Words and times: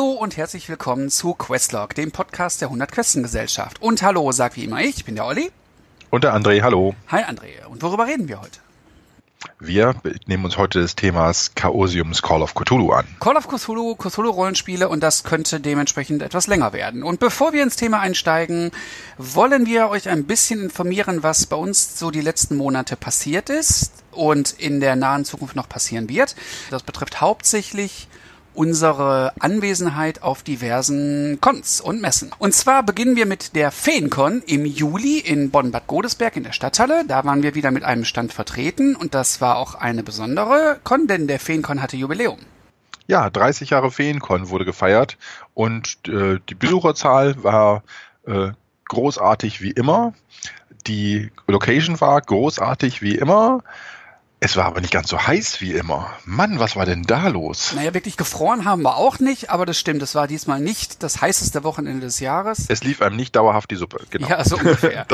Hallo 0.00 0.12
und 0.12 0.38
herzlich 0.38 0.66
willkommen 0.70 1.10
zu 1.10 1.34
Questlog, 1.34 1.94
dem 1.94 2.10
Podcast 2.10 2.62
der 2.62 2.68
100 2.68 2.90
Questen 2.90 3.22
Gesellschaft. 3.22 3.82
Und 3.82 4.02
hallo, 4.02 4.32
sag 4.32 4.56
wie 4.56 4.64
immer 4.64 4.80
ich, 4.80 4.96
ich 4.96 5.04
bin 5.04 5.14
der 5.14 5.26
Olli. 5.26 5.50
Und 6.08 6.24
der 6.24 6.34
André, 6.34 6.62
hallo. 6.62 6.94
Hi 7.08 7.22
André. 7.24 7.66
Und 7.68 7.82
worüber 7.82 8.06
reden 8.06 8.26
wir 8.26 8.40
heute? 8.40 8.60
Wir 9.58 9.94
nehmen 10.24 10.46
uns 10.46 10.56
heute 10.56 10.80
des 10.80 10.96
Themas 10.96 11.54
Chaosiums 11.54 12.22
Call 12.22 12.40
of 12.40 12.54
Cthulhu 12.54 12.92
an. 12.92 13.04
Call 13.20 13.36
of 13.36 13.46
Cthulhu, 13.46 13.94
Cthulhu-Rollenspiele 13.94 14.88
und 14.88 15.02
das 15.02 15.22
könnte 15.22 15.60
dementsprechend 15.60 16.22
etwas 16.22 16.46
länger 16.46 16.72
werden. 16.72 17.02
Und 17.02 17.20
bevor 17.20 17.52
wir 17.52 17.62
ins 17.62 17.76
Thema 17.76 18.00
einsteigen, 18.00 18.70
wollen 19.18 19.66
wir 19.66 19.90
euch 19.90 20.08
ein 20.08 20.24
bisschen 20.24 20.62
informieren, 20.62 21.22
was 21.22 21.44
bei 21.44 21.56
uns 21.56 21.98
so 21.98 22.10
die 22.10 22.22
letzten 22.22 22.56
Monate 22.56 22.96
passiert 22.96 23.50
ist 23.50 23.92
und 24.12 24.52
in 24.52 24.80
der 24.80 24.96
nahen 24.96 25.26
Zukunft 25.26 25.56
noch 25.56 25.68
passieren 25.68 26.08
wird. 26.08 26.36
Das 26.70 26.84
betrifft 26.84 27.20
hauptsächlich 27.20 28.08
unsere 28.54 29.32
Anwesenheit 29.38 30.22
auf 30.22 30.42
diversen 30.42 31.40
Cons 31.40 31.80
und 31.80 32.00
Messen. 32.00 32.30
Und 32.38 32.54
zwar 32.54 32.82
beginnen 32.82 33.16
wir 33.16 33.26
mit 33.26 33.54
der 33.54 33.70
Feencon 33.70 34.42
im 34.46 34.66
Juli 34.66 35.18
in 35.18 35.50
Bonn-Bad 35.50 35.86
Godesberg 35.86 36.36
in 36.36 36.44
der 36.44 36.52
Stadthalle. 36.52 37.04
Da 37.06 37.24
waren 37.24 37.42
wir 37.42 37.54
wieder 37.54 37.70
mit 37.70 37.84
einem 37.84 38.04
Stand 38.04 38.32
vertreten 38.32 38.96
und 38.96 39.14
das 39.14 39.40
war 39.40 39.56
auch 39.56 39.74
eine 39.74 40.02
besondere 40.02 40.78
Con, 40.84 41.06
denn 41.06 41.26
der 41.26 41.40
Feencon 41.40 41.82
hatte 41.82 41.96
Jubiläum. 41.96 42.38
Ja, 43.06 43.28
30 43.28 43.70
Jahre 43.70 43.90
Feencon 43.90 44.50
wurde 44.50 44.64
gefeiert 44.64 45.18
und 45.54 45.98
äh, 46.06 46.38
die 46.48 46.54
Besucherzahl 46.54 47.42
war 47.42 47.82
äh, 48.26 48.50
großartig 48.88 49.62
wie 49.62 49.70
immer. 49.70 50.12
Die 50.86 51.30
Location 51.46 52.00
war 52.00 52.20
großartig 52.20 53.02
wie 53.02 53.14
immer. 53.14 53.62
Es 54.42 54.56
war 54.56 54.64
aber 54.64 54.80
nicht 54.80 54.92
ganz 54.92 55.10
so 55.10 55.18
heiß 55.18 55.60
wie 55.60 55.72
immer. 55.72 56.10
Mann, 56.24 56.58
was 56.58 56.74
war 56.74 56.86
denn 56.86 57.02
da 57.02 57.28
los? 57.28 57.74
Naja, 57.74 57.92
wirklich 57.92 58.16
gefroren 58.16 58.64
haben 58.64 58.80
wir 58.80 58.96
auch 58.96 59.18
nicht, 59.18 59.50
aber 59.50 59.66
das 59.66 59.78
stimmt, 59.78 60.00
es 60.00 60.14
war 60.14 60.26
diesmal 60.26 60.60
nicht 60.60 61.02
das 61.02 61.20
heißeste 61.20 61.62
Wochenende 61.62 62.06
des 62.06 62.20
Jahres. 62.20 62.64
Es 62.68 62.82
lief 62.82 63.02
einem 63.02 63.16
nicht 63.16 63.36
dauerhaft 63.36 63.70
die 63.70 63.76
Suppe, 63.76 64.02
genau. 64.08 64.28
Ja, 64.28 64.42
so 64.42 64.56
ungefähr. 64.56 65.06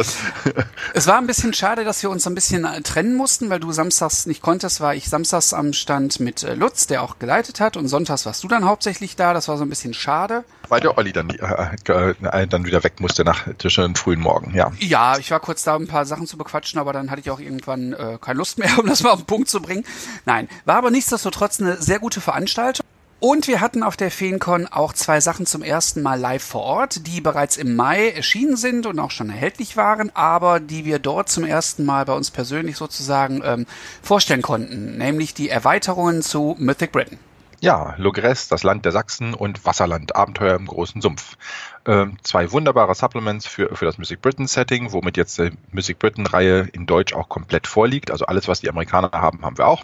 es 0.94 1.06
war 1.08 1.18
ein 1.18 1.26
bisschen 1.26 1.52
schade, 1.54 1.82
dass 1.82 2.04
wir 2.04 2.10
uns 2.10 2.24
ein 2.28 2.36
bisschen 2.36 2.64
äh, 2.64 2.82
trennen 2.82 3.16
mussten, 3.16 3.50
weil 3.50 3.58
du 3.58 3.72
samstags 3.72 4.26
nicht 4.26 4.42
konntest, 4.42 4.80
war 4.80 4.94
ich 4.94 5.08
samstags 5.08 5.52
am 5.52 5.72
Stand 5.72 6.20
mit 6.20 6.44
äh, 6.44 6.54
Lutz, 6.54 6.86
der 6.86 7.02
auch 7.02 7.18
geleitet 7.18 7.58
hat, 7.58 7.76
und 7.76 7.88
sonntags 7.88 8.26
warst 8.26 8.44
du 8.44 8.48
dann 8.48 8.64
hauptsächlich 8.64 9.16
da, 9.16 9.34
das 9.34 9.48
war 9.48 9.58
so 9.58 9.64
ein 9.64 9.68
bisschen 9.68 9.92
schade. 9.92 10.44
Weil 10.68 10.80
der 10.80 10.98
Olli 10.98 11.12
dann, 11.12 11.30
äh, 11.30 12.10
äh, 12.12 12.46
dann 12.46 12.64
wieder 12.64 12.82
weg 12.84 13.00
musste 13.00 13.24
nach 13.24 13.46
zwischen 13.58 13.94
frühen 13.94 14.20
Morgen, 14.20 14.54
ja. 14.54 14.72
Ja, 14.78 15.18
ich 15.18 15.30
war 15.30 15.40
kurz 15.40 15.62
da, 15.62 15.76
ein 15.76 15.86
paar 15.86 16.06
Sachen 16.06 16.26
zu 16.26 16.36
bequatschen, 16.36 16.80
aber 16.80 16.92
dann 16.92 17.10
hatte 17.10 17.20
ich 17.20 17.30
auch 17.30 17.40
irgendwann 17.40 17.92
äh, 17.92 18.18
keine 18.20 18.38
Lust 18.38 18.58
mehr, 18.58 18.70
um 18.78 18.86
das 18.86 19.02
mal 19.02 19.10
auf 19.10 19.20
den 19.20 19.26
Punkt 19.26 19.48
zu 19.48 19.60
bringen. 19.60 19.84
Nein, 20.24 20.48
war 20.64 20.76
aber 20.76 20.90
nichtsdestotrotz 20.90 21.60
eine 21.60 21.80
sehr 21.80 21.98
gute 21.98 22.20
Veranstaltung. 22.20 22.84
Und 23.18 23.48
wir 23.48 23.62
hatten 23.62 23.82
auf 23.82 23.96
der 23.96 24.10
FeenCon 24.10 24.66
auch 24.66 24.92
zwei 24.92 25.20
Sachen 25.22 25.46
zum 25.46 25.62
ersten 25.62 26.02
Mal 26.02 26.20
live 26.20 26.42
vor 26.42 26.60
Ort, 26.62 27.06
die 27.06 27.22
bereits 27.22 27.56
im 27.56 27.74
Mai 27.74 28.10
erschienen 28.10 28.56
sind 28.56 28.84
und 28.84 28.98
auch 28.98 29.10
schon 29.10 29.30
erhältlich 29.30 29.78
waren, 29.78 30.14
aber 30.14 30.60
die 30.60 30.84
wir 30.84 30.98
dort 30.98 31.30
zum 31.30 31.44
ersten 31.44 31.86
Mal 31.86 32.04
bei 32.04 32.12
uns 32.12 32.30
persönlich 32.30 32.76
sozusagen 32.76 33.40
ähm, 33.42 33.66
vorstellen 34.02 34.42
konnten, 34.42 34.98
nämlich 34.98 35.32
die 35.32 35.48
Erweiterungen 35.48 36.20
zu 36.20 36.56
Mythic 36.58 36.92
Britain. 36.92 37.18
Ja, 37.66 37.96
Logres, 37.98 38.46
das 38.46 38.62
Land 38.62 38.84
der 38.84 38.92
Sachsen 38.92 39.34
und 39.34 39.66
Wasserland, 39.66 40.14
Abenteuer 40.14 40.54
im 40.54 40.66
großen 40.66 41.02
Sumpf. 41.02 41.36
Ähm, 41.84 42.16
zwei 42.22 42.52
wunderbare 42.52 42.94
Supplements 42.94 43.44
für, 43.48 43.74
für 43.74 43.86
das 43.86 43.98
Music 43.98 44.22
Britain 44.22 44.46
Setting, 44.46 44.92
womit 44.92 45.16
jetzt 45.16 45.36
die 45.36 45.50
Music 45.72 45.98
Britain 45.98 46.26
Reihe 46.26 46.68
in 46.72 46.86
Deutsch 46.86 47.12
auch 47.12 47.28
komplett 47.28 47.66
vorliegt. 47.66 48.12
Also 48.12 48.26
alles, 48.26 48.46
was 48.46 48.60
die 48.60 48.68
Amerikaner 48.68 49.10
haben, 49.10 49.44
haben 49.44 49.58
wir 49.58 49.66
auch. 49.66 49.82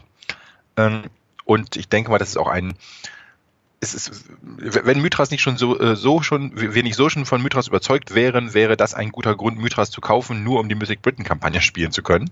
Ähm, 0.76 1.06
und 1.44 1.75
ich 1.75 1.88
denke 1.88 2.12
mal, 2.12 2.19
das 2.19 2.28
ist 2.28 2.37
auch 2.37 2.47
ein, 2.47 2.75
ist, 3.81 4.26
wenn 4.38 5.03
Mythras 5.03 5.32
nicht 5.32 5.43
schon 5.43 5.56
so, 5.56 5.76
äh, 5.81 5.97
so 5.97 6.22
schon, 6.22 6.53
wir 6.54 6.84
nicht 6.84 6.94
so 6.94 7.09
schon 7.09 7.26
von 7.26 7.43
Mythras 7.43 7.66
überzeugt 7.66 8.14
wären, 8.14 8.54
wäre 8.54 8.76
das 8.76 8.94
ein 8.94 9.10
guter 9.10 9.34
Grund, 9.34 9.59
Mythras 9.59 9.91
zu 9.91 10.00
kaufen, 10.00 10.44
nur 10.44 10.60
um 10.60 10.69
die 10.69 10.76
Music 10.76 11.03
Britain 11.03 11.25
Kampagne 11.25 11.60
spielen 11.60 11.91
zu 11.91 12.04
können. 12.04 12.31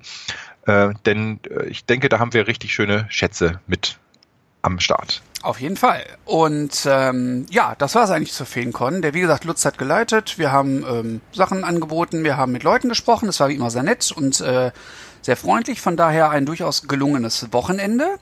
Äh, 0.66 0.90
denn 1.06 1.40
äh, 1.50 1.66
ich 1.66 1.86
denke, 1.86 2.08
da 2.08 2.20
haben 2.20 2.34
wir 2.34 2.46
richtig 2.46 2.72
schöne 2.72 3.06
Schätze 3.08 3.58
mit 3.66 3.98
am 4.62 4.80
Start. 4.80 5.22
Auf 5.42 5.60
jeden 5.60 5.76
Fall. 5.76 6.04
Und 6.26 6.86
ähm, 6.86 7.46
ja, 7.50 7.74
das 7.78 7.94
war 7.94 8.04
es 8.04 8.10
eigentlich 8.10 8.32
zur 8.32 8.44
FeenCon. 8.44 9.00
Der, 9.00 9.14
wie 9.14 9.22
gesagt, 9.22 9.44
Lutz 9.44 9.64
hat 9.64 9.78
geleitet. 9.78 10.38
Wir 10.38 10.52
haben 10.52 10.84
ähm, 10.84 11.20
Sachen 11.32 11.64
angeboten, 11.64 12.24
wir 12.24 12.36
haben 12.36 12.52
mit 12.52 12.62
Leuten 12.62 12.90
gesprochen. 12.90 13.28
Es 13.28 13.40
war 13.40 13.48
wie 13.48 13.54
immer 13.54 13.70
sehr 13.70 13.82
nett 13.82 14.12
und 14.12 14.40
äh, 14.42 14.70
sehr 15.22 15.36
freundlich. 15.36 15.80
Von 15.80 15.96
daher 15.96 16.30
ein 16.30 16.46
durchaus 16.46 16.88
gelungenes 16.88 17.52
Wochenende. 17.52 18.18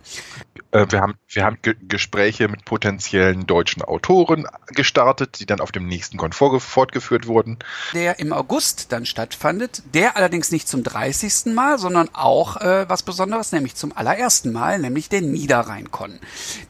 Äh, 0.71 0.87
wir 0.91 1.01
haben, 1.01 1.15
wir 1.29 1.45
haben 1.45 1.59
Gespräche 1.63 2.49
mit 2.49 2.65
potenziellen 2.65 3.47
deutschen 3.47 3.83
Autoren 3.83 4.47
gestartet, 4.69 5.41
die 5.41 5.47
dann 5.47 5.61
auf 5.61 5.73
dem 5.73 5.87
nächsten 5.87 6.19
Con 6.19 6.33
fortgeführt 6.33 7.27
wurden. 7.27 7.59
Der 7.95 8.19
im 8.19 8.33
August 8.33 8.93
dann 8.93 9.07
stattfandet, 9.07 9.83
der 9.95 10.17
allerdings 10.17 10.51
nicht 10.51 10.69
zum 10.69 10.83
30. 10.83 11.55
Mal, 11.55 11.79
sondern 11.79 12.11
auch 12.13 12.57
äh, 12.57 12.89
was 12.89 13.03
Besonderes, 13.03 13.53
nämlich 13.53 13.75
zum 13.77 13.97
allerersten 13.97 14.53
Mal, 14.53 14.79
nämlich 14.79 15.09
der 15.09 15.23
Niederrhein-Con. 15.23 16.19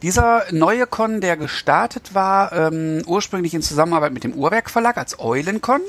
Dieser 0.01 0.45
neue 0.51 0.87
Con, 0.87 1.21
der 1.21 1.35
gestartet 1.35 2.13
war, 2.13 2.53
ähm, 2.53 3.01
ursprünglich 3.05 3.53
in 3.53 3.61
Zusammenarbeit 3.61 4.13
mit 4.13 4.23
dem 4.23 4.33
Uhrwerk 4.33 4.69
Verlag 4.69 4.97
als 4.97 5.19
Eulencon, 5.19 5.81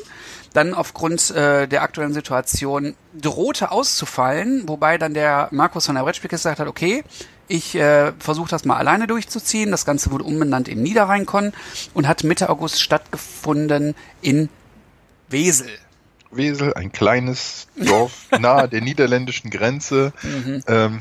dann 0.52 0.74
aufgrund 0.74 1.30
äh, 1.30 1.66
der 1.66 1.82
aktuellen 1.82 2.12
Situation 2.12 2.94
drohte 3.14 3.70
auszufallen, 3.70 4.64
wobei 4.66 4.98
dann 4.98 5.14
der 5.14 5.48
Markus 5.52 5.86
von 5.86 5.94
der 5.94 6.02
Brettspiel 6.02 6.30
gesagt 6.30 6.58
hat, 6.58 6.66
okay, 6.66 7.04
ich 7.48 7.74
äh, 7.74 8.12
versuche 8.18 8.48
das 8.48 8.64
mal 8.64 8.76
alleine 8.76 9.06
durchzuziehen. 9.06 9.70
Das 9.70 9.84
Ganze 9.84 10.12
wurde 10.12 10.24
umbenannt 10.24 10.68
in 10.68 10.82
Niederrheinkon 10.82 11.52
und 11.94 12.06
hat 12.06 12.22
Mitte 12.22 12.48
August 12.48 12.80
stattgefunden 12.80 13.94
in 14.22 14.48
Wesel. 15.28 15.68
Wesel, 16.30 16.74
ein 16.74 16.92
kleines 16.92 17.66
Dorf 17.76 18.28
nahe 18.38 18.68
der 18.68 18.80
niederländischen 18.80 19.50
Grenze. 19.50 20.12
Mhm. 20.22 20.62
Ähm, 20.68 21.00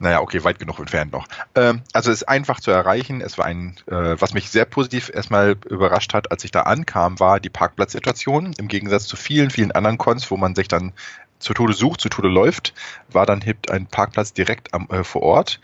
naja, 0.00 0.22
okay, 0.22 0.42
weit 0.44 0.58
genug 0.58 0.78
entfernt 0.78 1.12
noch. 1.12 1.28
Ähm, 1.54 1.82
also 1.92 2.10
es 2.10 2.22
ist 2.22 2.28
einfach 2.28 2.58
zu 2.58 2.70
erreichen. 2.70 3.20
Es 3.20 3.36
war 3.36 3.44
ein, 3.44 3.76
äh, 3.86 4.16
was 4.18 4.32
mich 4.32 4.48
sehr 4.50 4.64
positiv 4.64 5.10
erstmal 5.14 5.56
überrascht 5.68 6.14
hat, 6.14 6.30
als 6.32 6.42
ich 6.42 6.50
da 6.50 6.62
ankam, 6.62 7.20
war 7.20 7.38
die 7.38 7.50
Parkplatzsituation. 7.50 8.54
Im 8.58 8.68
Gegensatz 8.68 9.06
zu 9.06 9.16
vielen, 9.16 9.50
vielen 9.50 9.72
anderen 9.72 9.98
Cons, 9.98 10.30
wo 10.30 10.38
man 10.38 10.54
sich 10.54 10.68
dann 10.68 10.92
zu 11.38 11.52
Tode 11.52 11.74
sucht, 11.74 12.00
zu 12.00 12.08
Tode 12.08 12.28
läuft, 12.28 12.72
war 13.12 13.26
dann 13.26 13.42
HIP 13.42 13.70
ein 13.70 13.86
Parkplatz 13.86 14.32
direkt 14.32 14.72
am, 14.72 14.88
äh, 14.88 15.04
vor 15.04 15.22
Ort. 15.22 15.60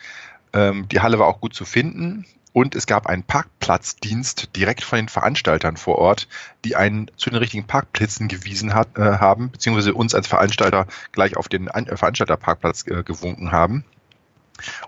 Ähm, 0.52 0.86
die 0.88 1.00
Halle 1.00 1.18
war 1.18 1.28
auch 1.28 1.40
gut 1.40 1.54
zu 1.54 1.64
finden. 1.64 2.26
Und 2.52 2.74
es 2.74 2.86
gab 2.86 3.06
einen 3.06 3.22
Parkplatzdienst 3.22 4.56
direkt 4.56 4.82
von 4.82 4.96
den 4.96 5.08
Veranstaltern 5.08 5.76
vor 5.76 5.96
Ort, 5.96 6.26
die 6.64 6.74
einen 6.74 7.10
zu 7.16 7.28
den 7.28 7.38
richtigen 7.38 7.66
Parkplätzen 7.66 8.28
gewiesen 8.28 8.74
hat, 8.74 8.96
äh, 8.96 9.18
haben, 9.18 9.50
beziehungsweise 9.50 9.92
uns 9.92 10.14
als 10.14 10.26
Veranstalter 10.26 10.86
gleich 11.12 11.36
auf 11.36 11.48
den 11.48 11.70
An 11.70 11.86
äh, 11.86 11.96
Veranstalterparkplatz 11.96 12.86
äh, 12.86 13.02
gewunken 13.02 13.52
haben. 13.52 13.84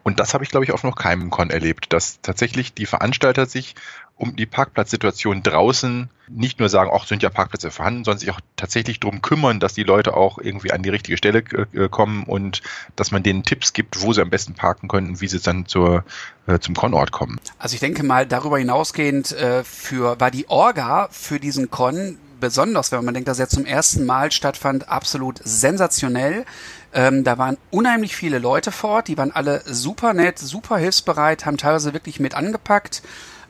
Und 0.02 0.20
das 0.20 0.34
habe 0.34 0.44
ich, 0.44 0.50
glaube 0.50 0.64
ich, 0.64 0.72
auf 0.72 0.84
noch 0.84 0.96
keinem 0.96 1.30
Con 1.30 1.50
erlebt, 1.50 1.92
dass 1.92 2.20
tatsächlich 2.22 2.74
die 2.74 2.86
Veranstalter 2.86 3.46
sich 3.46 3.74
um 4.18 4.34
die 4.34 4.46
Parkplatzsituation 4.46 5.42
draußen 5.44 6.10
nicht 6.28 6.58
nur 6.58 6.68
sagen, 6.68 6.90
ach, 6.92 7.06
sind 7.06 7.22
ja 7.22 7.30
Parkplätze 7.30 7.70
vorhanden, 7.70 8.04
sondern 8.04 8.18
sich 8.18 8.30
auch 8.30 8.40
tatsächlich 8.56 9.00
darum 9.00 9.22
kümmern, 9.22 9.60
dass 9.60 9.74
die 9.74 9.84
Leute 9.84 10.14
auch 10.14 10.38
irgendwie 10.38 10.72
an 10.72 10.82
die 10.82 10.90
richtige 10.90 11.16
Stelle 11.16 11.44
äh, 11.72 11.88
kommen 11.88 12.24
und 12.24 12.60
dass 12.96 13.12
man 13.12 13.22
denen 13.22 13.44
Tipps 13.44 13.72
gibt, 13.72 14.02
wo 14.02 14.12
sie 14.12 14.20
am 14.20 14.28
besten 14.28 14.54
parken 14.54 14.88
können 14.88 15.10
und 15.10 15.20
wie 15.20 15.28
sie 15.28 15.38
dann 15.38 15.66
zur, 15.66 16.04
äh, 16.46 16.58
zum 16.58 16.74
Con-Ort 16.74 17.12
kommen. 17.12 17.40
Also 17.58 17.74
ich 17.74 17.80
denke 17.80 18.02
mal, 18.02 18.26
darüber 18.26 18.58
hinausgehend 18.58 19.32
äh, 19.32 19.62
für, 19.62 20.20
war 20.20 20.30
die 20.30 20.48
Orga 20.50 21.08
für 21.12 21.38
diesen 21.38 21.70
Con 21.70 22.18
besonders, 22.40 22.92
wenn 22.92 23.04
man 23.04 23.14
denkt, 23.14 23.28
dass 23.28 23.38
er 23.38 23.48
zum 23.48 23.64
ersten 23.64 24.06
Mal 24.06 24.32
stattfand, 24.32 24.88
absolut 24.88 25.40
sensationell. 25.42 26.44
Ähm, 26.92 27.24
da 27.24 27.38
waren 27.38 27.58
unheimlich 27.70 28.16
viele 28.16 28.38
Leute 28.38 28.72
vor 28.72 28.90
Ort, 28.90 29.08
die 29.08 29.18
waren 29.18 29.32
alle 29.32 29.62
super 29.66 30.14
nett, 30.14 30.38
super 30.38 30.78
hilfsbereit, 30.78 31.44
haben 31.44 31.58
teilweise 31.58 31.92
wirklich 31.92 32.18
mit 32.18 32.34
angepackt, 32.34 33.02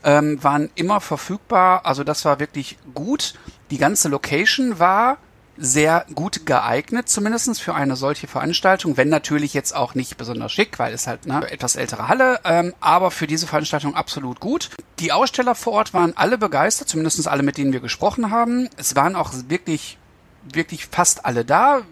ähm, 0.05 0.43
waren 0.43 0.71
immer 0.75 1.01
verfügbar. 1.01 1.87
Also 1.87 2.05
das 2.05 2.25
war 2.25 2.41
wirklich 2.41 2.79
gut. 2.95 3.35
Die 3.71 3.79
ganze 3.79 4.09
Location 4.09 4.79
war 4.79 5.19
sehr 5.59 6.07
gut 6.15 6.47
geeignet, 6.47 7.09
zumindestens 7.09 7.59
für 7.59 7.75
eine 7.75 7.97
solche 7.97 8.29
Veranstaltung, 8.29 8.97
wenn 8.97 9.09
natürlich 9.09 9.55
jetzt 9.55 9.75
auch 9.75 9.95
nicht 9.95 10.17
besonders 10.17 10.53
schick, 10.53 10.79
weil 10.79 10.95
es 10.95 11.07
halt 11.07 11.29
eine 11.29 11.51
etwas 11.51 11.77
ältere 11.77 12.09
Halle, 12.09 12.41
ähm, 12.45 12.75
aber 12.81 13.11
für 13.11 13.27
diese 13.27 13.47
Veranstaltung 13.47 13.95
absolut 13.95 14.41
gut. 14.41 14.71
Die 15.01 15.13
Aussteller 15.13 15.55
vor 15.55 15.75
Ort 15.75 15.95
waren 15.95 16.17
alle 16.17 16.39
begeistert, 16.39 16.89
zumindestens 16.89 17.27
alle, 17.27 17.43
mit 17.43 17.59
denen 17.59 17.73
wir 17.73 17.81
gesprochen 17.81 18.31
haben. 18.31 18.69
Es 18.77 18.95
waren 18.95 19.17
auch 19.17 19.33
wirklich, 19.49 19.99
wirklich 20.45 20.87
fast 20.87 21.25
alle 21.25 21.45
da. 21.45 21.83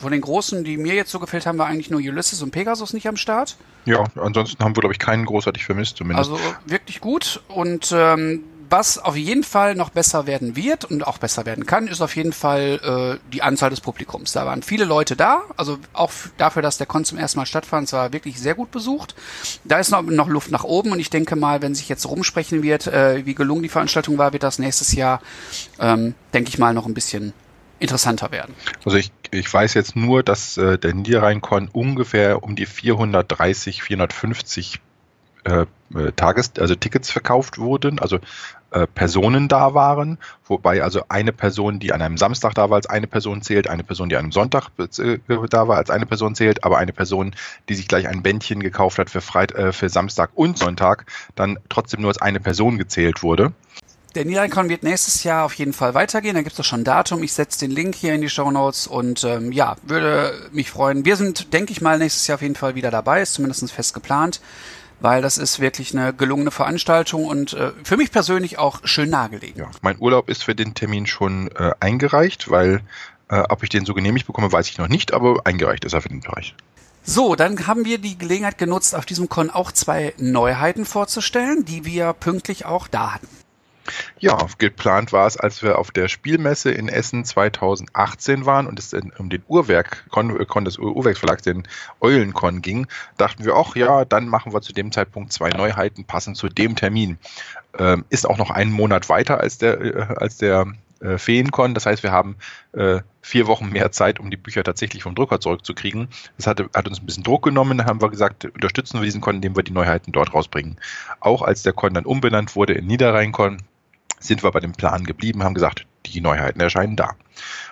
Von 0.00 0.12
den 0.12 0.20
großen, 0.20 0.64
die 0.64 0.76
mir 0.76 0.94
jetzt 0.94 1.10
so 1.10 1.18
gefällt 1.18 1.46
haben, 1.46 1.58
war 1.58 1.66
eigentlich 1.66 1.90
nur 1.90 2.00
Ulysses 2.00 2.42
und 2.42 2.50
Pegasus 2.50 2.92
nicht 2.92 3.06
am 3.08 3.16
Start. 3.16 3.56
Ja, 3.84 4.04
ansonsten 4.16 4.62
haben 4.64 4.74
wir, 4.74 4.80
glaube 4.80 4.92
ich, 4.92 4.98
keinen 4.98 5.24
großartig 5.24 5.64
vermisst 5.64 5.96
zumindest. 5.96 6.30
Also 6.30 6.42
wirklich 6.66 7.00
gut 7.00 7.42
und 7.48 7.92
ähm, 7.96 8.44
was 8.70 8.98
auf 8.98 9.16
jeden 9.16 9.44
Fall 9.44 9.74
noch 9.74 9.90
besser 9.90 10.26
werden 10.26 10.56
wird 10.56 10.84
und 10.84 11.06
auch 11.06 11.18
besser 11.18 11.46
werden 11.46 11.66
kann, 11.66 11.86
ist 11.86 12.00
auf 12.00 12.16
jeden 12.16 12.32
Fall 12.32 13.18
äh, 13.22 13.30
die 13.32 13.42
Anzahl 13.42 13.70
des 13.70 13.80
Publikums. 13.80 14.32
Da 14.32 14.46
waren 14.46 14.62
viele 14.62 14.84
Leute 14.84 15.16
da, 15.16 15.42
also 15.56 15.78
auch 15.92 16.10
dafür, 16.38 16.62
dass 16.62 16.78
der 16.78 16.86
Con 16.86 17.04
zum 17.04 17.18
ersten 17.18 17.38
Mal 17.38 17.46
stattfand, 17.46 17.92
war 17.92 18.12
wirklich 18.12 18.40
sehr 18.40 18.54
gut 18.54 18.70
besucht. 18.70 19.14
Da 19.64 19.78
ist 19.78 19.90
noch, 19.90 20.02
noch 20.02 20.28
Luft 20.28 20.50
nach 20.50 20.64
oben 20.64 20.92
und 20.92 20.98
ich 20.98 21.10
denke 21.10 21.36
mal, 21.36 21.62
wenn 21.62 21.74
sich 21.74 21.88
jetzt 21.88 22.06
rumsprechen 22.06 22.62
wird, 22.62 22.86
äh, 22.86 23.24
wie 23.26 23.34
gelungen 23.34 23.62
die 23.62 23.68
Veranstaltung 23.68 24.18
war, 24.18 24.32
wird 24.32 24.42
das 24.42 24.58
nächstes 24.58 24.92
Jahr, 24.92 25.20
ähm, 25.78 26.14
denke 26.32 26.48
ich 26.48 26.58
mal, 26.58 26.74
noch 26.74 26.86
ein 26.86 26.94
bisschen 26.94 27.32
interessanter 27.84 28.30
werden. 28.32 28.54
Also 28.84 28.98
ich, 28.98 29.12
ich 29.30 29.52
weiß 29.52 29.74
jetzt 29.74 29.96
nur, 29.96 30.22
dass 30.22 30.56
äh, 30.56 30.78
der 30.78 30.94
Niederrhein-Con 30.94 31.68
ungefähr 31.72 32.42
um 32.42 32.56
die 32.56 32.66
430, 32.66 33.82
450 33.82 34.80
äh, 35.44 35.66
äh, 35.94 36.12
Tages, 36.16 36.52
also 36.58 36.74
Tickets 36.74 37.10
verkauft 37.10 37.58
wurden, 37.58 37.98
also 37.98 38.18
äh, 38.70 38.86
Personen 38.86 39.46
da 39.46 39.74
waren, 39.74 40.18
wobei 40.46 40.82
also 40.82 41.02
eine 41.08 41.32
Person, 41.32 41.78
die 41.78 41.92
an 41.92 42.02
einem 42.02 42.16
Samstag 42.16 42.54
da 42.54 42.70
war, 42.70 42.76
als 42.76 42.86
eine 42.86 43.06
Person 43.06 43.42
zählt, 43.42 43.68
eine 43.68 43.84
Person, 43.84 44.08
die 44.08 44.16
an 44.16 44.24
einem 44.24 44.32
Sonntag 44.32 44.70
äh, 44.78 45.18
da 45.48 45.68
war, 45.68 45.76
als 45.76 45.90
eine 45.90 46.06
Person 46.06 46.34
zählt, 46.34 46.64
aber 46.64 46.78
eine 46.78 46.92
Person, 46.92 47.36
die 47.68 47.74
sich 47.74 47.86
gleich 47.86 48.08
ein 48.08 48.22
Bändchen 48.22 48.60
gekauft 48.60 48.98
hat 48.98 49.10
für, 49.10 49.20
Freit 49.20 49.52
äh, 49.52 49.72
für 49.72 49.88
Samstag 49.88 50.30
und 50.34 50.58
Sonntag, 50.58 51.06
dann 51.34 51.58
trotzdem 51.68 52.00
nur 52.00 52.08
als 52.08 52.20
eine 52.20 52.40
Person 52.40 52.78
gezählt 52.78 53.22
wurde. 53.22 53.52
Der 54.14 54.24
Niederrhein 54.24 54.68
wird 54.68 54.84
nächstes 54.84 55.24
Jahr 55.24 55.44
auf 55.44 55.54
jeden 55.54 55.72
Fall 55.72 55.94
weitergehen. 55.94 56.34
Da 56.34 56.42
gibt 56.42 56.56
es 56.56 56.66
schon 56.66 56.82
ein 56.82 56.84
Datum. 56.84 57.22
Ich 57.24 57.32
setze 57.32 57.58
den 57.58 57.72
Link 57.72 57.96
hier 57.96 58.14
in 58.14 58.20
die 58.20 58.28
Show 58.28 58.50
Notes 58.50 58.86
und 58.86 59.24
ähm, 59.24 59.50
ja, 59.50 59.76
würde 59.82 60.48
mich 60.52 60.70
freuen. 60.70 61.04
Wir 61.04 61.16
sind, 61.16 61.52
denke 61.52 61.72
ich 61.72 61.80
mal, 61.80 61.98
nächstes 61.98 62.26
Jahr 62.26 62.36
auf 62.36 62.42
jeden 62.42 62.54
Fall 62.54 62.76
wieder 62.76 62.92
dabei. 62.92 63.22
Ist 63.22 63.34
zumindest 63.34 63.72
fest 63.72 63.94
geplant 63.94 64.40
weil 65.00 65.20
das 65.20 65.36
ist 65.36 65.60
wirklich 65.60 65.92
eine 65.92 66.14
gelungene 66.14 66.50
Veranstaltung 66.50 67.26
und 67.26 67.52
äh, 67.52 67.72
für 67.82 67.98
mich 67.98 68.10
persönlich 68.10 68.58
auch 68.58 68.80
schön 68.84 69.10
nahegelegen. 69.10 69.60
Ja, 69.60 69.70
mein 69.82 69.98
Urlaub 69.98 70.30
ist 70.30 70.44
für 70.44 70.54
den 70.54 70.72
Termin 70.72 71.06
schon 71.06 71.48
äh, 71.48 71.72
eingereicht, 71.78 72.50
weil 72.50 72.80
äh, 73.28 73.42
ob 73.50 73.62
ich 73.62 73.68
den 73.68 73.84
so 73.84 73.92
genehmigt 73.92 74.26
bekomme, 74.26 74.50
weiß 74.50 74.70
ich 74.70 74.78
noch 74.78 74.88
nicht, 74.88 75.12
aber 75.12 75.42
eingereicht 75.44 75.84
ist 75.84 75.92
er 75.92 76.00
für 76.00 76.08
den 76.08 76.20
Bereich. 76.20 76.54
So, 77.02 77.34
dann 77.34 77.66
haben 77.66 77.84
wir 77.84 77.98
die 77.98 78.16
Gelegenheit 78.16 78.56
genutzt, 78.56 78.94
auf 78.94 79.04
diesem 79.04 79.28
Con 79.28 79.50
auch 79.50 79.72
zwei 79.72 80.14
Neuheiten 80.16 80.86
vorzustellen, 80.86 81.66
die 81.66 81.84
wir 81.84 82.14
pünktlich 82.14 82.64
auch 82.64 82.88
da 82.88 83.12
hatten. 83.12 83.28
Ja, 84.18 84.38
geplant 84.58 85.12
war 85.12 85.26
es, 85.26 85.36
als 85.36 85.62
wir 85.62 85.78
auf 85.78 85.90
der 85.90 86.08
Spielmesse 86.08 86.70
in 86.70 86.88
Essen 86.88 87.24
2018 87.24 88.46
waren 88.46 88.66
und 88.66 88.78
es 88.78 88.94
um 89.18 89.28
den 89.28 89.42
Uhrwerk, 89.48 90.04
Con, 90.10 90.46
Con 90.46 90.64
des 90.64 90.78
Uhrwerksverlags, 90.78 91.42
den 91.42 91.64
Eulencon 92.00 92.62
ging, 92.62 92.86
dachten 93.16 93.44
wir, 93.44 93.54
ach 93.54 93.76
ja, 93.76 94.04
dann 94.04 94.28
machen 94.28 94.52
wir 94.52 94.62
zu 94.62 94.72
dem 94.72 94.92
Zeitpunkt 94.92 95.32
zwei 95.32 95.50
Neuheiten 95.50 96.04
passend 96.04 96.36
zu 96.36 96.48
dem 96.48 96.76
Termin. 96.76 97.18
Ähm, 97.78 98.04
ist 98.08 98.28
auch 98.28 98.38
noch 98.38 98.50
einen 98.50 98.72
Monat 98.72 99.08
weiter 99.08 99.40
als 99.40 99.58
der, 99.58 99.80
äh, 99.80 100.14
als 100.16 100.36
der 100.38 100.66
äh, 101.04 101.18
Feencon. 101.18 101.74
Das 101.74 101.86
heißt, 101.86 102.02
wir 102.02 102.12
haben 102.12 102.36
äh, 102.72 103.00
vier 103.20 103.46
Wochen 103.46 103.68
mehr 103.68 103.92
Zeit, 103.92 104.20
um 104.20 104.30
die 104.30 104.36
Bücher 104.36 104.64
tatsächlich 104.64 105.02
vom 105.02 105.14
Drucker 105.14 105.40
zurückzukriegen. 105.40 106.08
Das 106.36 106.46
hat, 106.46 106.60
hat 106.74 106.88
uns 106.88 107.00
ein 107.00 107.06
bisschen 107.06 107.24
Druck 107.24 107.42
genommen. 107.44 107.78
Da 107.78 107.84
haben 107.84 108.00
wir 108.00 108.10
gesagt, 108.10 108.46
unterstützen 108.46 109.00
wir 109.00 109.04
diesen 109.04 109.20
Con, 109.20 109.36
indem 109.36 109.56
wir 109.56 109.62
die 109.62 109.72
Neuheiten 109.72 110.12
dort 110.12 110.32
rausbringen. 110.32 110.78
Auch 111.20 111.42
als 111.42 111.62
der 111.62 111.72
Con 111.72 111.94
dann 111.94 112.06
umbenannt 112.06 112.56
wurde 112.56 112.74
in 112.74 112.86
Niederrhein-Con, 112.86 113.58
sind 114.26 114.42
wir 114.42 114.50
bei 114.50 114.60
dem 114.60 114.72
Plan 114.72 115.04
geblieben, 115.04 115.42
haben 115.42 115.54
gesagt, 115.54 115.86
die 116.06 116.20
Neuheiten 116.20 116.60
erscheinen 116.60 116.96
da. 116.96 117.14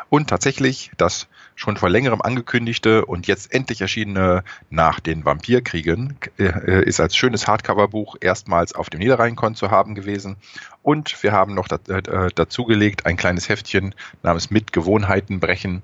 Und 0.09 0.29
tatsächlich, 0.29 0.91
das 0.99 1.29
schon 1.55 1.77
vor 1.77 1.89
längerem 1.89 2.21
angekündigte 2.21 3.05
und 3.05 3.27
jetzt 3.27 3.53
endlich 3.55 3.81
erschienene 3.81 4.45
Nach 4.69 5.01
den 5.01 5.25
Vampirkriegen 5.25 6.19
äh, 6.39 6.85
ist 6.85 7.01
als 7.01 7.17
schönes 7.17 7.47
Hardcover-Buch 7.47 8.17
erstmals 8.21 8.75
auf 8.75 8.91
dem 8.91 9.01
Niederrhein-Con 9.01 9.55
zu 9.55 9.71
haben 9.71 9.95
gewesen. 9.95 10.37
Und 10.83 11.23
wir 11.23 11.33
haben 11.33 11.55
noch 11.55 11.69
äh, 11.71 12.29
dazugelegt 12.35 13.07
ein 13.07 13.17
kleines 13.17 13.49
Heftchen 13.49 13.95
namens 14.23 14.51
Mit 14.51 14.73
Gewohnheiten 14.73 15.41
brechen, 15.41 15.83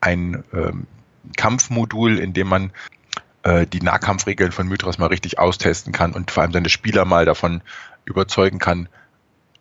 ein 0.00 0.42
ähm, 0.52 0.86
Kampfmodul, 1.36 2.18
in 2.18 2.32
dem 2.32 2.48
man 2.48 2.72
äh, 3.44 3.66
die 3.66 3.80
Nahkampfregeln 3.80 4.52
von 4.52 4.66
Mythras 4.66 4.98
mal 4.98 5.06
richtig 5.06 5.38
austesten 5.38 5.92
kann 5.92 6.12
und 6.12 6.30
vor 6.30 6.42
allem 6.42 6.52
seine 6.52 6.68
Spieler 6.68 7.04
mal 7.04 7.24
davon 7.24 7.62
überzeugen 8.04 8.58
kann, 8.58 8.88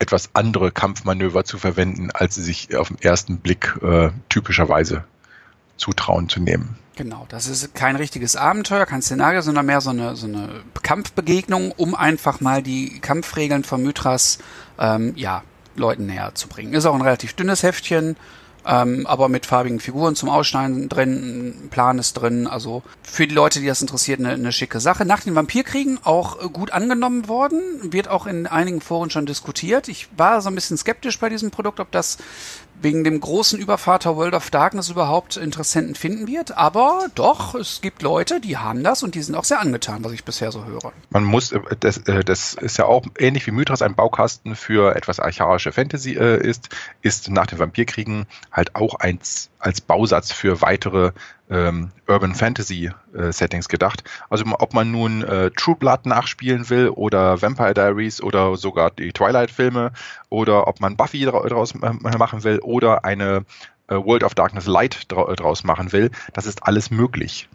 etwas 0.01 0.31
andere 0.33 0.71
Kampfmanöver 0.71 1.45
zu 1.45 1.57
verwenden, 1.57 2.09
als 2.11 2.35
sie 2.35 2.41
sich 2.41 2.75
auf 2.75 2.87
den 2.87 2.99
ersten 3.01 3.37
Blick 3.37 3.77
äh, 3.83 4.09
typischerweise 4.29 5.03
zutrauen 5.77 6.27
zu 6.27 6.39
nehmen. 6.39 6.75
Genau, 6.95 7.25
das 7.29 7.47
ist 7.47 7.73
kein 7.73 7.95
richtiges 7.95 8.35
Abenteuer, 8.35 8.85
kein 8.85 9.01
Szenario, 9.01 9.41
sondern 9.41 9.65
mehr 9.65 9.79
so 9.79 9.91
eine, 9.91 10.15
so 10.15 10.27
eine 10.27 10.61
Kampfbegegnung, 10.81 11.71
um 11.71 11.95
einfach 11.95 12.41
mal 12.41 12.61
die 12.61 12.99
Kampfregeln 12.99 13.63
von 13.63 13.81
Mythras 13.83 14.39
ähm, 14.77 15.13
ja, 15.15 15.43
Leuten 15.75 16.07
näher 16.07 16.31
zu 16.33 16.47
bringen. 16.47 16.73
Ist 16.73 16.85
auch 16.85 16.95
ein 16.95 17.01
relativ 17.01 17.33
dünnes 17.33 17.63
Heftchen, 17.63 18.17
ähm, 18.65 19.07
aber 19.07 19.29
mit 19.29 19.45
farbigen 19.45 19.79
Figuren 19.79 20.15
zum 20.15 20.29
Ausschneiden 20.29 20.89
drin, 20.89 21.69
Plan 21.71 21.97
ist 21.99 22.13
drin, 22.13 22.47
also 22.47 22.83
für 23.01 23.27
die 23.27 23.33
Leute, 23.35 23.59
die 23.59 23.67
das 23.67 23.81
interessiert, 23.81 24.19
eine, 24.19 24.29
eine 24.29 24.51
schicke 24.51 24.79
Sache. 24.79 25.05
Nach 25.05 25.21
den 25.21 25.35
Vampirkriegen 25.35 25.99
auch 26.03 26.51
gut 26.51 26.71
angenommen 26.71 27.27
worden, 27.27 27.61
wird 27.83 28.07
auch 28.07 28.27
in 28.27 28.47
einigen 28.47 28.81
Foren 28.81 29.09
schon 29.09 29.25
diskutiert. 29.25 29.87
Ich 29.87 30.07
war 30.15 30.41
so 30.41 30.49
ein 30.49 30.55
bisschen 30.55 30.77
skeptisch 30.77 31.19
bei 31.19 31.29
diesem 31.29 31.51
Produkt, 31.51 31.79
ob 31.79 31.91
das 31.91 32.17
wegen 32.81 33.03
dem 33.03 33.19
großen 33.19 33.59
Übervater 33.59 34.15
World 34.15 34.33
of 34.33 34.49
Darkness 34.49 34.89
überhaupt 34.89 35.37
Interessenten 35.37 35.95
finden 35.95 36.27
wird. 36.27 36.57
Aber 36.57 37.07
doch, 37.15 37.55
es 37.55 37.81
gibt 37.81 38.01
Leute, 38.01 38.39
die 38.41 38.57
haben 38.57 38.83
das 38.83 39.03
und 39.03 39.15
die 39.15 39.21
sind 39.21 39.35
auch 39.35 39.43
sehr 39.43 39.59
angetan, 39.59 40.03
was 40.03 40.11
ich 40.11 40.23
bisher 40.23 40.51
so 40.51 40.65
höre. 40.65 40.91
Man 41.09 41.23
muss, 41.23 41.51
äh, 41.51 41.59
das, 41.79 41.97
äh, 41.99 42.23
das 42.23 42.53
ist 42.53 42.77
ja 42.77 42.85
auch 42.85 43.03
ähnlich 43.17 43.45
wie 43.47 43.51
Mythras 43.51 43.81
ein 43.81 43.95
Baukasten 43.95 44.55
für 44.55 44.95
etwas 44.95 45.19
archaische 45.19 45.71
Fantasy 45.71 46.13
äh, 46.13 46.41
ist, 46.41 46.69
ist 47.01 47.29
nach 47.29 47.47
den 47.47 47.59
Vampirkriegen 47.59 48.25
halt 48.51 48.75
auch 48.75 48.95
eins 48.95 49.49
als 49.59 49.81
Bausatz 49.81 50.31
für 50.31 50.61
weitere 50.61 51.11
ähm, 51.51 51.91
Urban 52.07 52.33
Fantasy 52.33 52.91
äh, 53.13 53.31
Settings 53.31 53.67
gedacht. 53.67 54.03
Also 54.29 54.45
ob 54.57 54.73
man 54.73 54.89
nun 54.89 55.23
äh, 55.23 55.51
True 55.51 55.75
Blood 55.75 56.05
nachspielen 56.05 56.69
will 56.69 56.89
oder 56.89 57.41
Vampire 57.41 57.73
Diaries 57.73 58.21
oder 58.21 58.55
sogar 58.55 58.89
die 58.89 59.11
Twilight 59.11 59.51
Filme 59.51 59.91
oder 60.29 60.67
ob 60.67 60.79
man 60.79 60.95
Buffy 60.95 61.25
draus 61.25 61.75
äh, 61.75 62.17
machen 62.17 62.43
will 62.43 62.59
oder 62.59 63.03
eine 63.03 63.45
äh, 63.87 63.95
World 63.95 64.23
of 64.23 64.33
Darkness 64.33 64.65
Light 64.65 65.05
draus 65.09 65.63
machen 65.63 65.91
will, 65.91 66.09
das 66.33 66.45
ist 66.45 66.63
alles 66.63 66.89
möglich. 66.89 67.49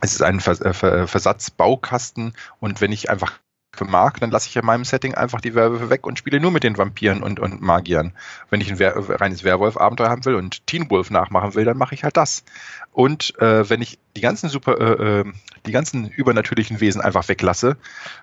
Es 0.00 0.12
ist 0.12 0.22
ein 0.22 0.40
Vers 0.40 0.60
äh, 0.60 1.06
Versatzbaukasten 1.06 2.34
und 2.58 2.80
wenn 2.80 2.90
ich 2.90 3.10
einfach 3.10 3.38
mag, 3.84 4.20
dann 4.20 4.30
lasse 4.30 4.48
ich 4.48 4.56
in 4.56 4.64
meinem 4.64 4.84
Setting 4.84 5.14
einfach 5.14 5.40
die 5.40 5.54
Werwölfe 5.54 5.90
weg 5.90 6.06
und 6.06 6.18
spiele 6.18 6.40
nur 6.40 6.50
mit 6.50 6.64
den 6.64 6.78
Vampiren 6.78 7.22
und, 7.22 7.40
und 7.40 7.60
Magiern. 7.60 8.12
Wenn 8.50 8.60
ich 8.60 8.70
ein 8.70 8.78
Wer 8.78 8.96
reines 8.96 9.44
Werwolf-Abenteuer 9.44 10.08
haben 10.08 10.24
will 10.24 10.34
und 10.34 10.66
Teen 10.66 10.90
Wolf 10.90 11.10
nachmachen 11.10 11.54
will, 11.54 11.64
dann 11.64 11.78
mache 11.78 11.94
ich 11.94 12.04
halt 12.04 12.16
das. 12.16 12.44
Und 12.92 13.38
äh, 13.40 13.68
wenn 13.68 13.82
ich 13.82 13.98
die 14.16 14.20
ganzen 14.20 14.48
super, 14.48 14.78
äh, 14.78 15.20
äh 15.20 15.24
die 15.66 15.72
ganzen 15.72 16.08
übernatürlichen 16.08 16.80
Wesen 16.80 17.02
einfach 17.02 17.28
weglasse, 17.28 17.76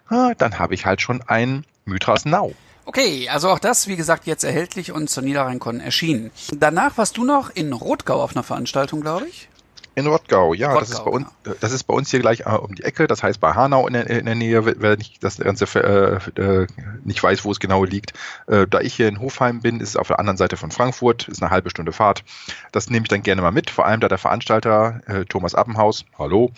äh, 0.09 0.33
dann 0.37 0.57
habe 0.57 0.73
ich 0.73 0.85
halt 0.85 1.01
schon 1.01 1.21
ein 1.27 1.65
Mythras 1.85 2.25
Now. 2.25 2.55
Okay, 2.85 3.27
also 3.29 3.49
auch 3.49 3.59
das, 3.59 3.87
wie 3.87 3.97
gesagt, 3.97 4.27
jetzt 4.27 4.43
erhältlich 4.43 4.93
und 4.93 5.09
zur 5.09 5.21
Niederrhein-Con 5.21 5.81
erschienen. 5.81 6.31
Danach 6.55 6.97
warst 6.97 7.17
du 7.17 7.25
noch 7.25 7.49
in 7.49 7.73
Rotgau 7.73 8.21
auf 8.21 8.33
einer 8.33 8.43
Veranstaltung, 8.43 9.01
glaube 9.01 9.27
ich. 9.27 9.49
In 9.97 10.05
Rottgau, 10.05 10.53
ja, 10.53 10.73
Rottgau, 10.73 10.79
das, 10.81 10.89
ist 10.91 11.05
bei 11.05 11.09
uns, 11.09 11.27
ja. 11.43 11.53
das 11.59 11.71
ist 11.71 11.83
bei 11.85 11.93
uns 11.95 12.11
hier 12.11 12.19
gleich 12.19 12.41
äh, 12.41 12.49
um 12.49 12.75
die 12.75 12.83
Ecke, 12.83 13.07
das 13.07 13.23
heißt 13.23 13.39
bei 13.39 13.53
Hanau 13.53 13.87
in 13.87 13.93
der, 13.93 14.07
in 14.07 14.27
der 14.27 14.35
Nähe, 14.35 14.63
wer 14.79 14.95
nicht, 14.95 15.23
das 15.23 15.37
Ganze 15.37 15.65
äh, 15.79 16.39
äh, 16.39 16.67
nicht 17.03 17.23
weiß, 17.23 17.43
wo 17.43 17.51
es 17.51 17.59
genau 17.59 17.83
liegt. 17.83 18.13
Äh, 18.45 18.67
da 18.67 18.79
ich 18.79 18.93
hier 18.93 19.07
in 19.07 19.19
Hofheim 19.19 19.59
bin, 19.61 19.79
ist 19.79 19.89
es 19.89 19.95
auf 19.95 20.05
der 20.05 20.19
anderen 20.19 20.37
Seite 20.37 20.55
von 20.55 20.69
Frankfurt, 20.69 21.27
ist 21.29 21.41
eine 21.41 21.49
halbe 21.49 21.71
Stunde 21.71 21.93
Fahrt. 21.93 22.23
Das 22.71 22.91
nehme 22.91 23.05
ich 23.05 23.09
dann 23.09 23.23
gerne 23.23 23.41
mal 23.41 23.49
mit, 23.49 23.71
vor 23.71 23.87
allem 23.87 23.99
da 23.99 24.07
der 24.07 24.19
Veranstalter 24.19 25.01
äh, 25.07 25.25
Thomas 25.25 25.55
Appenhaus, 25.55 26.05
hallo, 26.19 26.51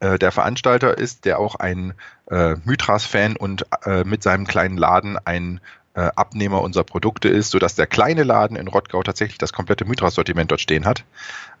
äh, 0.00 0.18
der 0.18 0.32
Veranstalter 0.32 0.98
ist, 0.98 1.24
der 1.24 1.38
auch 1.38 1.54
ein 1.54 1.94
äh, 2.32 2.56
Mythras-Fan 2.64 3.36
und 3.36 3.64
äh, 3.84 4.02
mit 4.02 4.24
seinem 4.24 4.44
kleinen 4.44 4.76
Laden 4.76 5.18
ein 5.24 5.60
äh, 5.60 5.85
Abnehmer 6.00 6.60
unserer 6.62 6.84
Produkte 6.84 7.28
ist, 7.28 7.50
sodass 7.50 7.74
der 7.74 7.86
kleine 7.86 8.22
Laden 8.22 8.56
in 8.56 8.68
Rottgau 8.68 9.02
tatsächlich 9.02 9.38
das 9.38 9.52
komplette 9.52 9.84
Mythras-Sortiment 9.84 10.50
dort 10.50 10.60
stehen 10.60 10.84
hat. 10.84 11.04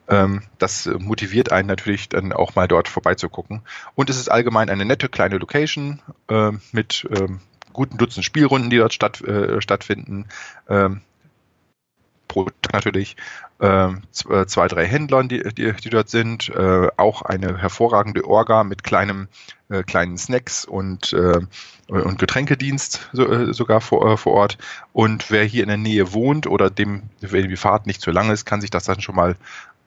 Ähm, 0.08 0.42
das 0.58 0.86
motiviert 0.98 1.52
einen 1.52 1.68
natürlich 1.68 2.08
dann 2.08 2.32
auch 2.32 2.54
mal 2.54 2.68
dort 2.68 2.88
vorbeizugucken. 2.88 3.62
Und 3.94 4.10
es 4.10 4.18
ist 4.18 4.28
allgemein 4.30 4.70
eine 4.70 4.84
nette 4.84 5.08
kleine 5.08 5.38
Location 5.38 6.00
äh, 6.28 6.52
mit 6.72 7.08
ähm, 7.16 7.40
guten 7.72 7.98
Dutzend 7.98 8.24
Spielrunden, 8.24 8.70
die 8.70 8.78
dort 8.78 8.94
äh, 9.22 9.60
stattfinden. 9.60 10.26
Pro 12.36 12.50
Tag 12.60 12.74
natürlich 12.74 13.16
ähm, 13.60 14.02
äh, 14.28 14.44
zwei, 14.44 14.68
drei 14.68 14.84
Händlern, 14.84 15.30
die, 15.30 15.42
die, 15.54 15.72
die 15.72 15.88
dort 15.88 16.10
sind, 16.10 16.50
äh, 16.50 16.88
auch 16.98 17.22
eine 17.22 17.56
hervorragende 17.56 18.26
Orga 18.26 18.62
mit 18.62 18.84
kleinem, 18.84 19.28
äh, 19.70 19.82
kleinen 19.82 20.18
Snacks 20.18 20.66
und, 20.66 21.14
äh, 21.14 21.40
und 21.88 22.18
Getränkedienst 22.18 23.08
so, 23.14 23.26
äh, 23.26 23.54
sogar 23.54 23.80
vor, 23.80 24.06
äh, 24.06 24.16
vor 24.18 24.34
Ort. 24.34 24.58
Und 24.92 25.30
wer 25.30 25.44
hier 25.44 25.62
in 25.62 25.68
der 25.70 25.78
Nähe 25.78 26.12
wohnt 26.12 26.46
oder 26.46 26.68
dem, 26.68 27.04
wenn 27.22 27.48
die 27.48 27.56
Fahrt 27.56 27.86
nicht 27.86 28.02
zu 28.02 28.10
lang 28.10 28.30
ist, 28.30 28.44
kann 28.44 28.60
sich 28.60 28.70
das 28.70 28.84
dann 28.84 29.00
schon 29.00 29.14
mal 29.14 29.36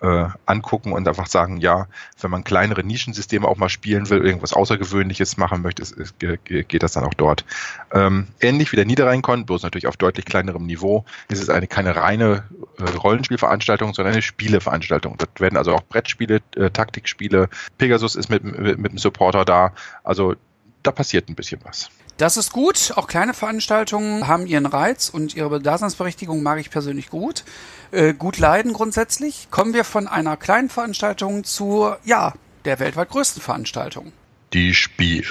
äh, 0.02 0.26
angucken 0.46 0.94
und 0.94 1.08
einfach 1.08 1.28
sagen, 1.28 1.58
ja, 1.58 1.88
wenn 2.22 2.32
man 2.32 2.44
kleinere 2.44 2.84
Nischensysteme 2.84 3.48
auch 3.48 3.58
mal 3.58 3.70
spielen 3.70 4.10
will, 4.10 4.26
irgendwas 4.26 4.54
Außergewöhnliches 4.54 5.38
machen 5.38 5.62
möchte, 5.62 5.82
ist, 5.82 5.92
ist, 5.92 6.20
geht 6.20 6.84
das 6.84 6.94
dann 6.94 7.04
auch 7.04 7.14
dort. 7.14 7.46
Ähm, 7.92 8.28
ähnlich 8.40 8.72
wie 8.72 8.78
der 8.78 8.86
Niederrhein-Con, 8.86 9.46
bloß 9.46 9.64
natürlich 9.64 9.88
auf 9.88 9.98
deutlich 9.98 10.26
kleinerem 10.26 10.66
Niveau, 10.66 11.06
ist 11.30 11.42
es 11.42 11.50
eine 11.50 11.68
keine 11.68 11.96
reine 11.96 12.44
äh, 12.78 12.84
Rollenspielveranstaltung, 12.84 13.94
sondern 13.94 14.14
eine 14.14 14.22
Spieleveranstaltung. 14.22 15.16
Dort 15.18 15.40
werden 15.40 15.58
also 15.58 15.74
auch 15.74 15.84
Brettspiele, 15.84 16.42
äh, 16.56 16.70
Taktikspiele, 16.70 17.50
Pegasus 17.78 18.16
ist 18.16 18.30
mit, 18.30 18.44
mit, 18.44 18.80
mit 18.80 18.92
dem 18.92 18.98
Supporter 18.98 19.46
da, 19.46 19.74
also 20.04 20.36
da 20.84 20.92
passiert 20.92 21.30
ein 21.30 21.36
bisschen 21.36 21.60
was. 21.64 21.90
Das 22.18 22.36
ist 22.36 22.52
gut. 22.52 22.94
Auch 22.96 23.08
kleine 23.08 23.34
Veranstaltungen 23.34 24.28
haben 24.28 24.46
ihren 24.46 24.66
Reiz 24.66 25.10
und 25.10 25.36
ihre 25.36 25.62
Daseinsberechtigung 25.62 26.44
mag 26.44 26.60
ich 26.60 26.70
persönlich 26.70 27.10
gut. 27.10 27.46
Äh, 27.92 28.14
gut 28.14 28.38
leiden 28.38 28.74
grundsätzlich. 28.74 29.48
Kommen 29.52 29.74
wir 29.74 29.86
von 29.86 30.08
einer 30.08 30.36
kleinen 30.36 30.70
Veranstaltung 30.70 31.46
zu, 31.46 31.94
ja, 32.04 32.34
der 32.66 32.80
weltweit 32.80 33.10
größten 33.10 33.42
Veranstaltung. 33.42 34.12
Die 34.52 34.74
Spiel. 34.74 35.26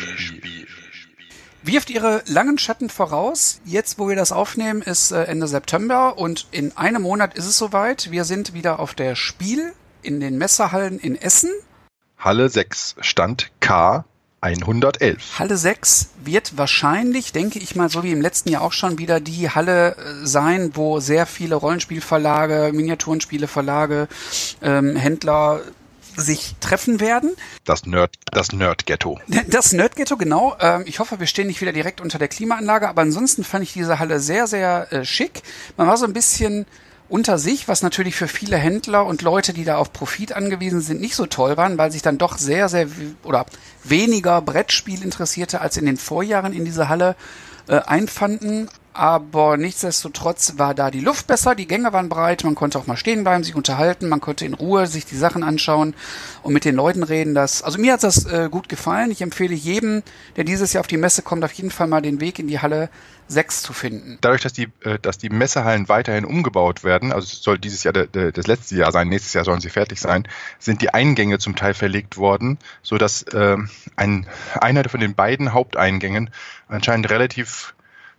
Wirft 1.62 1.90
ihre 1.90 2.23
langen 2.26 2.57
Schatten 2.57 2.88
voraus. 2.88 3.61
Jetzt, 3.67 3.99
wo 3.99 4.09
wir 4.09 4.17
das 4.17 4.33
aufnehmen, 4.33 4.81
ist 4.81 5.11
äh, 5.11 5.25
Ende 5.25 5.47
September 5.47 6.17
und 6.17 6.47
in 6.52 6.75
einem 6.76 7.02
Monat 7.02 7.37
ist 7.37 7.47
es 7.47 7.59
soweit. 7.59 8.11
Wir 8.11 8.25
sind 8.25 8.55
wieder 8.55 8.78
auf 8.78 8.95
der 8.95 9.14
Spiel 9.14 9.75
in 10.00 10.21
den 10.21 10.38
Messerhallen 10.38 10.99
in 10.99 11.17
Essen. 11.17 11.50
Halle 12.17 12.49
6, 12.49 12.97
Stand 13.00 13.50
K 13.61 14.07
111. 14.40 15.38
Halle 15.38 15.57
6 15.57 16.11
wird 16.25 16.57
wahrscheinlich, 16.57 17.33
denke 17.33 17.59
ich 17.59 17.75
mal, 17.75 17.88
so 17.88 18.02
wie 18.04 18.12
im 18.12 18.21
letzten 18.21 18.50
Jahr 18.50 18.62
auch 18.62 18.73
schon 18.73 18.99
wieder 18.99 19.21
die 19.21 19.50
Halle 19.50 19.97
äh, 19.97 20.26
sein, 20.26 20.73
wo 20.75 21.00
sehr 21.00 21.26
viele 21.26 21.57
Rollenspielverlage, 21.57 22.71
Miniaturenspieleverlage, 22.73 24.09
ähm, 24.62 24.95
Händler 24.95 25.62
sich 26.16 26.57
treffen 26.61 27.00
werden. 27.00 27.30
Das 27.64 27.87
Nerd, 27.87 28.14
das 28.33 28.52
Nerd-Ghetto. 28.52 29.18
Das 29.49 29.73
Nerd-Ghetto, 29.73 30.16
genau. 30.16 30.57
Ähm, 30.61 30.83
ich 30.87 30.99
hoffe, 30.99 31.21
wir 31.21 31.26
stehen 31.26 31.47
nicht 31.47 31.61
wieder 31.61 31.73
direkt 31.73 32.00
unter 32.00 32.18
der 32.18 32.28
Klimaanlage, 32.28 32.88
aber 32.88 33.02
ansonsten 33.02 33.45
fand 33.45 33.64
ich 33.64 33.73
diese 33.73 33.99
Halle 33.99 34.21
sehr, 34.21 34.47
sehr 34.47 34.92
äh, 34.92 35.04
schick. 35.04 35.42
Man 35.76 35.87
war 35.87 35.97
so 35.97 36.04
ein 36.04 36.12
bisschen 36.12 36.66
unter 37.08 37.38
sich, 37.38 37.68
was 37.68 37.82
natürlich 37.82 38.16
für 38.16 38.28
viele 38.28 38.56
Händler 38.56 39.06
und 39.06 39.22
Leute, 39.22 39.52
die 39.52 39.64
da 39.64 39.76
auf 39.78 39.92
Profit 39.92 40.32
angewiesen 40.32 40.80
sind, 40.80 41.00
nicht 41.00 41.14
so 41.14 41.26
toll 41.26 41.56
waren, 41.56 41.78
weil 41.78 41.90
sich 41.90 42.02
dann 42.02 42.18
doch 42.18 42.38
sehr, 42.38 42.68
sehr 42.68 42.86
oder 43.24 43.46
weniger 43.84 44.42
Brettspiel 44.42 45.02
interessierte 45.02 45.60
als 45.60 45.76
in 45.76 45.86
den 45.86 45.96
Vorjahren 45.96 46.52
in 46.52 46.64
diese 46.64 46.88
Halle 46.88 47.16
äh, 47.66 47.80
einfanden. 47.80 48.68
Aber 48.92 49.56
nichtsdestotrotz 49.56 50.54
war 50.56 50.74
da 50.74 50.90
die 50.90 50.98
Luft 50.98 51.28
besser, 51.28 51.54
die 51.54 51.68
Gänge 51.68 51.92
waren 51.92 52.08
breit, 52.08 52.42
man 52.42 52.56
konnte 52.56 52.80
auch 52.80 52.88
mal 52.88 52.96
stehen 52.96 53.22
bleiben, 53.22 53.44
sich 53.44 53.54
unterhalten, 53.54 54.08
man 54.08 54.20
konnte 54.20 54.44
in 54.44 54.54
Ruhe 54.54 54.88
sich 54.88 55.06
die 55.06 55.16
Sachen 55.16 55.44
anschauen 55.44 55.94
und 56.42 56.52
mit 56.52 56.64
den 56.64 56.74
Leuten 56.74 57.04
reden. 57.04 57.32
Das, 57.32 57.62
also 57.62 57.78
mir 57.78 57.92
hat 57.92 58.02
das 58.02 58.26
äh, 58.26 58.48
gut 58.50 58.68
gefallen. 58.68 59.12
Ich 59.12 59.22
empfehle 59.22 59.54
jedem, 59.54 60.02
der 60.34 60.42
dieses 60.42 60.72
Jahr 60.72 60.80
auf 60.80 60.88
die 60.88 60.96
Messe 60.96 61.22
kommt, 61.22 61.44
auf 61.44 61.52
jeden 61.52 61.70
Fall 61.70 61.86
mal 61.86 62.02
den 62.02 62.20
Weg 62.20 62.40
in 62.40 62.48
die 62.48 62.58
Halle 62.58 62.90
6 63.28 63.62
zu 63.62 63.73
finden. 63.73 64.18
Dadurch, 64.20 64.42
dass 64.42 64.52
die, 64.52 64.68
äh, 64.80 64.99
dass 65.00 65.18
die 65.18 65.28
Messehallen 65.28 65.88
weiterhin 65.88 66.25
umgebaut 66.25 66.82
werden, 66.82 67.12
also 67.12 67.26
es 67.26 67.42
soll 67.42 67.58
dieses 67.58 67.85
Jahr 67.85 67.92
das 67.92 68.47
letzte 68.47 68.76
Jahr 68.76 68.92
sein, 68.92 69.08
nächstes 69.08 69.35
Jahr 69.35 69.44
sollen 69.44 69.61
sie 69.61 69.70
fertig 69.70 70.00
sein, 70.00 70.26
sind 70.58 70.82
die 70.82 70.92
Eingänge 70.92 71.38
zum 71.38 71.54
Teil 71.54 71.75
verlegt 71.75 72.16
worden, 72.16 72.58
so 72.82 72.99
dass 72.99 73.23
äh, 73.23 73.56
ein, 73.97 74.26
einer 74.54 74.88
von 74.88 75.00
den 75.00 75.14
beiden 75.14 75.52
Haupteingängen 75.52 76.30
anscheinend 76.68 77.11
relativ 77.11 77.75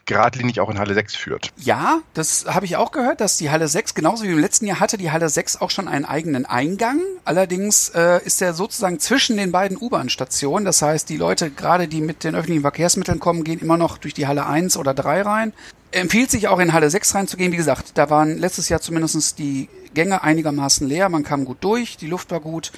geradlinig 0.10 0.60
auch 0.60 0.70
in 0.70 0.80
Halle 0.80 0.94
6 0.94 1.16
führt. 1.16 1.52
Ja, 1.58 2.02
das 2.14 2.46
habe 2.48 2.66
ich 2.66 2.76
auch 2.76 2.92
gehört, 2.92 3.22
dass 3.22 3.38
die 3.38 3.50
Halle 3.50 3.68
6, 3.68 3.94
genauso 3.94 4.26
wie 4.26 4.32
im 4.32 4.40
letzten 4.40 4.66
Jahr, 4.66 4.80
hatte 4.80 4.98
die 4.98 5.12
Halle 5.12 5.30
6 5.30 5.62
auch 5.62 5.70
schon 5.70 5.88
einen 5.88 6.04
eigenen 6.04 6.46
Eingang. 6.46 7.00
Allerdings 7.24 7.90
äh, 7.90 8.20
ist 8.26 8.42
er 8.42 8.54
sozusagen 8.54 9.00
zwischen 9.00 9.38
den 9.38 9.52
beiden 9.52 9.78
U-Bahn-Stationen. 9.78 10.66
Das 10.66 10.82
heißt, 10.82 11.08
die 11.08 11.18
Leute, 11.18 11.52
gerade 11.52 11.88
die 11.88 12.02
mit 12.02 12.24
den 12.24 12.36
öffentlichen 12.36 12.62
Verkehrsmitteln 12.62 13.20
kommen, 13.20 13.44
gehen 13.44 13.60
immer 13.60 13.78
noch 13.78 13.98
durch 13.98 14.14
die 14.14 14.28
Halle 14.28 14.46
1 14.46 14.76
oder 14.78 14.94
3 14.94 15.22
rein. 15.22 15.54
Empfiehlt 15.92 16.30
sich 16.30 16.48
auch 16.48 16.60
in 16.60 16.74
Halle 16.74 16.90
6 16.90 17.16
reinzugehen. 17.16 17.52
Wie 17.52 17.58
gesagt, 17.58 17.92
da 17.96 18.10
waren 18.10 18.38
letztes 18.38 18.70
Jahr 18.70 18.82
zumindest 18.82 19.40
die 19.40 19.70
Gänge 19.94 20.24
einigermaßen 20.24 20.88
leer. 20.88 21.10
Man 21.10 21.24
kam 21.24 21.46
gut 21.46 21.58
durch, 21.62 21.98
die 21.98 22.08
Luft 22.08 22.32
war 22.32 22.40
gut. 22.40 22.72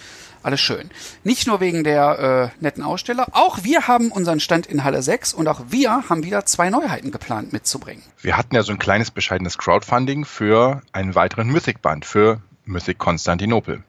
Alles 0.43 0.60
schön. 0.60 0.89
Nicht 1.24 1.48
nur 1.48 1.60
wegen 1.60 1.83
der 1.83 2.51
äh, 2.60 2.63
netten 2.63 2.83
Aussteller, 2.83 3.27
auch 3.33 3.63
wir 3.63 3.88
haben 3.88 4.12
unseren 4.12 4.39
Stand 4.39 4.65
in 4.65 4.83
Halle 4.83 5.01
6 5.01 5.33
und 5.33 5.48
auch 5.48 5.62
wir 5.69 6.10
haben 6.10 6.24
wieder 6.24 6.45
zwei 6.45 6.69
Neuheiten 6.69 7.12
geplant 7.12 7.53
mitzubringen. 7.53 8.03
Wir 8.21 8.38
hatten 8.38 8.55
ja 8.55 8.63
so 8.63 8.71
ein 8.71 8.79
kleines 8.79 9.12
bescheidenes 9.12 9.57
Crowdfunding 9.57 10.25
für 10.25 10.81
einen 10.93 11.13
weiteren 11.13 11.50
Mythic-Band, 11.50 12.05
für 12.05 12.41
Mythic 12.65 12.98
Konstantinopel. 12.98 13.83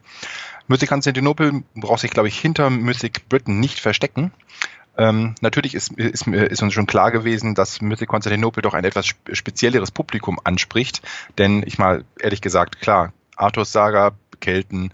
Mythic 0.67 0.89
Konstantinopel 0.89 1.63
braucht 1.75 2.01
sich, 2.01 2.11
glaube 2.11 2.27
ich, 2.27 2.39
hinter 2.39 2.69
Mythic 2.69 3.27
Britain 3.29 3.59
nicht 3.59 3.79
verstecken. 3.79 4.31
Ähm, 4.95 5.33
natürlich 5.41 5.73
ist, 5.73 5.91
ist, 5.93 6.27
ist, 6.27 6.61
uns 6.61 6.73
schon 6.73 6.85
klar 6.85 7.11
gewesen, 7.11 7.55
dass 7.55 7.81
Mythic 7.81 8.07
Konstantinopel 8.07 8.61
doch 8.61 8.75
ein 8.75 8.85
etwas 8.85 9.07
spezielleres 9.31 9.91
Publikum 9.91 10.39
anspricht. 10.43 11.01
Denn 11.37 11.63
ich 11.65 11.79
mal 11.79 12.05
ehrlich 12.19 12.41
gesagt, 12.41 12.79
klar, 12.79 13.11
Arthurs 13.35 13.71
Saga, 13.71 14.11
Kelten, 14.39 14.91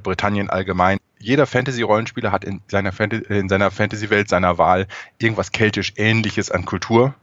Britannien 0.00 0.50
allgemein. 0.50 0.98
Jeder 1.18 1.46
Fantasy-Rollenspieler 1.46 2.32
hat 2.32 2.44
in 2.44 2.60
seiner, 2.68 2.92
Fantasy, 2.92 3.24
in 3.32 3.48
seiner 3.48 3.70
Fantasy-Welt 3.70 4.28
seiner 4.28 4.58
Wahl 4.58 4.86
irgendwas 5.18 5.52
keltisch 5.52 5.92
Ähnliches 5.96 6.50
an 6.50 6.64
Kultur 6.64 7.14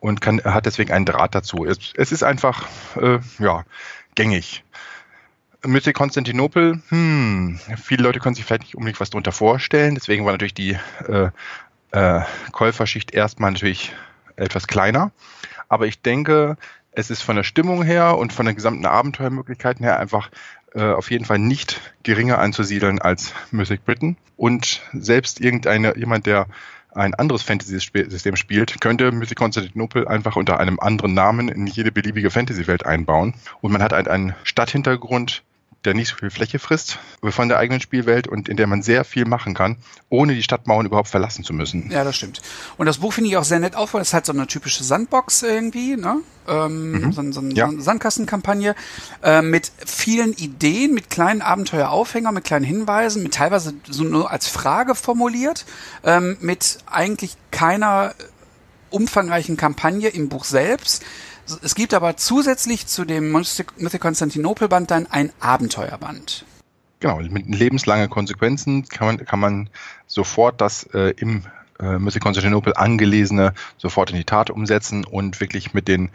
und 0.00 0.20
kann, 0.20 0.42
hat 0.44 0.66
deswegen 0.66 0.92
einen 0.92 1.06
Draht 1.06 1.34
dazu. 1.34 1.64
Es, 1.64 1.92
es 1.96 2.12
ist 2.12 2.22
einfach, 2.22 2.66
äh, 2.96 3.20
ja, 3.38 3.64
gängig. 4.14 4.64
Mythic 5.64 5.94
Konstantinopel, 5.96 6.82
hm, 6.88 7.58
viele 7.82 8.02
Leute 8.02 8.20
können 8.20 8.34
sich 8.34 8.44
vielleicht 8.44 8.64
nicht 8.64 8.74
unbedingt 8.74 9.00
was 9.00 9.10
darunter 9.10 9.32
vorstellen, 9.32 9.94
deswegen 9.94 10.24
war 10.26 10.32
natürlich 10.32 10.52
die 10.52 10.76
äh, 11.08 11.30
äh, 11.92 12.20
Käuferschicht 12.52 13.14
erstmal 13.14 13.52
natürlich 13.52 13.94
etwas 14.36 14.66
kleiner. 14.66 15.12
Aber 15.68 15.86
ich 15.86 16.02
denke, 16.02 16.56
es 16.92 17.10
ist 17.10 17.22
von 17.22 17.36
der 17.36 17.44
Stimmung 17.44 17.82
her 17.82 18.18
und 18.18 18.32
von 18.32 18.46
den 18.46 18.54
gesamten 18.54 18.86
Abenteuermöglichkeiten 18.86 19.84
her 19.84 19.98
einfach 19.98 20.30
äh, 20.74 20.82
auf 20.82 21.10
jeden 21.10 21.24
Fall 21.24 21.38
nicht 21.38 21.80
geringer 22.02 22.38
anzusiedeln 22.38 23.00
als 23.00 23.32
Mythic 23.50 23.84
Britain. 23.84 24.16
Und 24.36 24.82
selbst 24.92 25.40
irgendeine, 25.40 25.96
jemand, 25.96 26.26
der 26.26 26.46
ein 26.94 27.14
anderes 27.14 27.42
Fantasy-System 27.42 28.36
spielt, 28.36 28.80
könnte 28.80 29.10
Mythic 29.12 29.36
Konstantinopel 29.38 30.06
einfach 30.06 30.36
unter 30.36 30.60
einem 30.60 30.78
anderen 30.78 31.14
Namen 31.14 31.48
in 31.48 31.66
jede 31.66 31.90
beliebige 31.92 32.30
Fantasy-Welt 32.30 32.86
einbauen. 32.86 33.34
Und 33.60 33.72
man 33.72 33.82
hat 33.82 33.92
halt 33.92 34.08
einen 34.08 34.34
Stadthintergrund, 34.44 35.42
der 35.84 35.94
nicht 35.94 36.08
so 36.08 36.16
viel 36.16 36.30
Fläche 36.30 36.58
frisst 36.58 36.98
von 37.22 37.48
der 37.48 37.58
eigenen 37.58 37.80
Spielwelt 37.80 38.26
und 38.26 38.48
in 38.48 38.56
der 38.56 38.66
man 38.66 38.82
sehr 38.82 39.04
viel 39.04 39.24
machen 39.24 39.54
kann, 39.54 39.76
ohne 40.08 40.34
die 40.34 40.42
Stadtmauern 40.42 40.86
überhaupt 40.86 41.08
verlassen 41.08 41.44
zu 41.44 41.52
müssen. 41.52 41.90
Ja, 41.90 42.04
das 42.04 42.16
stimmt. 42.16 42.40
Und 42.76 42.86
das 42.86 42.98
Buch 42.98 43.12
finde 43.12 43.30
ich 43.30 43.36
auch 43.36 43.44
sehr 43.44 43.58
nett 43.58 43.76
aufgebaut. 43.76 44.02
Das 44.02 44.08
ist 44.08 44.14
halt 44.14 44.26
so 44.26 44.32
eine 44.32 44.46
typische 44.46 44.84
Sandbox 44.84 45.42
irgendwie, 45.42 45.96
ne? 45.96 46.18
Ähm, 46.46 46.92
mhm. 46.92 47.12
so, 47.12 47.32
so, 47.32 47.40
ja. 47.42 47.66
so 47.66 47.72
eine 47.72 47.82
Sandkastenkampagne 47.82 48.74
äh, 49.22 49.42
mit 49.42 49.72
vielen 49.86 50.32
Ideen, 50.34 50.92
mit 50.92 51.08
kleinen 51.08 51.40
Abenteueraufhängern, 51.40 52.34
mit 52.34 52.44
kleinen 52.44 52.64
Hinweisen, 52.64 53.22
mit 53.22 53.34
teilweise 53.34 53.74
so 53.88 54.04
nur 54.04 54.30
als 54.30 54.48
Frage 54.48 54.94
formuliert, 54.94 55.64
ähm, 56.04 56.36
mit 56.40 56.78
eigentlich 56.86 57.36
keiner 57.50 58.14
umfangreichen 58.90 59.56
Kampagne 59.56 60.08
im 60.08 60.28
Buch 60.28 60.44
selbst 60.44 61.02
es 61.62 61.74
gibt 61.74 61.94
aber 61.94 62.16
zusätzlich 62.16 62.86
zu 62.86 63.04
dem 63.04 63.32
Mythic 63.32 64.00
Konstantinopel 64.00 64.68
Band 64.68 64.90
dann 64.90 65.06
ein 65.06 65.32
Abenteuerband. 65.40 66.44
Genau, 67.00 67.20
mit 67.20 67.46
lebenslangen 67.46 68.08
Konsequenzen 68.08 68.88
kann 68.88 69.06
man, 69.06 69.24
kann 69.26 69.38
man 69.38 69.68
sofort 70.06 70.60
das 70.60 70.84
äh, 70.94 71.12
im 71.18 71.44
äh, 71.78 71.98
Mythic 71.98 72.22
Konstantinopel 72.22 72.74
angelesene 72.74 73.52
sofort 73.76 74.10
in 74.10 74.16
die 74.16 74.24
Tat 74.24 74.48
umsetzen 74.50 75.04
und 75.04 75.40
wirklich 75.40 75.74
mit 75.74 75.88
den 75.88 76.10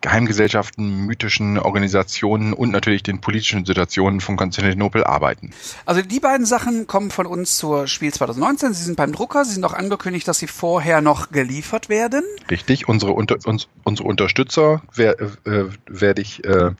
Geheimgesellschaften, 0.00 1.06
mythischen 1.06 1.58
Organisationen 1.58 2.52
und 2.52 2.70
natürlich 2.70 3.02
den 3.02 3.20
politischen 3.20 3.66
Situationen 3.66 4.20
von 4.20 4.36
Konstantinopel 4.36 5.02
arbeiten. 5.02 5.50
Also 5.86 6.02
die 6.02 6.20
beiden 6.20 6.46
Sachen 6.46 6.86
kommen 6.86 7.10
von 7.10 7.26
uns 7.26 7.56
zur 7.56 7.88
Spiel 7.88 8.12
2019. 8.12 8.74
Sie 8.74 8.84
sind 8.84 8.96
beim 8.96 9.12
Drucker. 9.12 9.44
Sie 9.44 9.54
sind 9.54 9.64
auch 9.64 9.74
angekündigt, 9.74 10.28
dass 10.28 10.38
sie 10.38 10.46
vorher 10.46 11.00
noch 11.00 11.30
geliefert 11.30 11.88
werden. 11.88 12.22
Richtig. 12.48 12.88
Unsere, 12.88 13.12
unter, 13.12 13.38
uns, 13.44 13.68
unsere 13.82 14.08
Unterstützer 14.08 14.82
wer, 14.94 15.20
äh, 15.20 15.64
werde 15.86 16.22
ich 16.22 16.44
äh, 16.44 16.70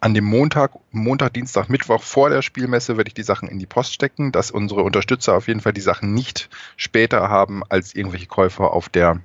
an 0.00 0.12
dem 0.12 0.24
Montag, 0.24 0.72
Montag, 0.90 1.32
Dienstag, 1.32 1.70
Mittwoch 1.70 2.02
vor 2.02 2.28
der 2.28 2.42
Spielmesse 2.42 2.98
werde 2.98 3.08
ich 3.08 3.14
die 3.14 3.22
Sachen 3.22 3.48
in 3.48 3.58
die 3.58 3.64
Post 3.64 3.94
stecken, 3.94 4.32
dass 4.32 4.50
unsere 4.50 4.82
Unterstützer 4.82 5.34
auf 5.34 5.48
jeden 5.48 5.60
Fall 5.60 5.72
die 5.72 5.80
Sachen 5.80 6.12
nicht 6.12 6.50
später 6.76 7.30
haben 7.30 7.62
als 7.70 7.94
irgendwelche 7.94 8.26
Käufer 8.26 8.74
auf 8.74 8.90
der, 8.90 9.22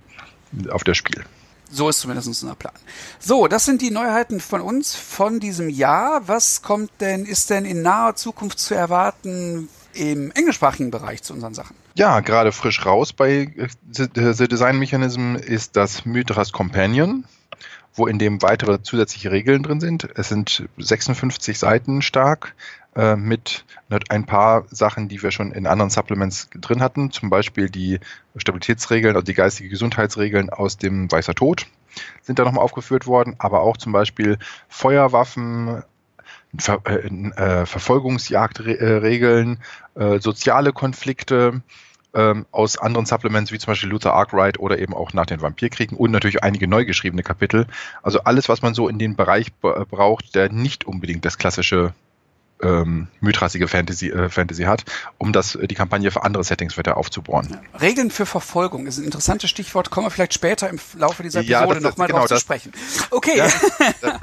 auf 0.70 0.86
der 0.86 0.94
Spiel. 0.94 1.26
So 1.72 1.90
ist 1.90 2.00
zumindest 2.00 2.28
unser 2.28 2.56
Plan. 2.56 2.74
So, 3.20 3.48
das 3.48 3.66
sind 3.66 3.82
die 3.82 3.92
Neuheiten 3.92 4.40
von 4.40 4.62
uns 4.62 4.96
von 4.96 5.40
diesem 5.40 5.70
Jahr. 5.70 6.28
Was 6.28 6.62
kommt 6.62 6.92
denn, 7.00 7.26
ist 7.26 7.50
denn 7.50 7.66
in 7.66 7.82
naher 7.82 8.16
Zukunft 8.16 8.60
zu 8.60 8.74
erwarten 8.74 9.70
im 9.94 10.32
englischsprachigen 10.32 10.92
Bereich 10.92 11.22
zu 11.24 11.34
unseren 11.34 11.54
Sachen? 11.54 11.76
Ja, 11.96 12.22
gerade 12.22 12.52
frisch 12.52 12.86
raus 12.86 13.14
bei 13.14 13.52
The 13.92 14.48
Design 14.48 14.80
Mechanism 14.80 15.36
ist 15.36 15.76
das 15.76 16.06
Mythras 16.06 16.52
Companion. 16.52 17.26
Wo 17.94 18.08
in 18.08 18.20
dem 18.20 18.42
weitere 18.42 18.82
zusätzliche 18.82 19.32
Regeln 19.32 19.64
drin 19.64 19.80
sind. 19.80 20.08
Es 20.16 20.30
sind 20.30 20.68
56 20.78 21.58
Seiten 21.58 22.02
stark 22.02 22.56
äh, 22.96 23.16
mit 23.16 23.66
ein 24.10 24.26
paar 24.26 24.66
Sachen, 24.72 25.08
die 25.08 25.22
wir 25.22 25.32
schon 25.32 25.52
in 25.52 25.68
anderen 25.68 25.90
Supplements 25.90 26.50
drin 26.56 26.82
hatten, 26.82 27.12
zum 27.12 27.30
Beispiel 27.30 27.70
die 27.70 28.00
Stabilitätsregeln, 28.36 29.16
also 29.16 29.26
die 29.26 29.34
geistige 29.34 29.70
Gesundheitsregeln 29.70 30.50
aus 30.50 30.78
dem 30.78 31.12
Weißer 31.12 31.36
Tod 31.36 31.68
sind 32.22 32.40
da 32.40 32.46
nochmal 32.46 32.64
aufgeführt 32.64 33.08
worden, 33.08 33.36
aber 33.40 33.62
auch 33.62 33.78
zum 33.78 33.92
Beispiel 33.92 34.38
Feuerwaffen, 34.68 35.84
Ver 36.58 36.82
äh, 36.86 37.08
äh, 37.08 37.66
Verfolgungsjagdregeln, 37.68 39.60
äh, 39.94 40.20
soziale 40.20 40.74
Konflikte, 40.74 41.62
ähm, 42.14 42.46
aus 42.52 42.78
anderen 42.78 43.06
Supplements, 43.06 43.52
wie 43.52 43.60
zum 43.60 43.72
Beispiel 43.72 43.90
Luther 43.90 44.14
Arkwright 44.14 44.60
oder 44.60 44.80
eben 44.80 44.94
auch 44.94 45.14
nach 45.14 45.26
den 45.26 45.42
Vampirkriegen 45.42 45.98
und 45.98 46.12
natürlich 46.12 46.44
einige 46.44 46.68
neu 46.68 46.86
geschriebene 46.86 47.24
Kapitel. 47.24 47.68
Also 48.02 48.22
alles, 48.22 48.50
was 48.50 48.62
man 48.62 48.74
so 48.74 48.88
in 48.88 49.00
den 49.00 49.16
Bereich 49.16 49.54
braucht, 49.54 50.36
der 50.36 50.52
nicht 50.52 50.86
unbedingt 50.86 51.26
das 51.26 51.38
klassische 51.38 51.94
ähm, 52.62 53.08
mythrassige 53.22 53.68
Fantasy, 53.68 54.10
äh, 54.10 54.30
Fantasy 54.30 54.64
hat, 54.64 54.84
um 55.18 55.32
das, 55.32 55.58
die 55.62 55.76
Kampagne 55.76 56.12
für 56.12 56.24
andere 56.24 56.44
Settings 56.44 56.78
weiter 56.78 56.98
aufzubauen. 56.98 57.58
Regeln 57.80 58.12
für 58.12 58.26
Verfolgung 58.26 58.86
ist 58.88 58.98
ein 58.98 59.06
interessantes 59.06 59.50
Stichwort, 59.50 59.90
kommen 59.90 60.08
wir 60.08 60.12
vielleicht 60.12 60.34
später 60.34 60.70
im 60.70 60.80
Laufe 60.98 61.24
dieser 61.24 61.40
Episode 61.40 61.76
ja, 61.76 61.80
nochmal 61.80 62.08
genau, 62.08 62.20
drauf 62.20 62.28
zu 62.28 62.40
sprechen. 62.40 62.74
Okay. 63.12 63.38
Ja, 63.38 63.48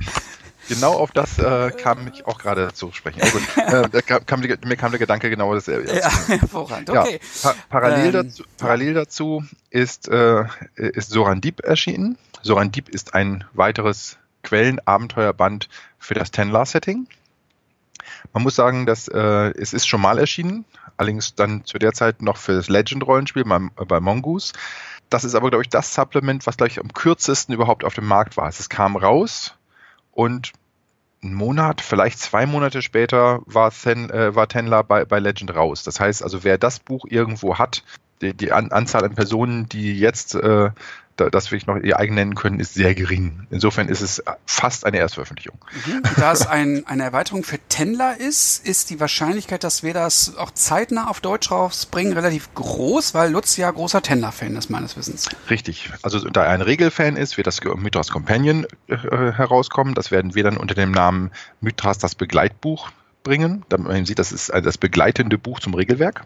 Genau 0.68 0.92
auf 0.94 1.12
das 1.12 1.38
äh, 1.38 1.70
kam 1.70 2.08
ich 2.12 2.26
auch 2.26 2.38
gerade 2.38 2.72
zu 2.72 2.92
sprechen. 2.92 3.20
Also, 3.22 3.38
äh, 3.96 4.02
kam, 4.02 4.26
kam 4.26 4.40
mir 4.40 4.76
kam 4.76 4.90
der 4.90 4.98
Gedanke 4.98 5.30
genau 5.30 5.54
das. 5.54 5.68
Äh, 5.68 5.98
ja, 5.98 6.10
hervorragend. 6.26 6.90
Okay. 6.90 7.20
Ja, 7.42 7.50
pa 7.50 7.54
parallel, 7.68 8.06
ähm, 8.06 8.12
dazu, 8.12 8.44
parallel 8.58 8.94
dazu 8.94 9.44
ist, 9.70 10.08
äh, 10.08 10.44
ist 10.76 11.10
Sorandip 11.10 11.60
erschienen. 11.60 12.18
Sorandip 12.42 12.88
ist 12.88 13.14
ein 13.14 13.44
weiteres 13.52 14.18
Quellenabenteuerband 14.42 15.68
für 15.98 16.14
das 16.14 16.30
Tenlar-Setting. 16.30 17.06
Man 18.32 18.42
muss 18.42 18.54
sagen, 18.54 18.86
dass 18.86 19.08
äh, 19.08 19.18
es 19.58 19.72
ist 19.72 19.86
schon 19.86 20.00
mal 20.00 20.18
erschienen, 20.18 20.64
allerdings 20.96 21.34
dann 21.34 21.64
zu 21.64 21.78
der 21.78 21.92
Zeit 21.92 22.22
noch 22.22 22.36
für 22.36 22.54
das 22.54 22.68
Legend-Rollenspiel 22.68 23.44
bei, 23.44 23.58
bei 23.84 24.00
Mongoose. 24.00 24.52
Das 25.10 25.24
ist 25.24 25.34
aber, 25.34 25.50
glaube 25.50 25.62
ich, 25.62 25.68
das 25.68 25.94
Supplement, 25.94 26.46
was, 26.46 26.56
glaube 26.56 26.70
ich, 26.70 26.80
am 26.80 26.92
kürzesten 26.92 27.54
überhaupt 27.54 27.84
auf 27.84 27.94
dem 27.94 28.06
Markt 28.06 28.36
war. 28.36 28.48
Es 28.48 28.68
kam 28.68 28.96
raus 28.96 29.54
und 30.16 30.52
einen 31.22 31.34
Monat, 31.34 31.80
vielleicht 31.80 32.18
zwei 32.18 32.46
Monate 32.46 32.80
später 32.80 33.40
war, 33.44 33.70
Ten, 33.70 34.08
äh, 34.10 34.34
war 34.34 34.48
Tenler 34.48 34.82
bei, 34.82 35.04
bei 35.04 35.18
Legend 35.18 35.54
raus. 35.54 35.82
Das 35.82 36.00
heißt 36.00 36.22
also, 36.22 36.42
wer 36.42 36.56
das 36.56 36.78
Buch 36.78 37.04
irgendwo 37.08 37.58
hat, 37.58 37.84
die, 38.22 38.32
die 38.32 38.50
An 38.50 38.72
Anzahl 38.72 39.04
an 39.04 39.14
Personen, 39.14 39.68
die 39.68 39.98
jetzt 39.98 40.34
äh, 40.34 40.70
das 41.16 41.50
wirklich 41.50 41.66
noch 41.66 41.76
ihr 41.76 41.98
eigen 41.98 42.14
nennen 42.14 42.34
können, 42.34 42.60
ist 42.60 42.74
sehr 42.74 42.94
gering. 42.94 43.46
Insofern 43.50 43.88
ist 43.88 44.00
es 44.00 44.22
fast 44.44 44.84
eine 44.84 44.98
Erstveröffentlichung. 44.98 45.58
Mhm. 45.86 46.02
Da 46.16 46.32
es 46.32 46.46
ein, 46.46 46.84
eine 46.86 47.04
Erweiterung 47.04 47.42
für 47.44 47.58
Tendler 47.68 48.18
ist, 48.18 48.66
ist 48.66 48.90
die 48.90 49.00
Wahrscheinlichkeit, 49.00 49.64
dass 49.64 49.82
wir 49.82 49.94
das 49.94 50.36
auch 50.36 50.50
zeitnah 50.50 51.08
auf 51.08 51.20
Deutsch 51.20 51.50
rausbringen, 51.50 52.12
relativ 52.12 52.52
groß, 52.54 53.14
weil 53.14 53.30
Lutz 53.30 53.56
ja 53.56 53.70
großer 53.70 54.02
Tendler-Fan 54.02 54.56
ist, 54.56 54.70
meines 54.70 54.96
Wissens. 54.96 55.28
Richtig. 55.50 55.90
Also 56.02 56.28
da 56.28 56.44
er 56.44 56.50
ein 56.50 56.62
Regelfan 56.62 57.16
ist, 57.16 57.36
wird 57.36 57.46
das 57.46 57.60
Mythras 57.62 58.10
Companion 58.10 58.66
äh, 58.88 58.96
herauskommen. 58.96 59.94
Das 59.94 60.10
werden 60.10 60.34
wir 60.34 60.44
dann 60.44 60.56
unter 60.56 60.74
dem 60.74 60.92
Namen 60.92 61.30
Mythras 61.60 61.98
das 61.98 62.14
Begleitbuch 62.14 62.90
bringen, 63.26 63.64
damit 63.68 63.88
man 63.88 64.06
sieht, 64.06 64.20
das 64.20 64.30
ist 64.30 64.50
das 64.50 64.78
begleitende 64.78 65.36
Buch 65.36 65.58
zum 65.58 65.74
Regelwerk. 65.74 66.24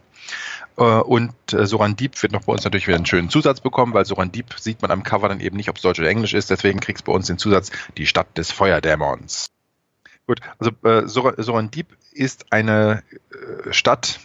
Äh, 0.80 1.00
und 1.02 1.34
äh, 1.52 1.66
Soran 1.66 1.94
Deep 1.94 2.20
wird 2.22 2.32
noch 2.32 2.44
bei 2.46 2.52
uns 2.52 2.64
natürlich 2.64 2.88
wieder 2.88 2.96
einen 2.96 3.06
schönen 3.06 3.28
Zusatz 3.28 3.60
bekommen, 3.60 3.94
weil 3.94 4.06
Soran 4.06 4.32
Deep 4.32 4.54
sieht 4.58 4.82
man 4.82 4.90
am 4.90 5.04
Cover 5.04 5.28
dann 5.28 5.40
eben 5.40 5.56
nicht, 5.56 5.68
ob 5.68 5.76
es 5.76 5.82
Deutsch 5.82 6.00
oder 6.00 6.08
Englisch 6.08 6.34
ist. 6.34 6.50
Deswegen 6.50 6.80
kriegst 6.80 7.06
du 7.06 7.12
bei 7.12 7.16
uns 7.16 7.26
den 7.26 7.38
Zusatz 7.38 7.70
Die 7.96 8.06
Stadt 8.06 8.36
des 8.36 8.50
Feuerdämons. 8.50 9.50
Gut, 10.26 10.40
also 10.58 10.70
äh, 10.82 11.06
Soran 11.06 11.70
Deep 11.70 11.88
ist 12.12 12.52
eine 12.52 13.02
äh, 13.30 13.72
Stadt, 13.72 14.20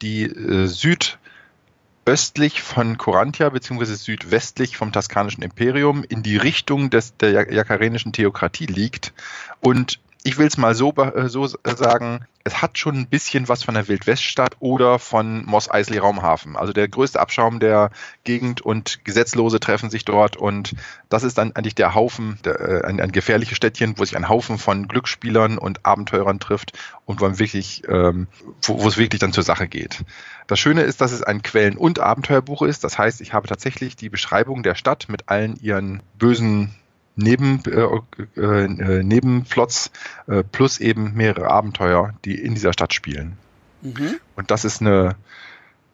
die 0.00 0.24
äh, 0.24 0.66
südöstlich 0.66 2.62
von 2.62 2.98
Corantia 2.98 3.48
beziehungsweise 3.48 3.96
südwestlich 3.96 4.76
vom 4.76 4.92
Taskanischen 4.92 5.42
Imperium 5.42 6.04
in 6.04 6.22
die 6.22 6.36
Richtung 6.36 6.90
des, 6.90 7.16
der 7.16 7.52
jakarenischen 7.52 8.12
Theokratie 8.12 8.66
liegt 8.66 9.12
und 9.60 9.98
ich 10.22 10.38
will 10.38 10.46
es 10.46 10.56
mal 10.56 10.74
so, 10.74 10.92
so 11.26 11.46
sagen, 11.46 12.26
es 12.46 12.62
hat 12.62 12.78
schon 12.78 12.94
ein 12.94 13.06
bisschen 13.08 13.48
was 13.48 13.64
von 13.64 13.74
der 13.74 13.88
Wildweststadt 13.88 14.56
oder 14.60 15.00
von 15.00 15.44
Moss 15.46 15.68
Eisley 15.68 15.98
Raumhafen. 15.98 16.56
Also 16.56 16.72
der 16.72 16.86
größte 16.86 17.18
Abschaum 17.18 17.58
der 17.58 17.90
Gegend 18.22 18.60
und 18.60 19.04
Gesetzlose 19.04 19.58
treffen 19.58 19.90
sich 19.90 20.04
dort 20.04 20.36
und 20.36 20.76
das 21.08 21.24
ist 21.24 21.38
dann 21.38 21.56
eigentlich 21.56 21.74
der 21.74 21.96
Haufen, 21.96 22.38
der, 22.44 22.60
äh, 22.60 22.86
ein, 22.86 23.00
ein 23.00 23.10
gefährliches 23.10 23.56
Städtchen, 23.56 23.98
wo 23.98 24.04
sich 24.04 24.16
ein 24.16 24.28
Haufen 24.28 24.58
von 24.58 24.86
Glücksspielern 24.86 25.58
und 25.58 25.84
Abenteurern 25.84 26.38
trifft 26.38 26.72
und 27.04 27.20
wo 27.20 27.36
wirklich, 27.36 27.82
ähm, 27.88 28.28
wo, 28.62 28.80
wo 28.80 28.86
es 28.86 28.96
wirklich 28.96 29.18
dann 29.18 29.32
zur 29.32 29.42
Sache 29.42 29.66
geht. 29.66 30.04
Das 30.46 30.60
Schöne 30.60 30.82
ist, 30.82 31.00
dass 31.00 31.10
es 31.10 31.24
ein 31.24 31.42
Quellen- 31.42 31.76
und 31.76 31.98
Abenteuerbuch 31.98 32.62
ist. 32.62 32.84
Das 32.84 32.96
heißt, 32.96 33.20
ich 33.22 33.32
habe 33.32 33.48
tatsächlich 33.48 33.96
die 33.96 34.08
Beschreibung 34.08 34.62
der 34.62 34.76
Stadt 34.76 35.08
mit 35.08 35.28
allen 35.28 35.56
ihren 35.56 36.00
bösen 36.16 36.76
Neben, 37.16 37.62
äh, 37.64 38.40
äh, 38.40 39.02
Nebenplots 39.02 39.90
äh, 40.26 40.42
plus 40.44 40.78
eben 40.78 41.14
mehrere 41.14 41.48
Abenteuer, 41.48 42.14
die 42.24 42.34
in 42.34 42.54
dieser 42.54 42.74
Stadt 42.74 42.92
spielen. 42.92 43.38
Mhm. 43.80 44.16
Und 44.36 44.50
das 44.50 44.64
ist 44.64 44.82
eine, 44.82 45.16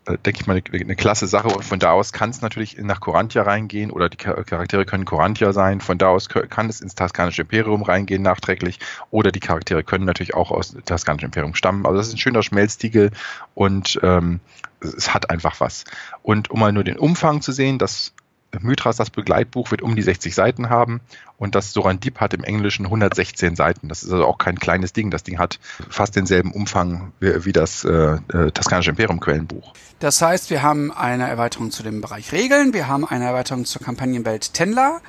äh, 0.06 0.18
denke 0.18 0.40
ich 0.40 0.46
mal, 0.46 0.60
eine, 0.60 0.80
eine, 0.80 0.96
klasse 0.96 1.26
Sache. 1.28 1.48
Und 1.48 1.64
von 1.64 1.78
da 1.78 1.92
aus 1.92 2.12
kann 2.12 2.30
es 2.30 2.40
natürlich 2.40 2.76
nach 2.78 3.00
Corantia 3.00 3.42
reingehen 3.42 3.90
oder 3.90 4.08
die 4.08 4.16
Charaktere 4.16 4.84
können 4.84 5.04
Corantia 5.04 5.52
sein. 5.52 5.80
Von 5.80 5.98
da 5.98 6.08
aus 6.08 6.28
kann 6.28 6.68
es 6.68 6.80
ins 6.80 6.94
Taskanische 6.94 7.42
Imperium 7.42 7.82
reingehen 7.82 8.22
nachträglich 8.22 8.78
oder 9.10 9.30
die 9.30 9.40
Charaktere 9.40 9.84
können 9.84 10.04
natürlich 10.04 10.34
auch 10.34 10.50
aus 10.50 10.72
dem 10.72 10.84
Taskanischen 10.84 11.26
Imperium 11.26 11.54
stammen. 11.54 11.86
Also 11.86 11.98
das 11.98 12.08
ist 12.08 12.14
ein 12.14 12.18
schöner 12.18 12.42
Schmelztiegel 12.42 13.10
und 13.54 14.00
ähm, 14.02 14.40
es 14.80 15.14
hat 15.14 15.30
einfach 15.30 15.60
was. 15.60 15.84
Und 16.22 16.50
um 16.50 16.60
mal 16.60 16.72
nur 16.72 16.84
den 16.84 16.98
Umfang 16.98 17.40
zu 17.40 17.52
sehen, 17.52 17.78
das 17.78 18.12
Mythras, 18.60 18.96
das 18.96 19.10
Begleitbuch, 19.10 19.70
wird 19.70 19.82
um 19.82 19.96
die 19.96 20.02
60 20.02 20.34
Seiten 20.34 20.68
haben 20.70 21.00
und 21.38 21.54
das 21.54 21.72
Sorandip 21.72 22.20
hat 22.20 22.34
im 22.34 22.44
Englischen 22.44 22.84
116 22.86 23.56
Seiten. 23.56 23.88
Das 23.88 24.02
ist 24.02 24.12
also 24.12 24.26
auch 24.26 24.38
kein 24.38 24.58
kleines 24.58 24.92
Ding. 24.92 25.10
Das 25.10 25.22
Ding 25.22 25.38
hat 25.38 25.58
fast 25.88 26.16
denselben 26.16 26.52
Umfang 26.52 27.12
wie, 27.20 27.44
wie 27.44 27.52
das 27.52 27.84
äh, 27.84 28.18
äh, 28.32 28.50
Taskanische 28.52 28.90
Imperium 28.90 29.20
Quellenbuch. 29.20 29.72
Das 29.98 30.20
heißt, 30.20 30.50
wir 30.50 30.62
haben 30.62 30.92
eine 30.92 31.28
Erweiterung 31.28 31.70
zu 31.70 31.82
dem 31.82 32.00
Bereich 32.00 32.32
Regeln, 32.32 32.72
wir 32.72 32.88
haben 32.88 33.06
eine 33.06 33.24
Erweiterung 33.24 33.64
zur 33.64 33.82
Kampagnenwelt 33.82 34.52
Tenla 34.54 35.00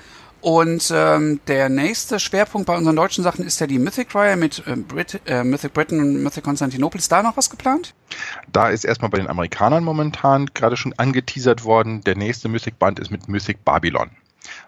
und 0.43 0.91
ähm, 0.93 1.39
der 1.47 1.69
nächste 1.69 2.19
Schwerpunkt 2.19 2.67
bei 2.67 2.75
unseren 2.75 2.97
deutschen 2.97 3.23
Sachen 3.23 3.45
ist 3.45 3.61
ja 3.61 3.67
die 3.67 3.79
Mythic-Reihe 3.79 4.35
mit 4.35 4.61
äh, 4.67 4.75
Brit 4.75 5.21
äh, 5.25 5.41
Mythic 5.41 5.73
Britain 5.73 6.01
und 6.01 6.21
Mythic 6.21 6.43
Constantinople. 6.43 6.99
Ist 6.99 7.13
da 7.13 7.23
noch 7.23 7.37
was 7.37 7.49
geplant? 7.49 7.93
Da 8.51 8.67
ist 8.67 8.83
erstmal 8.83 9.09
bei 9.09 9.19
den 9.19 9.29
Amerikanern 9.29 9.85
momentan 9.85 10.47
gerade 10.53 10.75
schon 10.75 10.91
angeteasert 10.97 11.63
worden. 11.63 12.03
Der 12.03 12.17
nächste 12.17 12.49
Mythic-Band 12.49 12.99
ist 12.99 13.09
mit 13.09 13.29
Mythic 13.29 13.63
Babylon. 13.63 14.09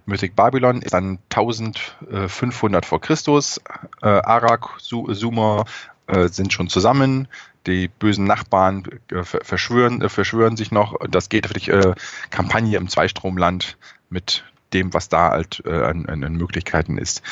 Mythic 0.06 0.34
Babylon 0.34 0.82
ist 0.82 0.94
dann 0.94 1.20
1500 1.30 2.86
vor 2.86 3.02
Christus. 3.02 3.60
Äh, 4.02 4.08
Arak, 4.08 4.80
Su 4.80 5.14
Sumer 5.14 5.66
äh, 6.08 6.30
sind 6.30 6.54
schon 6.54 6.70
zusammen. 6.70 7.28
Die 7.68 7.90
bösen 7.90 8.24
Nachbarn 8.24 8.86
äh, 9.12 9.24
verschwören, 9.24 10.02
äh, 10.02 10.08
verschwören 10.08 10.56
sich 10.56 10.72
noch. 10.72 10.96
Das 11.10 11.28
geht 11.28 11.48
für 11.48 11.54
die 11.54 11.70
äh, 11.70 11.96
Kampagne 12.30 12.78
im 12.78 12.88
Zweistromland 12.88 13.76
mit 14.10 14.46
dem, 14.76 14.94
was 14.94 15.10
da 15.10 15.32
halt 15.32 15.64
äh, 15.66 15.72
an, 15.72 16.06
an, 16.06 16.34
Möglichkeiten 16.34 16.98
ist. 16.98 17.24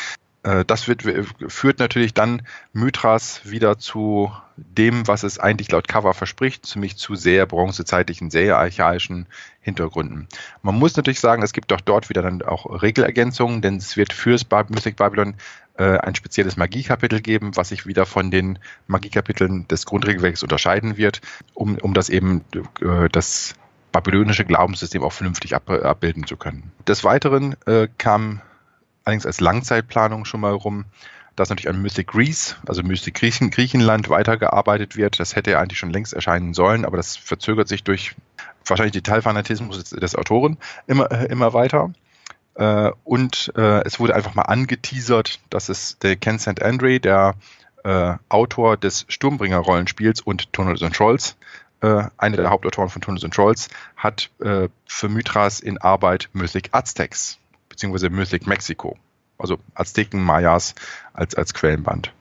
Äh, 0.43 0.65
das 0.65 0.87
wird, 0.87 1.03
führt 1.47 1.79
natürlich 1.79 2.13
dann 2.13 2.41
Mythras 2.71 3.41
wieder 3.43 3.77
zu 3.77 4.31
dem, 4.55 5.07
was 5.07 5.23
es 5.23 5.39
eigentlich 5.39 5.71
laut 5.71 5.87
Cover 5.87 6.13
verspricht, 6.13 6.75
nämlich 6.75 6.95
zu 6.97 7.15
sehr 7.15 7.45
bronzezeitlichen, 7.45 8.29
sehr 8.29 8.57
archaischen 8.57 9.27
Hintergründen. 9.61 10.27
Man 10.61 10.75
muss 10.75 10.95
natürlich 10.95 11.19
sagen, 11.19 11.43
es 11.43 11.53
gibt 11.53 11.73
auch 11.73 11.81
dort 11.81 12.09
wieder 12.09 12.21
dann 12.21 12.41
auch 12.43 12.81
Regelergänzungen, 12.81 13.61
denn 13.61 13.77
es 13.77 13.97
wird 13.97 14.13
fürs 14.13 14.45
Mythic 14.69 14.95
Babylon 14.95 15.35
äh, 15.77 15.97
ein 15.97 16.15
spezielles 16.15 16.55
Magiekapitel 16.55 17.19
geben, 17.19 17.55
was 17.55 17.69
sich 17.69 17.87
wieder 17.87 18.05
von 18.05 18.29
den 18.29 18.59
Magiekapiteln 18.87 19.67
des 19.67 19.85
Grundregelwerks 19.85 20.43
unterscheiden 20.43 20.97
wird, 20.97 21.21
um, 21.55 21.77
um 21.79 21.93
das 21.93 22.09
eben 22.09 22.41
äh, 22.81 23.09
das 23.11 23.55
babylonische 23.93 24.43
Glaubenssystem 24.43 25.01
auch 25.03 25.13
vernünftig 25.13 25.55
ab, 25.55 25.69
abbilden 25.69 26.27
zu 26.27 26.35
können. 26.35 26.73
Des 26.85 27.05
Weiteren 27.05 27.55
äh, 27.65 27.87
kam 27.97 28.41
allerdings 29.05 29.25
als 29.25 29.39
Langzeitplanung 29.39 30.25
schon 30.25 30.41
mal 30.41 30.51
rum, 30.51 30.85
dass 31.35 31.49
natürlich 31.49 31.69
an 31.69 31.81
Mystic 31.81 32.07
Greece, 32.07 32.57
also 32.67 32.83
Mystic 32.83 33.15
Griechen, 33.15 33.49
Griechenland 33.49 34.09
weitergearbeitet 34.09 34.95
wird. 34.95 35.19
Das 35.19 35.35
hätte 35.35 35.51
ja 35.51 35.59
eigentlich 35.59 35.79
schon 35.79 35.91
längst 35.91 36.13
erscheinen 36.13 36.53
sollen, 36.53 36.85
aber 36.85 36.97
das 36.97 37.15
verzögert 37.15 37.67
sich 37.67 37.83
durch 37.83 38.15
wahrscheinlich 38.65 38.93
Detailfanatismus 38.93 39.83
des 39.89 40.15
Autoren 40.15 40.57
immer, 40.85 41.11
äh, 41.11 41.25
immer 41.25 41.53
weiter. 41.53 41.91
Äh, 42.55 42.91
und 43.03 43.51
äh, 43.55 43.83
es 43.83 43.99
wurde 43.99 44.15
einfach 44.15 44.35
mal 44.35 44.43
angeteasert, 44.43 45.39
dass 45.49 45.69
es 45.69 45.97
der 45.99 46.15
Ken 46.15 46.39
St. 46.39 46.61
Andre, 46.61 46.99
der 46.99 47.35
Autor 48.29 48.77
des 48.77 49.05
Sturmbringer-Rollenspiels 49.09 50.21
und 50.21 50.53
Tunnels 50.53 50.81
and 50.83 50.95
Trolls, 50.95 51.35
äh, 51.83 52.05
einer 52.17 52.37
der 52.37 52.49
Hauptautoren 52.49 52.89
von 52.89 53.01
Tunnels 53.01 53.23
and 53.23 53.33
Trolls, 53.33 53.69
hat 53.95 54.31
äh, 54.39 54.69
für 54.87 55.09
Mythras 55.09 55.59
in 55.59 55.77
Arbeit 55.77 56.29
Mythic 56.33 56.69
Aztecs 56.71 57.37
beziehungsweise 57.69 58.09
Mythic 58.09 58.47
Mexico. 58.47 58.97
also 59.37 59.57
Azteken, 59.73 60.23
Mayas 60.23 60.75
als, 61.11 61.35
als 61.35 61.53
Quellenband. 61.53 62.13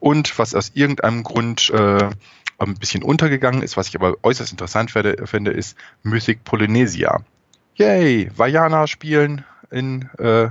Und 0.00 0.38
was 0.38 0.54
aus 0.54 0.72
irgendeinem 0.74 1.22
Grund 1.22 1.70
äh, 1.70 2.10
ein 2.58 2.74
bisschen 2.74 3.02
untergegangen 3.02 3.62
ist, 3.62 3.76
was 3.76 3.88
ich 3.88 3.96
aber 3.96 4.16
äußerst 4.22 4.50
interessant 4.50 4.94
werde, 4.94 5.26
finde, 5.26 5.52
ist 5.52 5.76
Mythic 6.02 6.44
Polynesia. 6.44 7.20
Yay, 7.76 8.30
Vajana 8.36 8.86
spielen 8.86 9.44
in, 9.70 10.08
äh, 10.18 10.50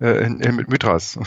äh 0.00 0.24
in, 0.24 0.40
in, 0.40 0.56
mit 0.56 0.68
Mythras. 0.68 1.18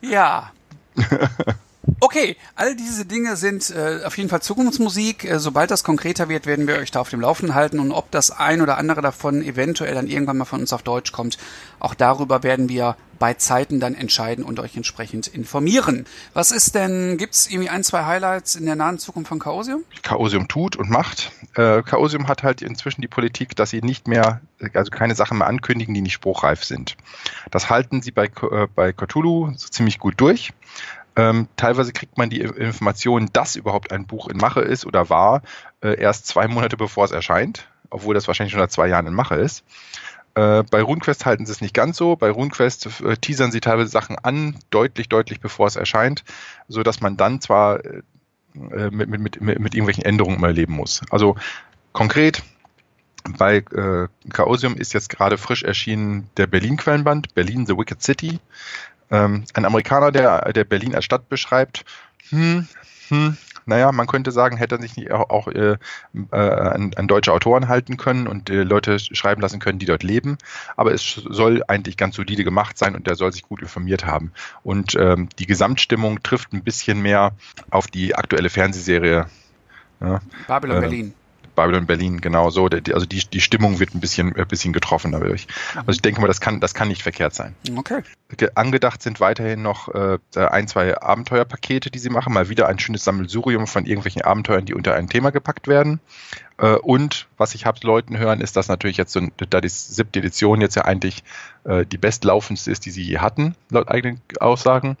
Ja. 0.00 0.52
Okay, 2.00 2.36
all 2.56 2.74
diese 2.74 3.04
Dinge 3.04 3.36
sind 3.36 3.70
äh, 3.70 4.04
auf 4.04 4.16
jeden 4.16 4.28
Fall 4.28 4.42
Zukunftsmusik. 4.42 5.24
Äh, 5.24 5.38
sobald 5.38 5.70
das 5.70 5.84
konkreter 5.84 6.28
wird, 6.28 6.46
werden 6.46 6.66
wir 6.66 6.76
euch 6.76 6.90
da 6.90 7.00
auf 7.00 7.10
dem 7.10 7.20
Laufenden 7.20 7.54
halten 7.54 7.78
und 7.78 7.92
ob 7.92 8.10
das 8.10 8.30
ein 8.30 8.60
oder 8.60 8.76
andere 8.76 9.02
davon 9.02 9.42
eventuell 9.42 9.94
dann 9.94 10.06
irgendwann 10.06 10.36
mal 10.36 10.44
von 10.44 10.60
uns 10.60 10.72
auf 10.72 10.82
Deutsch 10.82 11.12
kommt, 11.12 11.38
auch 11.78 11.94
darüber 11.94 12.42
werden 12.42 12.68
wir 12.68 12.96
bei 13.18 13.34
Zeiten 13.34 13.80
dann 13.80 13.94
entscheiden 13.94 14.44
und 14.44 14.60
euch 14.60 14.76
entsprechend 14.76 15.26
informieren. 15.26 16.06
Was 16.34 16.50
ist 16.50 16.74
denn, 16.74 17.16
gibt's 17.16 17.48
irgendwie 17.48 17.70
ein, 17.70 17.82
zwei 17.82 18.04
Highlights 18.04 18.56
in 18.56 18.66
der 18.66 18.76
nahen 18.76 18.98
Zukunft 18.98 19.28
von 19.28 19.38
Chaosium? 19.38 19.84
Chaosium 20.02 20.48
tut 20.48 20.76
und 20.76 20.90
macht. 20.90 21.32
Äh, 21.54 21.82
Chaosium 21.82 22.28
hat 22.28 22.42
halt 22.42 22.62
inzwischen 22.62 23.00
die 23.00 23.08
Politik, 23.08 23.56
dass 23.56 23.70
sie 23.70 23.80
nicht 23.80 24.06
mehr, 24.06 24.40
also 24.74 24.90
keine 24.90 25.14
Sachen 25.14 25.38
mehr 25.38 25.46
ankündigen, 25.46 25.94
die 25.94 26.02
nicht 26.02 26.12
spruchreif 26.12 26.64
sind. 26.64 26.96
Das 27.50 27.70
halten 27.70 28.02
sie 28.02 28.10
bei, 28.10 28.26
äh, 28.26 28.66
bei 28.74 28.92
Cthulhu 28.92 29.52
so 29.56 29.68
ziemlich 29.68 29.98
gut 29.98 30.14
durch. 30.18 30.52
Ähm, 31.16 31.48
teilweise 31.56 31.92
kriegt 31.92 32.18
man 32.18 32.28
die 32.28 32.40
Information, 32.40 33.30
dass 33.32 33.56
überhaupt 33.56 33.90
ein 33.90 34.06
Buch 34.06 34.28
in 34.28 34.36
Mache 34.36 34.60
ist 34.60 34.84
oder 34.86 35.08
war, 35.08 35.42
äh, 35.80 35.98
erst 35.98 36.26
zwei 36.26 36.46
Monate 36.46 36.76
bevor 36.76 37.06
es 37.06 37.10
erscheint, 37.10 37.68
obwohl 37.88 38.14
das 38.14 38.28
wahrscheinlich 38.28 38.52
schon 38.52 38.60
seit 38.60 38.72
zwei 38.72 38.88
Jahren 38.88 39.06
in 39.06 39.14
Mache 39.14 39.36
ist. 39.36 39.64
Äh, 40.34 40.64
bei 40.70 40.82
RuneQuest 40.82 41.24
halten 41.24 41.46
sie 41.46 41.52
es 41.52 41.62
nicht 41.62 41.72
ganz 41.72 41.96
so. 41.96 42.16
Bei 42.16 42.30
RuneQuest 42.30 43.00
äh, 43.00 43.16
teasern 43.16 43.50
sie 43.50 43.60
teilweise 43.60 43.90
Sachen 43.90 44.18
an, 44.18 44.58
deutlich, 44.68 45.08
deutlich 45.08 45.40
bevor 45.40 45.66
es 45.66 45.76
erscheint, 45.76 46.24
so 46.68 46.82
dass 46.82 47.00
man 47.00 47.16
dann 47.16 47.40
zwar 47.40 47.82
äh, 47.82 48.02
mit, 48.90 49.08
mit, 49.08 49.20
mit, 49.20 49.40
mit 49.40 49.74
irgendwelchen 49.74 50.04
Änderungen 50.04 50.36
immer 50.36 50.52
leben 50.52 50.74
muss. 50.74 51.00
Also 51.10 51.36
konkret, 51.92 52.42
bei 53.38 53.56
äh, 53.56 54.08
Chaosium 54.30 54.76
ist 54.76 54.92
jetzt 54.92 55.08
gerade 55.08 55.38
frisch 55.38 55.62
erschienen 55.62 56.28
der 56.36 56.46
Berlin-Quellenband, 56.46 57.34
Berlin 57.34 57.66
The 57.66 57.76
Wicked 57.76 58.02
City. 58.02 58.38
Ähm, 59.10 59.44
ein 59.54 59.64
Amerikaner, 59.64 60.12
der, 60.12 60.52
der 60.52 60.64
Berlin 60.64 60.94
als 60.94 61.04
Stadt 61.04 61.28
beschreibt, 61.28 61.84
hm, 62.30 62.66
hm, 63.08 63.36
naja, 63.66 63.90
man 63.90 64.06
könnte 64.06 64.30
sagen, 64.30 64.56
hätte 64.56 64.76
er 64.76 64.80
sich 64.80 64.96
nicht 64.96 65.10
auch, 65.10 65.28
auch 65.28 65.48
äh, 65.48 65.76
äh, 66.32 66.36
an, 66.36 66.92
an 66.94 67.08
deutsche 67.08 67.32
Autoren 67.32 67.68
halten 67.68 67.96
können 67.96 68.28
und 68.28 68.48
äh, 68.48 68.62
Leute 68.62 68.98
schreiben 69.00 69.42
lassen 69.42 69.58
können, 69.58 69.80
die 69.80 69.86
dort 69.86 70.04
leben. 70.04 70.38
Aber 70.76 70.94
es 70.94 71.02
soll 71.28 71.62
eigentlich 71.66 71.96
ganz 71.96 72.14
solide 72.14 72.44
gemacht 72.44 72.78
sein 72.78 72.94
und 72.94 73.08
der 73.08 73.16
soll 73.16 73.32
sich 73.32 73.42
gut 73.42 73.60
informiert 73.60 74.06
haben. 74.06 74.32
Und 74.62 74.94
ähm, 74.94 75.28
die 75.40 75.46
Gesamtstimmung 75.46 76.22
trifft 76.22 76.52
ein 76.52 76.62
bisschen 76.62 77.02
mehr 77.02 77.32
auf 77.70 77.88
die 77.88 78.14
aktuelle 78.14 78.50
Fernsehserie. 78.50 79.26
Ja, 80.00 80.20
Babylon 80.46 80.76
äh, 80.76 80.80
Berlin. 80.80 81.14
Babylon 81.56 81.86
Berlin, 81.86 82.20
genau 82.20 82.50
so. 82.50 82.66
Also 82.66 83.06
die, 83.06 83.24
die 83.28 83.40
Stimmung 83.40 83.80
wird 83.80 83.94
ein 83.94 84.00
bisschen, 84.00 84.36
ein 84.36 84.46
bisschen 84.46 84.72
getroffen 84.72 85.12
dadurch. 85.12 85.48
Also 85.74 85.90
ich 85.92 86.02
denke 86.02 86.20
mal, 86.20 86.28
das 86.28 86.40
kann, 86.40 86.60
das 86.60 86.74
kann 86.74 86.88
nicht 86.88 87.02
verkehrt 87.02 87.34
sein. 87.34 87.56
Okay. 87.76 88.02
Angedacht 88.54 89.02
sind 89.02 89.20
weiterhin 89.20 89.62
noch 89.62 89.88
äh, 89.88 90.18
ein, 90.34 90.68
zwei 90.68 91.00
Abenteuerpakete, 91.00 91.90
die 91.90 91.98
sie 91.98 92.10
machen. 92.10 92.32
Mal 92.32 92.48
wieder 92.48 92.68
ein 92.68 92.78
schönes 92.78 93.04
Sammelsurium 93.04 93.66
von 93.66 93.86
irgendwelchen 93.86 94.22
Abenteuern, 94.22 94.64
die 94.64 94.74
unter 94.74 94.94
ein 94.94 95.08
Thema 95.08 95.30
gepackt 95.30 95.66
werden. 95.66 96.00
Äh, 96.58 96.74
und 96.74 97.26
was 97.36 97.54
ich 97.54 97.66
habe 97.66 97.78
Leuten 97.82 98.18
hören, 98.18 98.40
ist, 98.40 98.56
dass 98.56 98.68
natürlich 98.68 98.96
jetzt 98.96 99.12
so, 99.12 99.20
da 99.50 99.60
die 99.60 99.68
siebte 99.68 100.18
Edition 100.20 100.60
jetzt 100.60 100.76
ja 100.76 100.84
eigentlich 100.84 101.24
äh, 101.64 101.84
die 101.86 101.98
bestlaufendste 101.98 102.70
ist, 102.70 102.86
die 102.86 102.90
sie 102.90 103.02
je 103.02 103.18
hatten, 103.18 103.54
laut 103.70 103.88
eigenen 103.88 104.20
Aussagen, 104.40 104.96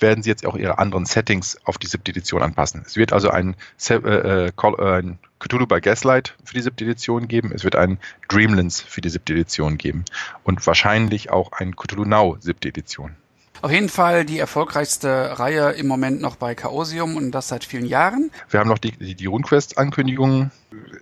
werden 0.00 0.22
sie 0.22 0.30
jetzt 0.30 0.46
auch 0.46 0.56
ihre 0.56 0.78
anderen 0.78 1.06
Settings 1.06 1.58
auf 1.64 1.78
die 1.78 1.86
siebte 1.86 2.10
Edition 2.10 2.42
anpassen. 2.42 2.82
Es 2.86 2.96
wird 2.96 3.12
also 3.12 3.30
ein, 3.30 3.56
äh, 3.88 3.94
äh, 3.94 4.52
ein 4.56 5.18
Cthulhu 5.38 5.66
by 5.66 5.80
Gaslight 5.80 6.36
für 6.44 6.54
die 6.54 6.60
siebte 6.60 6.84
Edition 6.84 7.28
geben, 7.28 7.52
es 7.54 7.64
wird 7.64 7.76
ein 7.76 7.98
Dreamlands 8.28 8.80
für 8.80 9.00
die 9.00 9.08
siebte 9.08 9.32
Edition 9.32 9.78
geben 9.78 10.04
und 10.44 10.66
wahrscheinlich 10.66 11.30
auch 11.30 11.52
ein 11.52 11.76
Cthulhu 11.76 12.04
Now 12.04 12.36
siebte 12.40 12.68
Edition. 12.68 13.16
Auf 13.62 13.70
jeden 13.70 13.90
Fall 13.90 14.24
die 14.24 14.38
erfolgreichste 14.38 15.38
Reihe 15.38 15.72
im 15.72 15.86
Moment 15.86 16.22
noch 16.22 16.36
bei 16.36 16.54
Chaosium 16.54 17.16
und 17.16 17.30
das 17.30 17.48
seit 17.48 17.62
vielen 17.62 17.84
Jahren. 17.84 18.30
Wir 18.48 18.60
haben 18.60 18.68
noch 18.68 18.78
die, 18.78 18.92
die, 18.92 19.14
die 19.14 19.26
RuneQuest-Ankündigungen. 19.26 20.50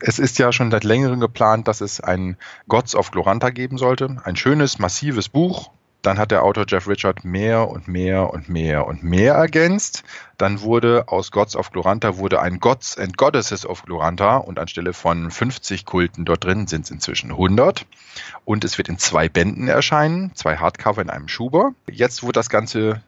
Es 0.00 0.18
ist 0.18 0.38
ja 0.38 0.50
schon 0.50 0.72
seit 0.72 0.82
längerem 0.82 1.20
geplant, 1.20 1.68
dass 1.68 1.80
es 1.80 2.00
ein 2.00 2.36
Gods 2.66 2.96
of 2.96 3.12
Gloranta 3.12 3.50
geben 3.50 3.78
sollte. 3.78 4.16
Ein 4.24 4.34
schönes, 4.34 4.80
massives 4.80 5.28
Buch, 5.28 5.70
dann 6.02 6.18
hat 6.18 6.30
der 6.30 6.44
Autor 6.44 6.64
Jeff 6.68 6.86
Richard 6.86 7.24
mehr 7.24 7.68
und 7.68 7.88
mehr 7.88 8.32
und 8.32 8.48
mehr 8.48 8.86
und 8.86 9.02
mehr 9.02 9.34
ergänzt. 9.34 10.04
Dann 10.36 10.60
wurde 10.60 11.04
aus 11.08 11.32
Gods 11.32 11.56
of 11.56 11.72
Gloranta 11.72 12.16
wurde 12.18 12.40
ein 12.40 12.60
Gods 12.60 12.96
and 12.96 13.16
Goddesses 13.16 13.66
of 13.66 13.82
Gloranta 13.82 14.36
und 14.36 14.58
anstelle 14.58 14.92
von 14.92 15.30
50 15.30 15.84
Kulten 15.84 16.24
dort 16.24 16.44
drin 16.44 16.66
sind 16.68 16.84
es 16.84 16.90
inzwischen 16.90 17.32
100. 17.32 17.84
Und 18.44 18.64
es 18.64 18.78
wird 18.78 18.88
in 18.88 18.98
zwei 18.98 19.28
Bänden 19.28 19.68
erscheinen, 19.68 20.32
zwei 20.34 20.56
Hardcover 20.56 21.02
in 21.02 21.10
einem 21.10 21.28
Schuber. 21.28 21.72
Jetzt 21.90 22.22
wurde 22.22 22.34
das 22.34 22.48
Ganze 22.48 23.02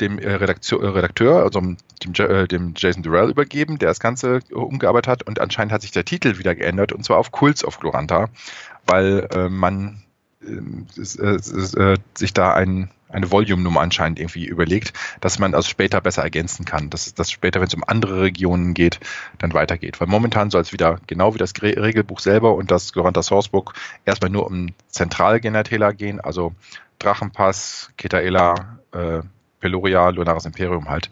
dem 0.00 0.18
äh, 0.18 0.34
Redakteur, 0.34 0.82
äh, 0.82 0.88
Redakteur 0.88 1.42
also 1.42 1.60
dem, 1.60 2.14
äh, 2.18 2.46
dem 2.46 2.74
Jason 2.76 3.02
Durrell 3.02 3.30
übergeben, 3.30 3.78
der 3.78 3.88
das 3.88 4.00
Ganze 4.00 4.40
umgearbeitet 4.52 5.08
hat 5.08 5.22
und 5.24 5.40
anscheinend 5.40 5.72
hat 5.72 5.82
sich 5.82 5.90
der 5.90 6.04
Titel 6.04 6.38
wieder 6.38 6.54
geändert 6.54 6.92
und 6.92 7.04
zwar 7.04 7.18
auf 7.18 7.32
Kults 7.32 7.64
of 7.64 7.80
Gloranta, 7.80 8.28
weil 8.86 9.28
äh, 9.32 9.48
man 9.48 10.02
äh, 10.42 11.00
äh, 11.00 11.96
sich 12.14 12.34
da 12.34 12.54
ein, 12.54 12.90
eine 13.08 13.30
Volume-Nummer 13.30 13.80
anscheinend 13.80 14.18
irgendwie 14.18 14.46
überlegt, 14.46 14.92
dass 15.20 15.38
man 15.38 15.52
das 15.52 15.68
später 15.68 16.00
besser 16.00 16.22
ergänzen 16.22 16.64
kann, 16.64 16.90
dass 16.90 17.14
das 17.14 17.30
später, 17.30 17.60
wenn 17.60 17.68
es 17.68 17.74
um 17.74 17.84
andere 17.86 18.22
Regionen 18.22 18.74
geht, 18.74 19.00
dann 19.38 19.54
weitergeht. 19.54 20.00
Weil 20.00 20.08
momentan 20.08 20.50
soll 20.50 20.62
es 20.62 20.72
wieder, 20.72 20.98
genau 21.06 21.34
wie 21.34 21.38
das 21.38 21.52
Regelbuch 21.62 22.20
selber 22.20 22.54
und 22.54 22.70
das 22.70 22.92
Gloranta 22.92 23.22
Sourcebook, 23.22 23.74
erstmal 24.04 24.30
nur 24.30 24.46
um 24.46 24.74
Zentralgeneratäler 24.88 25.92
gehen, 25.94 26.20
also 26.20 26.54
Drachenpass, 26.98 27.90
Ketaela, 27.96 28.78
äh, 28.92 29.20
Peloria, 29.60 30.10
Lunaris 30.10 30.44
Imperium 30.44 30.88
halt 30.88 31.10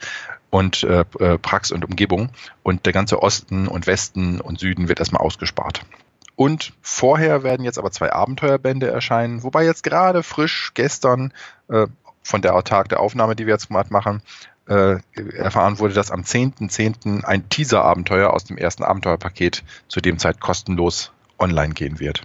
und 0.50 0.84
äh, 0.84 1.04
Prax 1.38 1.72
und 1.72 1.84
Umgebung. 1.84 2.30
Und 2.62 2.86
der 2.86 2.92
ganze 2.92 3.22
Osten 3.22 3.66
und 3.66 3.86
Westen 3.86 4.40
und 4.40 4.60
Süden 4.60 4.88
wird 4.88 5.00
erstmal 5.00 5.22
ausgespart. 5.22 5.84
Und 6.36 6.72
vorher 6.82 7.42
werden 7.42 7.64
jetzt 7.64 7.78
aber 7.78 7.90
zwei 7.90 8.12
Abenteuerbände 8.12 8.90
erscheinen, 8.90 9.42
wobei 9.42 9.64
jetzt 9.64 9.82
gerade 9.84 10.22
frisch 10.22 10.72
gestern 10.74 11.32
äh, 11.68 11.86
von 12.22 12.42
der 12.42 12.60
Tag 12.64 12.88
der 12.88 13.00
Aufnahme, 13.00 13.36
die 13.36 13.46
wir 13.46 13.54
jetzt 13.54 13.68
gerade 13.68 13.92
machen, 13.92 14.22
äh, 14.68 14.96
erfahren 15.36 15.78
wurde, 15.78 15.94
dass 15.94 16.10
am 16.10 16.22
10.10. 16.22 16.70
.10. 16.70 17.24
ein 17.24 17.48
Teaser-Abenteuer 17.48 18.32
aus 18.32 18.44
dem 18.44 18.56
ersten 18.56 18.82
Abenteuerpaket 18.82 19.62
zu 19.88 20.00
dem 20.00 20.18
Zeit 20.18 20.40
kostenlos 20.40 21.12
online 21.38 21.74
gehen 21.74 22.00
wird. 22.00 22.22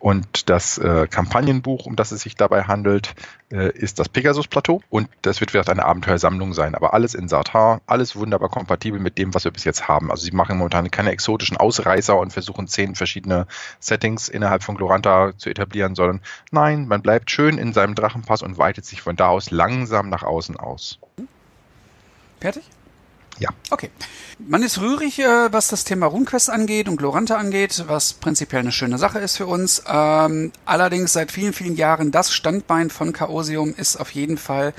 Und 0.00 0.48
das 0.48 0.78
äh, 0.78 1.06
Kampagnenbuch, 1.08 1.84
um 1.84 1.94
das 1.94 2.10
es 2.10 2.22
sich 2.22 2.34
dabei 2.34 2.64
handelt, 2.64 3.14
äh, 3.52 3.70
ist 3.70 3.98
das 3.98 4.08
Pegasus-Plateau. 4.08 4.80
Und 4.88 5.10
das 5.20 5.40
wird 5.40 5.50
vielleicht 5.50 5.68
eine 5.68 5.84
Abenteuersammlung 5.84 6.54
sein. 6.54 6.74
Aber 6.74 6.94
alles 6.94 7.14
in 7.14 7.28
Sartar, 7.28 7.82
alles 7.86 8.16
wunderbar 8.16 8.48
kompatibel 8.48 8.98
mit 8.98 9.18
dem, 9.18 9.34
was 9.34 9.44
wir 9.44 9.50
bis 9.50 9.64
jetzt 9.64 9.88
haben. 9.88 10.10
Also 10.10 10.24
sie 10.24 10.30
machen 10.30 10.56
momentan 10.56 10.90
keine 10.90 11.12
exotischen 11.12 11.58
Ausreißer 11.58 12.18
und 12.18 12.32
versuchen 12.32 12.66
zehn 12.66 12.94
verschiedene 12.94 13.46
Settings 13.78 14.30
innerhalb 14.30 14.62
von 14.62 14.76
Gloranta 14.76 15.36
zu 15.36 15.50
etablieren, 15.50 15.94
sondern 15.94 16.22
nein, 16.50 16.88
man 16.88 17.02
bleibt 17.02 17.30
schön 17.30 17.58
in 17.58 17.74
seinem 17.74 17.94
Drachenpass 17.94 18.40
und 18.42 18.56
weitet 18.56 18.86
sich 18.86 19.02
von 19.02 19.16
da 19.16 19.28
aus 19.28 19.50
langsam 19.50 20.08
nach 20.08 20.22
außen 20.22 20.56
aus. 20.56 20.98
Fertig? 22.40 22.64
Ja. 23.40 23.48
Okay. 23.70 23.90
Man 24.38 24.62
ist 24.62 24.80
rührig, 24.80 25.18
äh, 25.18 25.52
was 25.52 25.68
das 25.68 25.84
Thema 25.84 26.06
RuneQuest 26.06 26.50
angeht 26.50 26.88
und 26.88 26.98
Gloranta 26.98 27.36
angeht, 27.36 27.84
was 27.88 28.12
prinzipiell 28.12 28.60
eine 28.60 28.70
schöne 28.70 28.98
Sache 28.98 29.18
ist 29.18 29.38
für 29.38 29.46
uns. 29.46 29.82
Ähm, 29.88 30.52
allerdings 30.66 31.14
seit 31.14 31.32
vielen, 31.32 31.54
vielen 31.54 31.74
Jahren 31.74 32.12
das 32.12 32.32
Standbein 32.32 32.90
von 32.90 33.12
Chaosium 33.12 33.74
ist 33.74 33.96
auf 33.96 34.10
jeden 34.12 34.36
Fall 34.36 34.74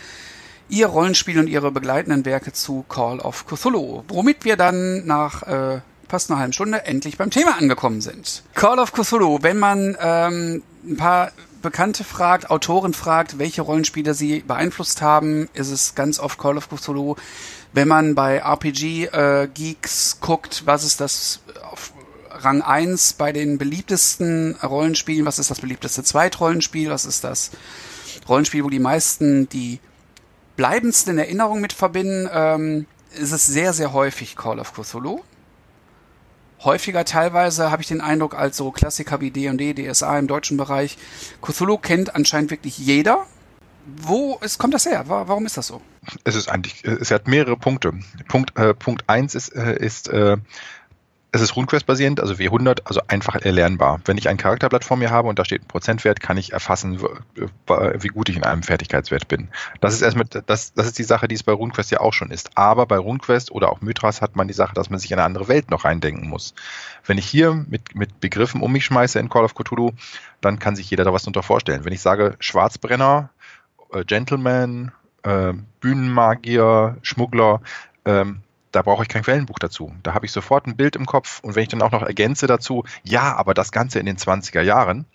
ihr 0.70 0.88
Rollenspiel 0.88 1.40
und 1.40 1.48
ihre 1.48 1.72
begleitenden 1.72 2.24
Werke 2.24 2.54
zu 2.54 2.86
Call 2.88 3.20
of 3.20 3.46
Cthulhu, 3.46 4.04
womit 4.08 4.46
wir 4.46 4.56
dann 4.56 5.06
nach 5.06 5.44
äh, 5.44 5.82
fast 6.08 6.30
einer 6.30 6.40
halben 6.40 6.54
Stunde 6.54 6.86
endlich 6.86 7.18
beim 7.18 7.32
Thema 7.32 7.58
angekommen 7.58 8.02
sind. 8.02 8.44
Call 8.54 8.80
of 8.80 8.94
Cthulhu, 8.94 9.40
wenn 9.42 9.58
man 9.58 9.98
ähm, 10.00 10.64
ein 10.86 10.98
paar 10.98 11.32
Bekannte 11.62 12.04
fragt, 12.04 12.50
Autoren 12.50 12.94
fragt, 12.94 13.40
welche 13.40 13.62
Rollenspiele 13.62 14.14
sie 14.14 14.40
beeinflusst 14.40 15.02
haben, 15.02 15.50
ist 15.54 15.70
es 15.70 15.96
ganz 15.96 16.20
oft 16.20 16.40
Call 16.40 16.58
of 16.58 16.70
Cthulhu. 16.70 17.16
Wenn 17.74 17.88
man 17.88 18.16
bei 18.16 18.38
RPG 18.38 19.06
äh, 19.06 19.48
guckt, 20.20 20.64
was 20.66 20.84
ist 20.84 21.00
das 21.00 21.40
auf 21.72 21.94
Rang 22.30 22.62
1 22.62 23.14
bei 23.14 23.32
den 23.32 23.58
beliebtesten 23.58 24.56
Rollenspielen, 24.64 25.26
was 25.26 25.40
ist 25.40 25.52
das 25.52 25.62
beliebteste 25.62 26.04
Zweitrollenspiel, 26.04 26.90
was 26.90 27.06
ist 27.06 27.24
das 27.24 27.52
Rollenspiel, 28.28 28.64
wo 28.64 28.70
die 28.70 28.80
meisten 28.80 29.48
die 29.50 29.80
bleibendsten 30.56 31.18
Erinnerungen 31.18 31.62
mit 31.62 31.74
verbinden, 31.74 32.30
ähm, 32.32 32.86
ist 33.20 33.32
es 33.32 33.46
sehr, 33.46 33.74
sehr 33.74 33.94
häufig 33.94 34.36
Call 34.36 34.60
of 34.60 34.74
Cthulhu. 34.74 35.22
Häufiger 36.64 37.06
teilweise 37.06 37.72
habe 37.72 37.82
ich 37.82 37.88
den 37.88 38.02
Eindruck, 38.02 38.36
als 38.36 38.58
so 38.58 38.72
Klassiker 38.72 39.20
wie 39.20 39.32
D&D, 39.32 39.74
DSA 39.74 40.20
im 40.20 40.28
deutschen 40.28 40.58
Bereich. 40.58 40.98
Cthulhu 41.42 41.78
kennt 41.78 42.16
anscheinend 42.16 42.52
wirklich 42.52 42.78
jeder 42.78 43.26
Wo 43.98 44.38
ist, 44.42 44.60
kommt 44.60 44.74
das 44.74 44.86
her? 44.86 45.06
Warum 45.08 45.46
ist 45.46 45.58
das 45.58 45.68
so? 45.68 45.82
Es 46.24 46.36
ist 46.36 46.50
eigentlich, 46.50 46.84
es 46.84 47.10
hat 47.12 47.28
mehrere 47.28 47.58
Punkte. 47.58 47.94
Punkt, 48.28 48.58
äh, 48.58 48.74
Punkt 48.74 49.04
eins 49.08 49.34
ist, 49.34 49.50
äh, 49.56 49.76
ist 49.78 50.08
äh, 50.10 50.38
es 51.34 51.40
ist 51.40 51.56
RuneQuest-basierend, 51.56 52.20
also 52.20 52.34
W100, 52.34 52.82
also 52.84 53.02
einfach 53.08 53.36
erlernbar. 53.36 54.02
Wenn 54.04 54.18
ich 54.18 54.28
ein 54.28 54.36
Charakterblatt 54.36 54.84
vor 54.84 54.98
mir 54.98 55.12
habe 55.12 55.30
und 55.30 55.40
da 55.40 55.46
steht 55.46 55.62
ein 55.62 55.68
Prozentwert, 55.68 56.20
kann 56.20 56.36
ich 56.36 56.52
erfassen, 56.52 57.02
wie 57.02 58.08
gut 58.10 58.28
ich 58.28 58.36
in 58.36 58.44
einem 58.44 58.64
Fertigkeitswert 58.64 59.30
bin. 59.30 59.48
Das 59.80 59.94
ist 59.94 60.02
erstmal, 60.02 60.26
das, 60.26 60.74
das 60.74 60.86
ist 60.88 61.00
die 61.00 61.04
Sache, 61.04 61.30
die 61.30 61.36
es 61.36 61.44
bei 61.44 61.54
RuneQuest 61.54 61.90
ja 61.90 62.02
auch 62.02 62.12
schon 62.12 62.32
ist. 62.32 62.58
Aber 62.58 62.86
bei 62.86 62.98
RuneQuest 62.98 63.50
oder 63.52 63.72
auch 63.72 63.80
Mythras 63.80 64.22
hat 64.22 64.36
man 64.36 64.50
die 64.50 64.54
Sache, 64.54 64.74
dass 64.74 64.90
man 64.90 65.00
sich 65.00 65.10
in 65.12 65.20
eine 65.20 65.26
andere 65.26 65.48
Welt 65.48 65.72
noch 65.72 65.86
reindenken 65.86 66.28
muss. 66.28 66.54
Wenn 67.06 67.18
ich 67.18 67.28
hier 67.28 67.54
mit, 67.54 67.96
mit 67.96 68.20
Begriffen 68.20 68.62
um 68.62 68.74
mich 68.74 68.84
schmeiße 68.84 69.18
in 69.18 69.30
Call 69.30 69.46
of 69.46 69.56
Cthulhu, 69.56 69.92
dann 70.42 70.60
kann 70.60 70.76
sich 70.76 70.90
jeder 70.90 71.06
da 71.06 71.14
was 71.14 71.24
darunter 71.24 71.44
vorstellen. 71.44 71.86
Wenn 71.86 71.94
ich 71.94 72.02
sage 72.02 72.36
Schwarzbrenner, 72.40 73.30
äh, 73.94 74.04
Gentleman, 74.04 74.92
äh, 75.24 75.54
Bühnenmagier, 75.80 76.98
Schmuggler, 77.04 77.62
ähm, 78.04 78.42
da 78.72 78.82
brauche 78.82 79.04
ich 79.04 79.10
kein 79.10 79.24
Quellenbuch 79.24 79.60
dazu. 79.60 79.94
Da 80.04 80.14
habe 80.14 80.26
ich 80.26 80.32
sofort 80.32 80.68
ein 80.68 80.76
Bild 80.76 80.96
im 80.96 81.06
Kopf 81.06 81.40
und 81.42 81.56
wenn 81.56 81.64
ich 81.64 81.70
dann 81.70 81.82
auch 81.82 81.92
noch 81.92 82.04
ergänze 82.04 82.48
dazu, 82.48 82.84
ja, 83.04 83.36
aber 83.36 83.54
das 83.54 83.72
Ganze 83.72 84.00
in 84.00 84.06
den 84.06 84.18
20er 84.18 84.62
Jahren, 84.62 85.06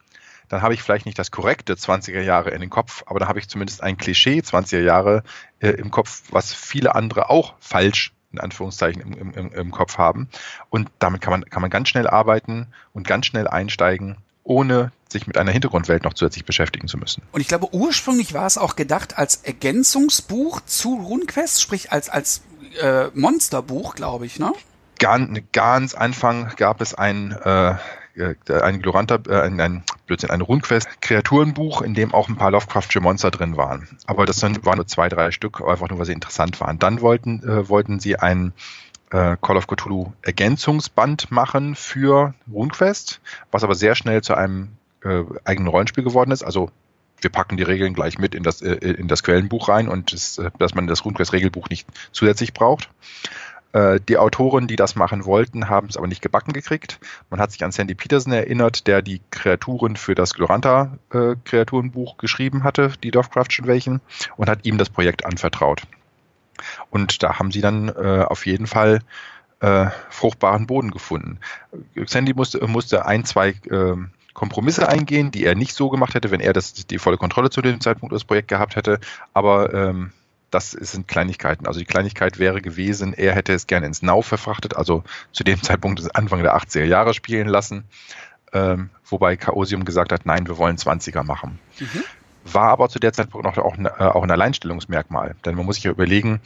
dann 0.49 0.63
habe 0.63 0.75
ich 0.75 0.83
vielleicht 0.83 1.07
nicht 1.07 1.19
das 1.19 1.31
korrekte 1.31 1.75
20er 1.75 2.21
Jahre 2.21 2.51
in 2.51 2.61
den 2.61 2.71
Kopf, 2.71 3.03
aber 3.07 3.19
da 3.19 3.29
habe 3.29 3.39
ich 3.39 3.49
zumindest 3.49 3.83
ein 3.83 3.97
Klischee 3.97 4.41
20er 4.41 4.81
Jahre 4.81 5.23
äh, 5.61 5.71
im 5.71 5.91
Kopf, 5.91 6.23
was 6.31 6.55
viele 6.55 6.95
andere 6.95 7.31
auch 7.31 7.55
falsch 7.59 8.13
in 8.33 8.41
Anführungszeichen 8.41 9.01
im, 9.01 9.33
im, 9.33 9.53
im 9.53 9.71
Kopf 9.71 9.99
haben. 9.99 10.29
Und 10.69 10.91
damit 10.99 11.21
kann 11.21 11.31
man, 11.31 11.45
kann 11.47 11.63
man 11.63 11.71
ganz 11.71 11.89
schnell 11.89 12.07
arbeiten 12.07 12.67
und 12.93 13.07
ganz 13.07 13.27
schnell 13.27 13.49
einsteigen, 13.49 14.17
ohne 14.45 14.93
sich 15.09 15.27
mit 15.27 15.39
einer 15.39 15.53
Hintergrundwelt 15.53 16.05
noch 16.05 16.15
zusätzlich 16.15 16.45
beschäftigen 16.45 16.89
zu 16.89 16.99
müssen. 16.99 17.23
Und 17.33 17.41
ich 17.41 17.49
glaube, 17.49 17.73
ursprünglich 17.73 18.35
war 18.35 18.47
es 18.47 18.59
auch 18.59 18.77
gedacht 18.77 19.17
als 19.17 19.37
Ergänzungsbuch 19.37 20.61
zu 20.67 20.97
RuneQuest, 20.97 21.63
sprich 21.63 21.93
als, 21.93 22.09
als 22.09 22.43
äh, 22.81 23.11
Monsterbuch, 23.15 23.95
glaube 23.95 24.27
ich, 24.27 24.39
ne? 24.39 24.53
Ganz, 24.99 25.41
ganz 25.53 25.95
Anfang 25.95 26.53
gab 26.57 26.81
es 26.81 26.95
ein, 26.95 27.33
äh, 27.33 27.75
äh 28.17 28.35
ein 28.49 28.81
Gloranter, 28.81 29.21
äh, 29.29 29.43
ein, 29.43 29.85
Blödsinn, 30.07 30.31
ein 30.31 30.41
Rundquest-Kreaturenbuch, 30.41 31.83
in 31.83 31.95
dem 31.95 32.15
auch 32.15 32.29
ein 32.29 32.37
paar 32.37 32.51
Lovecraftsche 32.51 33.01
Monster 33.01 33.31
drin 33.31 33.57
waren. 33.57 33.89
Aber 34.07 34.25
das 34.25 34.43
waren 34.43 34.77
nur 34.77 34.87
zwei, 34.87 35.09
drei 35.09 35.31
Stück, 35.31 35.61
einfach 35.61 35.89
nur, 35.89 35.99
weil 35.99 36.07
sie 36.07 36.13
interessant 36.13 36.61
waren. 36.61 36.79
Dann 36.79 37.01
wollten, 37.01 37.43
äh, 37.47 37.69
wollten 37.69 38.01
sie 38.01 38.17
ein 38.17 38.53
äh, 39.11 39.37
Call 39.41 39.57
of 39.57 39.67
Cthulhu 39.67 40.13
Ergänzungsband 40.23 41.31
machen 41.31 41.75
für 41.75 42.35
RuneQuest, 42.51 43.21
was 43.51 43.65
aber 43.65 43.75
sehr 43.75 43.95
schnell 43.95 44.23
zu 44.23 44.35
einem 44.35 44.71
äh, 45.05 45.23
eigenen 45.45 45.69
Rollenspiel 45.69 46.05
geworden 46.05 46.31
ist. 46.31 46.43
Also 46.43 46.71
wir 47.21 47.31
packen 47.31 47.57
die 47.57 47.63
Regeln 47.63 47.95
gleich 47.95 48.19
mit 48.19 48.35
in 48.35 48.43
das, 48.43 48.63
äh, 48.63 48.75
in 48.75 49.09
das 49.09 49.23
Quellenbuch 49.23 49.69
rein 49.69 49.89
und 49.89 50.13
das, 50.13 50.39
äh, 50.39 50.51
dass 50.59 50.75
man 50.75 50.87
das 50.87 51.05
RuneQuest-Regelbuch 51.05 51.69
nicht 51.69 51.87
zusätzlich 52.13 52.53
braucht. 52.53 52.91
Äh, 53.73 54.01
die 54.09 54.17
Autoren, 54.17 54.67
die 54.67 54.77
das 54.77 54.97
machen 54.97 55.25
wollten, 55.25 55.69
haben 55.69 55.89
es 55.89 55.97
aber 55.97 56.07
nicht 56.07 56.23
gebacken 56.23 56.53
gekriegt. 56.53 56.99
Man 57.31 57.41
hat 57.41 57.53
sich 57.53 57.65
an 57.65 57.73
Sandy 57.73 57.95
Peterson 57.95 58.33
erinnert, 58.33 58.87
der 58.87 59.03
die 59.03 59.21
Kreaturen 59.31 59.97
für 59.97 60.15
das 60.15 60.35
Gloranta-Kreaturenbuch 60.35 62.15
äh, 62.15 62.17
geschrieben 62.19 62.65
hatte, 62.65 62.93
die 63.03 63.11
Lovecraftschen 63.11 63.67
welchen, 63.67 64.01
und 64.37 64.49
hat 64.49 64.65
ihm 64.65 64.79
das 64.79 64.89
Projekt 64.89 65.27
anvertraut. 65.27 65.83
Und 66.91 67.23
da 67.23 67.39
haben 67.39 67.51
sie 67.51 67.61
dann 67.61 67.89
äh, 67.89 68.25
auf 68.27 68.47
jeden 68.47 68.67
Fall 68.67 69.01
äh, 69.61 69.87
fruchtbaren 70.11 70.67
Boden 70.67 70.91
gefunden. 70.91 71.39
Sandy 72.07 72.35
musste, 72.35 72.67
musste 72.67 73.05
ein, 73.05 73.25
zwei 73.25 73.51
äh, 73.51 73.97
Kompromisse 74.37 74.87
eingehen, 74.87 75.31
die 75.31 75.47
er 75.47 75.55
nicht 75.55 75.75
so 75.75 75.89
gemacht 75.89 76.15
hätte, 76.15 76.31
wenn 76.31 76.41
er 76.41 76.53
das, 76.53 76.75
die 76.75 76.99
volle 76.99 77.17
Kontrolle 77.17 77.49
zu 77.49 77.63
dem 77.63 77.81
Zeitpunkt 77.81 78.15
des 78.15 78.25
Projekts 78.25 78.51
gehabt 78.51 78.77
hätte. 78.77 79.01
Aber 79.33 79.73
ähm, 79.73 80.13
das 80.51 80.73
sind 80.73 81.09
Kleinigkeiten. 81.09 81.67
Also 81.67 81.81
die 81.81 81.87
Kleinigkeit 81.87 82.39
wäre 82.39 82.61
gewesen, 82.61 83.15
er 83.15 83.35
hätte 83.35 83.55
es 83.55 83.67
gerne 83.67 83.87
ins 83.87 84.03
Now 84.03 84.21
verfrachtet, 84.21 84.77
also 84.77 85.05
zu 85.33 85.43
dem 85.43 85.63
Zeitpunkt 85.63 86.15
Anfang 86.15 86.43
der 86.43 86.55
80er 86.55 86.85
Jahre 86.85 87.15
spielen 87.15 87.49
lassen. 87.49 87.85
Ähm, 88.53 88.91
wobei 89.07 89.39
Chaosium 89.39 89.87
gesagt 89.87 90.13
hat, 90.13 90.27
nein, 90.27 90.47
wir 90.47 90.59
wollen 90.59 90.77
20er 90.77 91.23
machen. 91.23 91.59
Mhm. 91.81 92.05
War 92.45 92.69
aber 92.69 92.91
zu 92.91 92.99
der 92.99 93.15
Zeitpunkt 93.15 93.47
noch 93.47 93.57
auch, 93.57 93.79
äh, 93.79 93.89
auch 93.89 94.23
ein 94.23 94.31
Alleinstellungsmerkmal. 94.31 95.35
Denn 95.47 95.55
man 95.55 95.65
muss 95.65 95.77
sich 95.77 95.85
ja 95.85 95.91
überlegen, 95.91 96.43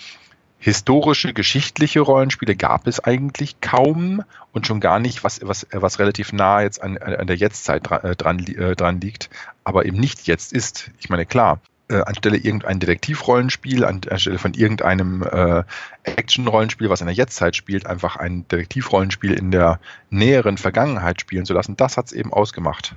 historische, 0.61 1.33
geschichtliche 1.33 2.01
Rollenspiele 2.01 2.55
gab 2.55 2.87
es 2.87 3.01
eigentlich 3.01 3.61
kaum 3.63 4.23
und 4.53 4.67
schon 4.67 4.79
gar 4.79 5.01
nicht, 5.01 5.25
was, 5.25 5.41
was, 5.43 5.67
was 5.73 5.99
relativ 5.99 6.33
nah 6.35 6.61
jetzt 6.61 6.83
an, 6.83 6.99
an 6.99 7.27
der 7.27 7.37
Jetztzeit 7.37 7.89
dran, 7.89 8.03
äh, 8.03 8.15
dran, 8.15 8.39
äh, 8.47 8.77
dran 8.77 9.01
liegt, 9.01 9.31
aber 9.65 9.87
eben 9.87 9.99
nicht 9.99 10.27
jetzt 10.27 10.53
ist. 10.53 10.91
Ich 10.99 11.09
meine, 11.09 11.25
klar, 11.25 11.61
äh, 11.89 12.03
anstelle 12.03 12.37
irgendein 12.37 12.79
Detektivrollenspiel, 12.79 13.87
an, 13.87 14.03
anstelle 14.11 14.39
von 14.39 14.53
irgendeinem 14.53 15.23
äh, 15.23 15.65
Action-Rollenspiel, 16.05 16.91
was 16.91 17.01
in 17.01 17.07
der 17.07 17.17
Jetztzeit 17.17 17.57
spielt, 17.57 17.87
einfach 17.87 18.17
ein 18.17 18.47
Detektivrollenspiel 18.49 19.33
in 19.33 19.51
der 19.51 19.81
näheren 20.11 20.59
Vergangenheit 20.59 21.23
spielen 21.23 21.47
zu 21.47 21.55
lassen, 21.55 21.77
das 21.79 21.97
hat 21.97 22.07
es 22.07 22.13
eben 22.13 22.35
ausgemacht. 22.35 22.95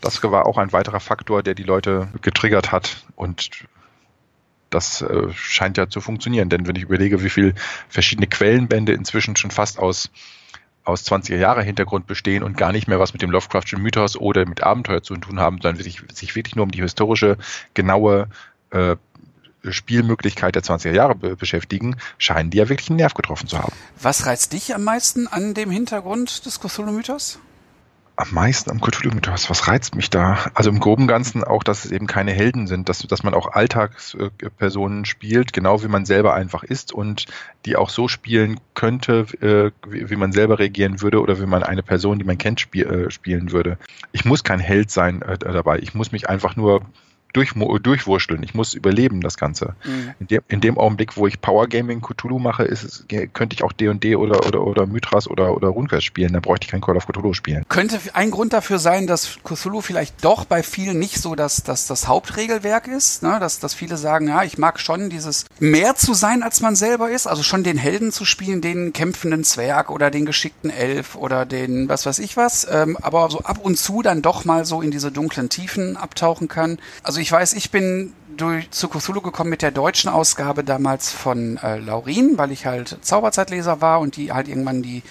Das 0.00 0.22
war 0.22 0.46
auch 0.46 0.56
ein 0.56 0.72
weiterer 0.72 1.00
Faktor, 1.00 1.42
der 1.42 1.54
die 1.54 1.64
Leute 1.64 2.08
getriggert 2.22 2.72
hat 2.72 3.04
und 3.14 3.66
das 4.70 5.02
äh, 5.02 5.28
scheint 5.34 5.76
ja 5.76 5.88
zu 5.88 6.00
funktionieren. 6.00 6.48
Denn 6.48 6.66
wenn 6.66 6.76
ich 6.76 6.84
überlege, 6.84 7.22
wie 7.22 7.30
viele 7.30 7.54
verschiedene 7.88 8.26
Quellenbände 8.26 8.92
inzwischen 8.92 9.36
schon 9.36 9.50
fast 9.50 9.78
aus 9.78 10.10
aus 10.84 11.04
20er 11.06 11.36
Jahre 11.36 11.62
Hintergrund 11.62 12.06
bestehen 12.06 12.42
und 12.42 12.56
gar 12.56 12.72
nicht 12.72 12.88
mehr 12.88 12.98
was 12.98 13.12
mit 13.12 13.22
dem 13.22 13.30
Lovecraftschen 13.30 13.82
Mythos 13.82 14.16
oder 14.16 14.46
mit 14.46 14.62
Abenteuer 14.62 15.02
zu 15.02 15.14
tun 15.16 15.38
haben, 15.38 15.60
sondern 15.60 15.82
sich, 15.82 16.02
sich 16.12 16.34
wirklich 16.34 16.56
nur 16.56 16.64
um 16.64 16.70
die 16.70 16.80
historische, 16.80 17.36
genaue 17.74 18.28
äh, 18.70 18.96
Spielmöglichkeit 19.68 20.54
der 20.54 20.62
20er 20.62 20.92
Jahre 20.92 21.14
beschäftigen, 21.14 21.96
scheinen 22.16 22.50
die 22.50 22.58
ja 22.58 22.68
wirklich 22.68 22.88
einen 22.88 22.96
Nerv 22.96 23.14
getroffen 23.14 23.46
zu 23.46 23.58
haben. 23.58 23.72
Was 24.00 24.24
reizt 24.24 24.52
dich 24.54 24.74
am 24.74 24.84
meisten 24.84 25.26
an 25.26 25.52
dem 25.52 25.70
Hintergrund 25.70 26.46
des 26.46 26.60
Cthulhu-Mythos? 26.60 27.38
Am 28.20 28.32
meisten 28.32 28.70
am 28.70 28.80
Cthulhu-Mythos? 28.80 29.50
Was 29.50 29.66
reizt 29.66 29.94
mich 29.94 30.10
da? 30.10 30.38
Also 30.54 30.70
im 30.70 30.78
groben 30.78 31.06
Ganzen 31.06 31.42
auch, 31.42 31.64
dass 31.64 31.84
es 31.84 31.90
eben 31.90 32.06
keine 32.06 32.32
Helden 32.32 32.66
sind, 32.66 32.88
dass, 32.88 32.98
dass 33.00 33.22
man 33.22 33.34
auch 33.34 33.52
Alltagspersonen 33.52 35.04
spielt, 35.04 35.52
genau 35.52 35.82
wie 35.82 35.88
man 35.88 36.04
selber 36.04 36.34
einfach 36.34 36.62
ist 36.62 36.92
und 36.92 37.26
die 37.66 37.76
auch 37.76 37.88
so 37.88 38.08
spielen 38.08 38.60
könnte, 38.74 39.26
äh, 39.40 39.70
wie, 39.88 40.16
man 40.16 40.32
selber 40.32 40.58
reagieren 40.58 41.00
würde 41.00 41.20
oder 41.20 41.40
wie 41.40 41.46
man 41.46 41.62
eine 41.62 41.82
Person, 41.82 42.18
die 42.18 42.24
man 42.24 42.38
kennt, 42.38 42.74
äh, 42.74 43.10
spielen 43.10 43.52
würde. 43.52 43.78
Ich 44.12 44.24
muss 44.24 44.44
kein 44.44 44.60
Held 44.60 44.90
sein 44.90 45.22
äh, 45.22 45.38
dabei. 45.38 45.78
Ich 45.78 45.94
muss 45.94 46.12
mich 46.12 46.28
einfach 46.28 46.56
nur 46.56 46.82
durch, 47.32 47.52
durchwurschteln. 47.54 48.42
Ich 48.42 48.54
muss 48.54 48.74
überleben, 48.74 49.20
das 49.20 49.36
Ganze. 49.36 49.74
Mhm. 49.84 50.14
In, 50.20 50.26
dem, 50.26 50.40
in 50.48 50.60
dem 50.60 50.78
Augenblick, 50.78 51.16
wo 51.16 51.26
ich 51.26 51.40
Power 51.40 51.68
Gaming 51.68 52.00
Cthulhu 52.00 52.38
mache, 52.38 52.64
ist 52.64 53.06
könnte 53.08 53.54
ich 53.54 53.62
auch 53.62 53.72
D&D 53.72 54.16
oder, 54.16 54.46
oder, 54.46 54.62
oder 54.62 54.86
Mythras 54.86 55.28
oder, 55.28 55.56
oder 55.56 55.68
RuneQuest 55.68 56.04
spielen. 56.04 56.32
Da 56.32 56.40
bräuchte 56.40 56.64
ich 56.64 56.70
kein 56.70 56.80
Call 56.80 56.96
of 56.96 57.06
Cthulhu 57.06 57.34
spielen. 57.34 57.64
Könnte 57.68 58.00
ein 58.14 58.30
Grund 58.30 58.52
dafür 58.52 58.78
sein, 58.78 59.06
dass 59.06 59.38
Cthulhu 59.44 59.80
vielleicht 59.80 60.24
doch 60.24 60.44
bei 60.44 60.62
vielen 60.62 60.98
nicht 60.98 61.20
so 61.20 61.34
das, 61.34 61.62
das, 61.62 61.86
das 61.86 62.08
Hauptregelwerk 62.08 62.86
ist, 62.88 63.22
ne? 63.22 63.38
dass, 63.40 63.58
dass 63.58 63.74
viele 63.74 63.96
sagen, 63.96 64.28
ja, 64.28 64.42
ich 64.42 64.58
mag 64.58 64.80
schon 64.80 65.10
dieses 65.10 65.46
mehr 65.58 65.96
zu 65.96 66.14
sein, 66.14 66.42
als 66.42 66.60
man 66.60 66.76
selber 66.76 67.10
ist, 67.10 67.26
also 67.26 67.42
schon 67.42 67.64
den 67.64 67.76
Helden 67.76 68.12
zu 68.12 68.24
spielen, 68.24 68.60
den 68.60 68.92
kämpfenden 68.92 69.44
Zwerg 69.44 69.90
oder 69.90 70.10
den 70.10 70.26
geschickten 70.26 70.70
Elf 70.70 71.16
oder 71.16 71.46
den 71.46 71.88
was 71.88 72.06
weiß 72.06 72.18
ich 72.18 72.36
was, 72.36 72.66
ähm, 72.70 72.96
aber 73.00 73.30
so 73.30 73.40
ab 73.40 73.58
und 73.62 73.76
zu 73.76 74.02
dann 74.02 74.22
doch 74.22 74.44
mal 74.44 74.64
so 74.64 74.82
in 74.82 74.90
diese 74.90 75.10
dunklen 75.10 75.48
Tiefen 75.48 75.96
abtauchen 75.96 76.48
kann. 76.48 76.78
Also 77.02 77.19
ich 77.20 77.30
weiß, 77.30 77.54
ich 77.54 77.70
bin 77.70 78.12
durch, 78.36 78.70
zu 78.70 78.88
Cthulhu 78.88 79.20
gekommen 79.20 79.50
mit 79.50 79.62
der 79.62 79.70
deutschen 79.70 80.10
Ausgabe 80.10 80.64
damals 80.64 81.10
von 81.10 81.56
äh, 81.58 81.78
Laurin, 81.78 82.38
weil 82.38 82.52
ich 82.52 82.66
halt 82.66 82.98
Zauberzeitleser 83.02 83.80
war 83.80 84.00
und 84.00 84.16
die 84.16 84.32
halt 84.32 84.48
irgendwann 84.48 84.82
die 84.82 85.02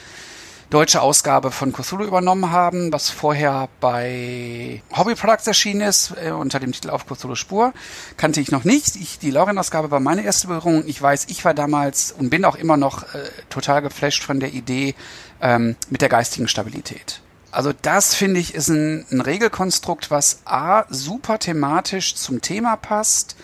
deutsche 0.70 1.02
Ausgabe 1.02 1.52
von 1.52 1.74
Cthulhu 1.74 2.04
übernommen 2.04 2.52
haben, 2.52 2.94
was 2.94 3.10
vorher 3.10 3.70
bei 3.80 4.82
Hobby 4.96 5.16
Products 5.16 5.48
erschienen 5.48 5.82
ist, 5.82 6.14
äh, 6.24 6.32
unter 6.32 6.60
dem 6.60 6.72
Titel 6.72 6.90
Auf 6.90 7.06
Cthulhu 7.06 7.36
Spur. 7.36 7.74
Kannte 8.18 8.40
ich 8.40 8.52
noch 8.52 8.64
nicht. 8.64 8.96
Ich, 8.96 9.20
die 9.20 9.32
Laurin-Ausgabe 9.32 9.90
war 9.92 10.00
meine 10.00 10.24
erste 10.24 10.48
Berührung. 10.48 10.84
Ich 10.86 11.02
weiß, 11.02 11.26
ich 11.30 11.44
war 11.44 11.54
damals 11.54 12.12
und 12.12 12.30
bin 12.30 12.46
auch 12.46 12.56
immer 12.56 12.78
noch 12.78 13.04
äh, 13.16 13.30
total 13.50 13.82
geflasht 13.82 14.24
von 14.24 14.40
der 14.40 14.54
Idee 14.54 14.96
ähm, 15.42 15.76
mit 15.90 16.02
der 16.02 16.10
geistigen 16.10 16.48
Stabilität. 16.48 17.22
Also 17.52 17.74
das 17.82 18.14
finde 18.14 18.40
ich 18.40 18.54
ist 18.54 18.70
ein, 18.70 19.06
ein 19.12 19.22
Regelkonstrukt, 19.22 20.12
was 20.12 20.42
a 20.46 20.86
super 20.90 21.40
thematisch 21.40 22.16
zum 22.16 22.42
Thema 22.42 22.76
passt 22.76 23.36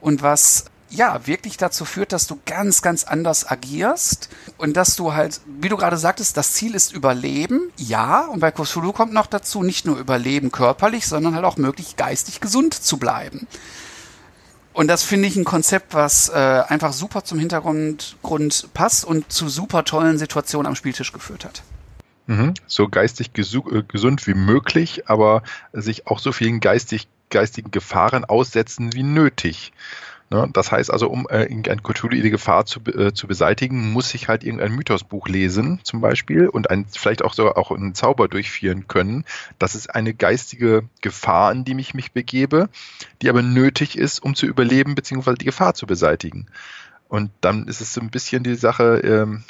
und 0.00 0.22
was 0.22 0.66
ja, 0.88 1.26
wirklich 1.26 1.56
dazu 1.56 1.84
führt, 1.84 2.12
dass 2.12 2.26
du 2.26 2.38
ganz, 2.46 2.80
ganz 2.80 3.04
anders 3.04 3.48
agierst 3.48 4.28
und 4.56 4.76
dass 4.76 4.96
du 4.96 5.14
halt, 5.14 5.40
wie 5.60 5.68
du 5.68 5.76
gerade 5.76 5.96
sagtest, 5.96 6.36
das 6.36 6.52
Ziel 6.52 6.74
ist 6.74 6.92
Überleben, 6.92 7.72
ja, 7.76 8.26
und 8.26 8.40
bei 8.40 8.52
Cthulhu 8.52 8.92
kommt 8.92 9.12
noch 9.12 9.26
dazu, 9.26 9.62
nicht 9.62 9.84
nur 9.84 9.98
Überleben 9.98 10.52
körperlich, 10.52 11.06
sondern 11.06 11.34
halt 11.34 11.44
auch 11.44 11.56
möglich 11.56 11.96
geistig 11.96 12.40
gesund 12.40 12.72
zu 12.74 12.98
bleiben. 12.98 13.46
Und 14.72 14.88
das 14.88 15.02
finde 15.02 15.26
ich 15.26 15.36
ein 15.36 15.44
Konzept, 15.44 15.94
was 15.94 16.28
äh, 16.28 16.34
einfach 16.68 16.92
super 16.92 17.24
zum 17.24 17.38
Hintergrund 17.38 18.16
Grund 18.22 18.68
passt 18.74 19.04
und 19.04 19.32
zu 19.32 19.48
super 19.48 19.84
tollen 19.84 20.18
Situationen 20.18 20.66
am 20.66 20.76
Spieltisch 20.76 21.12
geführt 21.12 21.44
hat. 21.44 21.62
Mhm. 22.26 22.54
So 22.66 22.88
geistig 22.88 23.30
äh, 23.36 23.82
gesund 23.86 24.26
wie 24.26 24.34
möglich, 24.34 25.08
aber 25.08 25.42
sich 25.72 26.06
auch 26.06 26.18
so 26.18 26.32
vielen 26.32 26.60
geistig 26.60 27.08
geistigen 27.30 27.70
Gefahren 27.70 28.24
aussetzen 28.24 28.92
wie 28.94 29.02
nötig. 29.02 29.72
Ne? 30.28 30.48
Das 30.52 30.72
heißt 30.72 30.90
also, 30.90 31.08
um 31.08 31.28
äh, 31.28 31.42
irgendeine 31.42 31.82
Cthulhu 31.82 32.30
Gefahr 32.30 32.66
zu, 32.66 32.80
äh, 32.86 33.12
zu 33.12 33.28
beseitigen, 33.28 33.92
muss 33.92 34.12
ich 34.14 34.26
halt 34.26 34.42
irgendein 34.42 34.72
Mythosbuch 34.72 35.28
lesen, 35.28 35.80
zum 35.84 36.00
Beispiel, 36.00 36.48
und 36.48 36.68
ein, 36.70 36.86
vielleicht 36.90 37.24
auch 37.24 37.32
sogar 37.32 37.56
auch 37.56 37.70
einen 37.70 37.94
Zauber 37.94 38.26
durchführen 38.26 38.88
können. 38.88 39.24
Das 39.58 39.76
ist 39.76 39.94
eine 39.94 40.14
geistige 40.14 40.84
Gefahr, 41.00 41.52
in 41.52 41.64
die 41.64 41.78
ich 41.78 41.94
mich 41.94 42.12
begebe, 42.12 42.68
die 43.22 43.28
aber 43.28 43.42
nötig 43.42 43.96
ist, 43.96 44.18
um 44.20 44.34
zu 44.34 44.46
überleben, 44.46 44.96
beziehungsweise 44.96 45.38
die 45.38 45.44
Gefahr 45.44 45.74
zu 45.74 45.86
beseitigen. 45.86 46.46
Und 47.08 47.30
dann 47.40 47.68
ist 47.68 47.80
es 47.80 47.94
so 47.94 48.00
ein 48.00 48.10
bisschen 48.10 48.42
die 48.42 48.56
Sache, 48.56 49.00
ähm, 49.04 49.44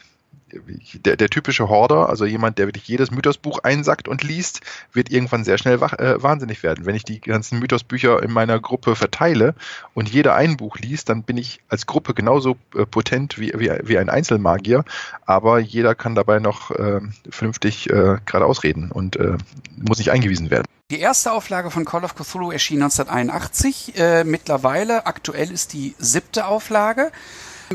der, 0.53 1.17
der 1.17 1.29
typische 1.29 1.69
Horder, 1.69 2.09
also 2.09 2.25
jemand, 2.25 2.59
der 2.59 2.67
wirklich 2.67 2.87
jedes 2.87 3.11
Mythosbuch 3.11 3.61
einsackt 3.61 4.09
und 4.09 4.23
liest, 4.23 4.61
wird 4.93 5.11
irgendwann 5.11 5.45
sehr 5.45 5.59
schnell 5.59 5.81
wach, 5.81 5.95
äh, 5.95 6.23
wahnsinnig 6.23 6.63
werden. 6.63 6.87
Wenn 6.87 6.95
ich 6.95 7.05
die 7.05 7.21
ganzen 7.21 7.59
Mythosbücher 7.59 8.23
in 8.23 8.31
meiner 8.31 8.61
Gruppe 8.61 8.95
verteile 8.95 9.55
und 9.95 10.09
jeder 10.09 10.35
ein 10.35 10.57
Buch 10.57 10.79
liest, 10.79 11.09
dann 11.09 11.25
bin 11.25 11.37
ich 11.37 11.61
als 11.69 11.87
Gruppe 11.87 12.15
genauso 12.15 12.57
äh, 12.75 12.87
potent 12.87 13.39
wie, 13.39 13.53
wie, 13.57 13.71
wie 13.83 13.99
ein 13.99 14.09
Einzelmagier, 14.09 14.85
aber 15.25 15.59
jeder 15.59 15.95
kann 15.95 16.15
dabei 16.15 16.39
noch 16.39 16.71
äh, 16.71 17.01
vernünftig 17.29 17.85
geradeaus 17.87 18.63
reden 18.63 18.91
und 18.91 19.17
äh, 19.17 19.37
muss 19.77 19.99
nicht 19.99 20.11
eingewiesen 20.11 20.51
werden. 20.51 20.67
Die 20.91 21.01
erste 21.01 21.33
Auflage 21.33 21.73
von 21.73 21.85
Call 21.85 22.05
of 22.05 22.15
Cthulhu 22.15 22.53
erschien 22.53 22.81
1981. 22.81 23.99
Äh, 23.99 24.23
mittlerweile, 24.23 25.07
aktuell 25.07 25.51
ist 25.51 25.73
die 25.73 25.97
siebte 25.99 26.47
Auflage. 26.47 27.11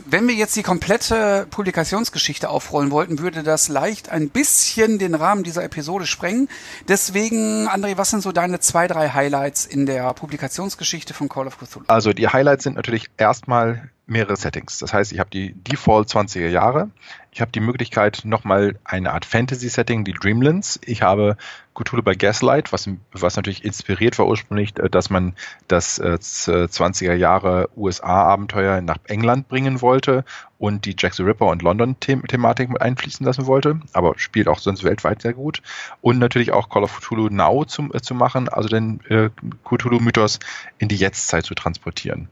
Wenn 0.06 0.28
wir 0.28 0.36
jetzt 0.36 0.56
die 0.56 0.64
komplette 0.64 1.48
Publikationsgeschichte 1.50 2.50
aufrollen 2.50 2.92
wollten, 2.92 3.20
würde 3.20 3.44
das 3.44 3.68
leicht 3.68 4.10
ein 4.10 4.30
bisschen 4.30 5.00
den 5.00 5.16
Rahmen 5.16 5.44
dieser 5.44 5.64
Episode 5.64 6.06
sprengen. 6.06 6.48
Deswegen, 6.88 7.68
André, 7.68 7.98
was 7.98 8.10
sind 8.10 8.24
so 8.24 8.32
deine 8.32 8.60
zwei, 8.60 8.88
drei 8.88 9.10
Highlights 9.10 9.66
in 9.66 9.86
der 9.86 10.14
Publikationsgeschichte 10.14 11.14
von 11.14 11.28
Call 11.28 11.48
of 11.48 11.58
Cthulhu? 11.58 11.86
Also 11.88 12.14
die 12.14 12.28
Highlights 12.28 12.64
sind 12.64 12.76
natürlich 12.76 13.10
erstmal 13.18 13.90
mehrere 14.08 14.36
Settings. 14.38 14.80
Das 14.80 14.94
heißt, 14.94 15.12
ich 15.12 15.20
habe 15.20 15.30
die 15.30 15.54
Default 15.54 16.10
20er 16.10 16.48
Jahre. 16.48 16.90
Ich 17.34 17.40
habe 17.40 17.52
die 17.54 17.62
Möglichkeit, 17.62 18.24
nochmal 18.26 18.78
eine 18.84 19.14
Art 19.14 19.24
Fantasy-Setting, 19.24 20.04
die 20.04 20.12
Dreamlands. 20.12 20.82
Ich 20.84 21.02
habe 21.02 21.38
Cthulhu 21.74 22.04
bei 22.04 22.14
Gaslight, 22.14 22.74
was, 22.74 22.90
was 23.14 23.38
natürlich 23.38 23.64
inspiriert 23.64 24.20
war 24.20 24.28
ursprünglich, 24.28 24.78
äh, 24.78 24.90
dass 24.90 25.10
man 25.10 25.34
das 25.70 25.98
äh, 25.98 26.18
20er 26.20 27.14
Jahre 27.14 27.70
USA-Abenteuer 27.78 28.82
nach 28.82 28.98
England 29.06 29.48
bringen 29.48 29.82
wollte 29.82 30.26
und 30.58 30.84
die 30.84 30.94
Jack 31.00 31.14
the 31.14 31.24
Ripper 31.24 31.48
und 31.48 31.62
London-Thematik 31.62 32.70
mit 32.70 32.82
einfließen 32.82 33.26
lassen 33.26 33.46
wollte, 33.46 33.80
aber 33.94 34.16
spielt 34.18 34.50
auch 34.50 34.60
sonst 34.60 34.84
weltweit 34.84 35.22
sehr 35.22 35.34
gut. 35.34 35.62
Und 36.02 36.20
natürlich 36.20 36.52
auch 36.52 36.68
Call 36.70 36.84
of 36.84 37.00
Cthulhu 37.00 37.30
Now 37.30 37.64
zum, 37.64 37.94
äh, 37.94 38.02
zu 38.02 38.14
machen, 38.14 38.50
also 38.50 38.68
den 38.68 39.00
äh, 39.08 39.30
Cthulhu-Mythos 39.64 40.40
in 40.80 40.90
die 40.90 40.98
Jetztzeit 40.98 41.46
zu 41.46 41.56
transportieren. 41.56 42.28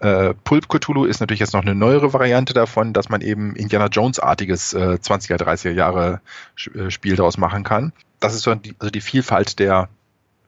Äh, 0.00 0.34
Pulp 0.44 0.68
Cthulhu 0.68 1.04
ist 1.04 1.18
natürlich 1.20 1.40
jetzt 1.40 1.54
noch 1.54 1.62
eine 1.62 1.74
neuere 1.74 2.12
Variante 2.12 2.54
davon, 2.54 2.92
dass 2.92 3.08
man 3.08 3.20
eben 3.20 3.56
Indiana 3.56 3.88
Jones-artiges 4.18 4.74
äh, 4.74 4.98
20er, 5.00 5.36
30er 5.36 5.70
Jahre 5.70 6.20
äh, 6.74 6.90
Spiel 6.90 7.16
daraus 7.16 7.38
machen 7.38 7.64
kann. 7.64 7.92
Das 8.20 8.34
ist 8.34 8.42
so 8.42 8.54
die, 8.54 8.74
also 8.78 8.90
die 8.90 9.00
Vielfalt 9.00 9.58
der 9.58 9.88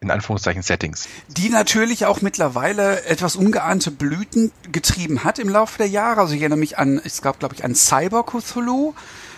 in 0.03 0.11
Anführungszeichen 0.11 0.63
Settings. 0.63 1.09
Die 1.29 1.51
natürlich 1.51 2.07
auch 2.07 2.23
mittlerweile 2.23 3.05
etwas 3.05 3.37
ungeahnte 3.37 3.91
Blüten 3.91 4.51
getrieben 4.73 5.25
hat 5.25 5.39
im 5.39 5.51
Laufe 5.51 5.77
der 5.77 5.89
Jahre. 5.89 6.23
Also 6.23 6.33
ich 6.33 6.41
erinnere 6.41 6.59
mich 6.59 6.79
an, 6.79 7.03
ich 7.05 7.21
glaube, 7.21 7.39
glaube 7.39 7.55
ich, 7.55 7.65
an 7.65 7.75
Cyber 7.75 8.25
Cthulhu. 8.25 8.95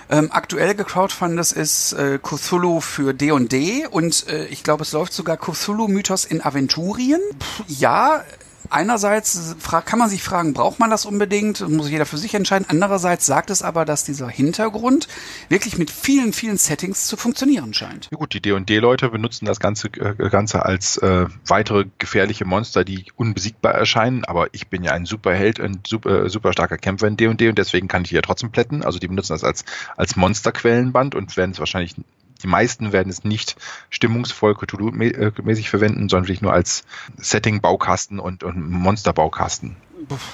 Ähm, 0.09 0.31
aktuell 0.31 0.77
gecrowdfundet 0.77 1.51
ist 1.51 1.95
äh, 1.95 2.21
Cthulhu 2.23 2.81
für 2.81 3.12
D&D 3.12 3.87
und 3.88 4.29
äh, 4.29 4.45
ich 4.47 4.62
glaube, 4.62 4.83
es 4.83 4.92
läuft 4.92 5.12
sogar 5.12 5.37
Cthulhu-Mythos 5.37 6.27
in 6.27 6.45
Aventurien. 6.45 7.21
Pff, 7.40 7.64
ja, 7.66 8.23
einerseits 8.70 9.57
kann 9.85 9.98
man 9.98 10.09
sich 10.09 10.22
fragen, 10.22 10.55
braucht 10.55 10.79
man 10.79 10.90
das 10.90 11.05
unbedingt? 11.05 11.66
Muss 11.68 11.90
jeder 11.90 12.07
für 12.07 12.16
sich 12.16 12.35
entscheiden. 12.35 12.66
Andererseits 12.68 13.27
sagt 13.27 13.51
es 13.51 13.62
aber, 13.62 13.85
dass 13.85 14.05
dieser 14.05 14.29
Hintergrund 14.29 15.09
wirklich 15.48 15.79
mit 15.79 15.90
vielen, 15.90 16.33
vielen 16.33 16.59
Settings 16.59 17.07
zu 17.07 17.16
funktionieren 17.16 17.75
scheint. 17.75 18.09
Ja 18.11 18.18
gut, 18.18 18.35
die 18.35 18.40
D&D-Leute 18.40 19.09
benutzen 19.09 19.46
das 19.46 19.61
Ganze, 19.61 19.88
äh, 19.88 20.29
Ganze 20.31 20.64
als 20.64 20.96
äh, 20.98 21.27
weitere 21.46 21.87
gefährliche 21.98 22.44
Monster, 22.44 22.85
die 22.85 23.07
unbesiegbar 23.16 23.75
erscheinen. 23.75 24.25
Aber 24.25 24.48
ich 24.53 24.68
bin 24.68 24.83
ja 24.83 24.92
ein 24.92 25.07
Superheld 25.07 25.61
und 25.61 25.87
super, 25.87 26.29
super 26.29 26.53
starker 26.53 26.79
Kämpfer 26.79 27.07
in 27.07 27.16
D&D 27.16 27.48
und 27.48 27.59
deswegen 27.59 27.88
kann 27.88 28.05
ich 28.05 28.11
ja 28.11 28.22
trotzdem 28.22 28.51
plätten. 28.51 28.85
Also 28.85 28.98
die 28.98 29.09
benutzen 29.09 29.33
das 29.33 29.44
als, 29.44 29.64
als 29.96 30.16
Monsterquellenband 30.16 31.14
und 31.14 31.37
werden 31.37 31.53
es 31.53 31.59
wahrscheinlich 31.59 31.94
die 32.42 32.48
meisten 32.48 32.92
werden 32.92 33.11
es 33.11 33.24
nicht 33.24 33.57
stimmungsvoll 33.90 34.55
Cthulhu-mäßig 34.55 35.68
verwenden, 35.68 36.09
sondern 36.09 36.24
wirklich 36.24 36.42
nur 36.42 36.52
als 36.52 36.85
Setting-Baukasten 37.16 38.18
und, 38.18 38.44
und 38.44 38.70
Monster-Baukasten. 38.70 39.76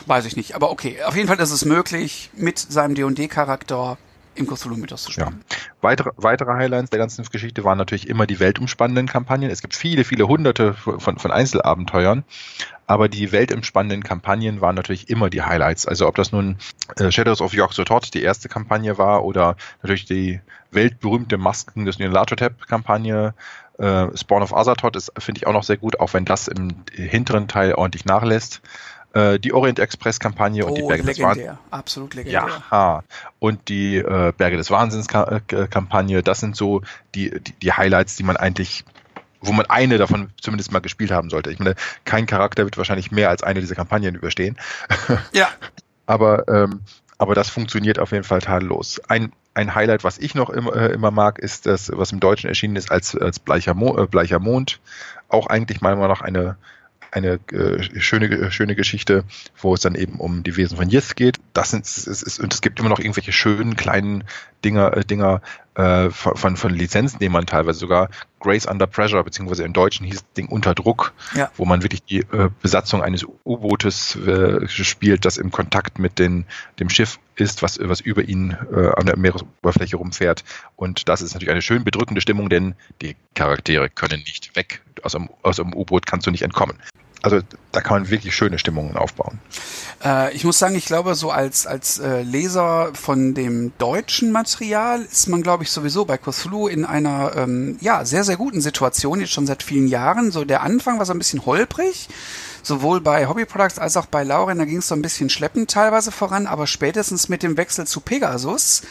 Weiß 0.07 0.25
ich 0.25 0.37
nicht, 0.37 0.55
aber 0.55 0.71
okay. 0.71 1.03
Auf 1.05 1.17
jeden 1.17 1.29
Fall 1.29 1.39
ist 1.39 1.51
es 1.51 1.65
möglich, 1.65 2.31
mit 2.35 2.59
seinem 2.59 2.95
D&D-Charakter 2.95 3.99
im 4.39 4.47
Cthulhu-Mythos 4.47 5.03
zu 5.03 5.13
spielen. 5.13 5.45
Ja. 5.51 5.57
Weitere, 5.81 6.11
weitere 6.17 6.53
Highlights 6.53 6.91
der 6.91 6.99
ganzen 6.99 7.25
Geschichte 7.25 7.65
waren 7.65 7.79
natürlich 7.79 8.09
immer 8.09 8.27
die 8.27 8.41
weltumspannenden 8.41 9.07
Kampagnen. 9.07 9.51
Es 9.51 9.61
gibt 9.61 9.75
viele, 9.75 10.05
viele 10.05 10.29
hunderte 10.29 10.75
von, 10.75 11.19
von 11.19 11.31
Einzelabenteuern, 11.31 12.25
aber 12.87 13.09
die 13.09 13.33
weltumspannenden 13.33 14.03
Kampagnen 14.03 14.61
waren 14.61 14.75
natürlich 14.75 15.11
immer 15.11 15.29
die 15.29 15.43
Highlights. 15.43 15.87
Also 15.87 16.07
ob 16.07 16.15
das 16.15 16.33
nun 16.33 16.57
äh, 16.97 17.11
Shadows 17.11 17.41
of 17.41 17.53
York 17.53 17.75
Todd 17.75 18.15
die 18.15 18.23
erste 18.23 18.49
Kampagne 18.49 18.97
war 18.97 19.25
oder 19.25 19.57
natürlich 19.83 20.05
die 20.05 20.41
weltberühmte 20.71 21.39
Masken 21.39 21.85
des 21.85 21.99
Nyarlathotep-Kampagne, 21.99 23.35
äh, 23.79 24.07
Spawn 24.17 24.43
of 24.43 24.55
Azathoth 24.55 24.97
ist, 24.97 25.13
finde 25.19 25.39
ich 25.39 25.47
auch 25.47 25.53
noch 25.53 25.63
sehr 25.63 25.77
gut, 25.77 26.01
auch 26.01 26.13
wenn 26.15 26.25
das 26.25 26.49
im 26.49 26.85
hinteren 26.93 27.49
Teil 27.49 27.75
ordentlich 27.75 28.05
nachlässt. 28.05 28.61
Äh, 29.15 29.39
die 29.39 29.53
Orient 29.53 29.79
Express 29.79 30.21
Kampagne 30.21 30.65
oh, 30.65 30.69
und 30.69 30.79
die 30.79 30.83
oh, 30.83 30.89
Berge 30.89 31.05
legendär. 31.05 31.35
des 31.35 31.39
Wahnsinns. 31.39 31.59
Absolut 31.71 32.15
legendär. 32.15 32.49
Ja, 32.71 33.05
und 33.39 33.69
die 33.69 33.97
äh, 33.97 34.33
Berge 34.37 34.57
des 34.57 34.71
Wahnsinns 34.71 35.07
äh, 35.09 35.41
Kampagne, 35.69 36.23
das 36.23 36.41
sind 36.41 36.57
so 36.57 36.83
die, 37.15 37.31
die, 37.41 37.53
die 37.53 37.73
Highlights, 37.73 38.17
die 38.17 38.23
man 38.23 38.37
eigentlich 38.37 38.85
wo 39.41 39.53
man 39.53 39.67
eine 39.67 39.99
davon 39.99 40.31
zumindest 40.41 40.73
mal 40.73 40.81
gespielt 40.81 41.13
haben 41.13 41.31
sollte. 41.31 41.53
Ich 41.53 41.61
meine, 41.61 41.77
kein 42.05 42.27
Charakter 42.27 42.65
wird 42.65 42.77
wahrscheinlich 42.77 43.13
mehr 43.13 43.31
als 43.31 43.45
eine 43.45 43.61
dieser 43.61 43.77
Kampagnen 43.77 44.17
überstehen. 44.17 44.57
Ja. 45.33 45.49
aber, 46.07 46.49
ähm, 46.49 46.81
aber 47.19 47.37
das 47.37 47.49
funktioniert 47.49 48.01
auf 48.01 48.11
jeden 48.11 48.25
Fall 48.25 48.41
tadellos. 48.41 49.01
Ein, 49.09 49.33
ein 49.59 49.75
Highlight, 49.75 50.05
was 50.05 50.19
ich 50.19 50.35
noch 50.35 50.51
immer, 50.51 50.75
äh, 50.75 50.93
immer 50.93 51.11
mag, 51.11 51.39
ist 51.39 51.67
das, 51.67 51.91
was 51.93 52.13
im 52.13 52.21
Deutschen 52.21 52.49
erschienen 52.49 52.77
ist 52.77 52.91
als, 52.91 53.17
als 53.17 53.39
Bleicher, 53.39 53.75
Mo 53.75 53.99
äh, 53.99 54.07
Bleicher 54.07 54.39
Mond. 54.39 54.81
Auch 55.29 55.49
eigentlich 55.49 55.81
mal 55.81 55.97
noch 55.97 56.23
eine 56.23 56.57
eine 57.11 57.41
äh, 57.53 58.01
schöne, 58.01 58.51
schöne 58.51 58.75
Geschichte, 58.75 59.25
wo 59.57 59.73
es 59.73 59.81
dann 59.81 59.95
eben 59.95 60.21
um 60.21 60.43
die 60.43 60.57
Wesen 60.57 60.77
von 60.77 60.91
Yith 60.91 61.15
geht. 61.17 61.39
Das 61.55 61.71
sind, 61.71 61.87
es 61.87 62.07
ist, 62.07 62.39
und 62.39 62.53
es 62.53 62.61
gibt 62.61 62.79
immer 62.79 62.91
noch 62.91 62.99
irgendwelche 62.99 63.33
schönen 63.33 63.77
kleinen 63.77 64.25
Dinger, 64.63 64.95
äh, 64.95 65.05
Dinger 65.05 65.41
äh, 65.79 66.11
von, 66.11 66.57
von, 66.57 66.75
Lizenznehmern 66.75 67.47
teilweise 67.47 67.79
sogar. 67.79 68.09
Grace 68.41 68.67
Under 68.67 68.89
Pressure, 68.89 69.23
beziehungsweise 69.23 69.63
im 69.63 69.73
Deutschen 69.73 70.05
hieß 70.07 70.17
das 70.17 70.33
Ding 70.33 70.49
Unter 70.49 70.75
Druck, 70.75 71.13
ja. 71.35 71.51
wo 71.57 71.65
man 71.65 71.83
wirklich 71.83 72.03
die 72.03 72.19
äh, 72.19 72.51
Besatzung 72.61 73.01
eines 73.03 73.25
U-Bootes 73.45 74.17
äh, 74.17 74.67
spielt, 74.69 75.25
das 75.25 75.39
im 75.39 75.53
Kontakt 75.53 76.01
mit 76.01 76.19
den, 76.19 76.47
dem 76.81 76.91
Schiff 76.91 77.21
ist, 77.37 77.63
was, 77.63 77.79
was 77.81 78.01
über 78.01 78.23
ihn 78.23 78.57
äh, 78.73 78.89
an 78.97 79.07
der 79.07 79.17
Meeresoberfläche 79.17 79.97
rumfährt. 79.97 80.43
Und 80.75 81.09
das 81.09 81.23
ist 81.23 81.35
natürlich 81.35 81.53
eine 81.53 81.63
schön 81.63 81.85
bedrückende 81.85 82.21
Stimmung, 82.21 82.49
denn 82.49 82.75
die 83.01 83.15
Charaktere 83.35 83.89
können 83.89 84.19
nicht 84.21 84.57
weg. 84.57 84.83
Aus 85.05 85.15
einem, 85.15 85.29
aus 85.43 85.61
einem 85.61 85.75
U-Boot 85.75 86.07
kannst 86.07 86.27
du 86.27 86.33
nicht 86.33 86.43
entkommen 86.43 86.79
also 87.23 87.41
da 87.73 87.81
kann 87.81 88.03
man 88.03 88.11
wirklich 88.11 88.35
schöne 88.35 88.59
Stimmungen 88.59 88.97
aufbauen. 88.97 89.39
Äh, 90.05 90.35
ich 90.35 90.45
muss 90.45 90.59
sagen, 90.59 90.77
ich 90.77 90.87
glaube, 90.87 91.15
so 91.15 91.31
als, 91.31 91.67
als 91.67 91.99
äh, 91.99 92.23
Leser 92.23 92.91
von 92.95 93.35
dem 93.35 93.73
deutschen 93.79 94.31
Material 94.31 95.03
ist 95.03 95.29
man, 95.29 95.43
glaube 95.43 95.65
ich, 95.65 95.71
sowieso 95.71 96.05
bei 96.05 96.17
Cthulhu 96.17 96.69
in 96.69 96.85
einer 96.85 97.33
ähm, 97.37 97.77
ja, 97.81 98.05
sehr, 98.05 98.25
sehr 98.25 98.37
guten 98.37 98.61
Situation, 98.61 99.21
jetzt 99.21 99.33
schon 99.33 99.47
seit 99.47 99.63
vielen 99.63 99.89
Jahren. 99.89 100.31
So 100.31 100.45
der 100.45 100.63
Anfang 100.63 100.99
war 100.99 101.07
so 101.07 101.13
ein 101.13 101.19
bisschen 101.19 101.45
holprig 101.45 102.09
sowohl 102.63 103.01
bei 103.01 103.27
Hobby 103.27 103.45
Products 103.45 103.79
als 103.79 103.97
auch 103.97 104.07
bei 104.07 104.23
Lauren, 104.23 104.59
da 104.59 104.65
ging 104.65 104.79
es 104.79 104.89
so 104.89 104.95
ein 104.95 105.03
bisschen 105.03 105.31
schleppend 105.31 105.71
teilweise 105.71 106.13
voran, 106.13 106.47
aber 106.47 106.67
spätestens 106.67 107.29
mit 107.29 107.43
dem 107.43 107.57
Wechsel 107.57 107.87
zu 107.87 108.01
Pegasus 108.01 108.83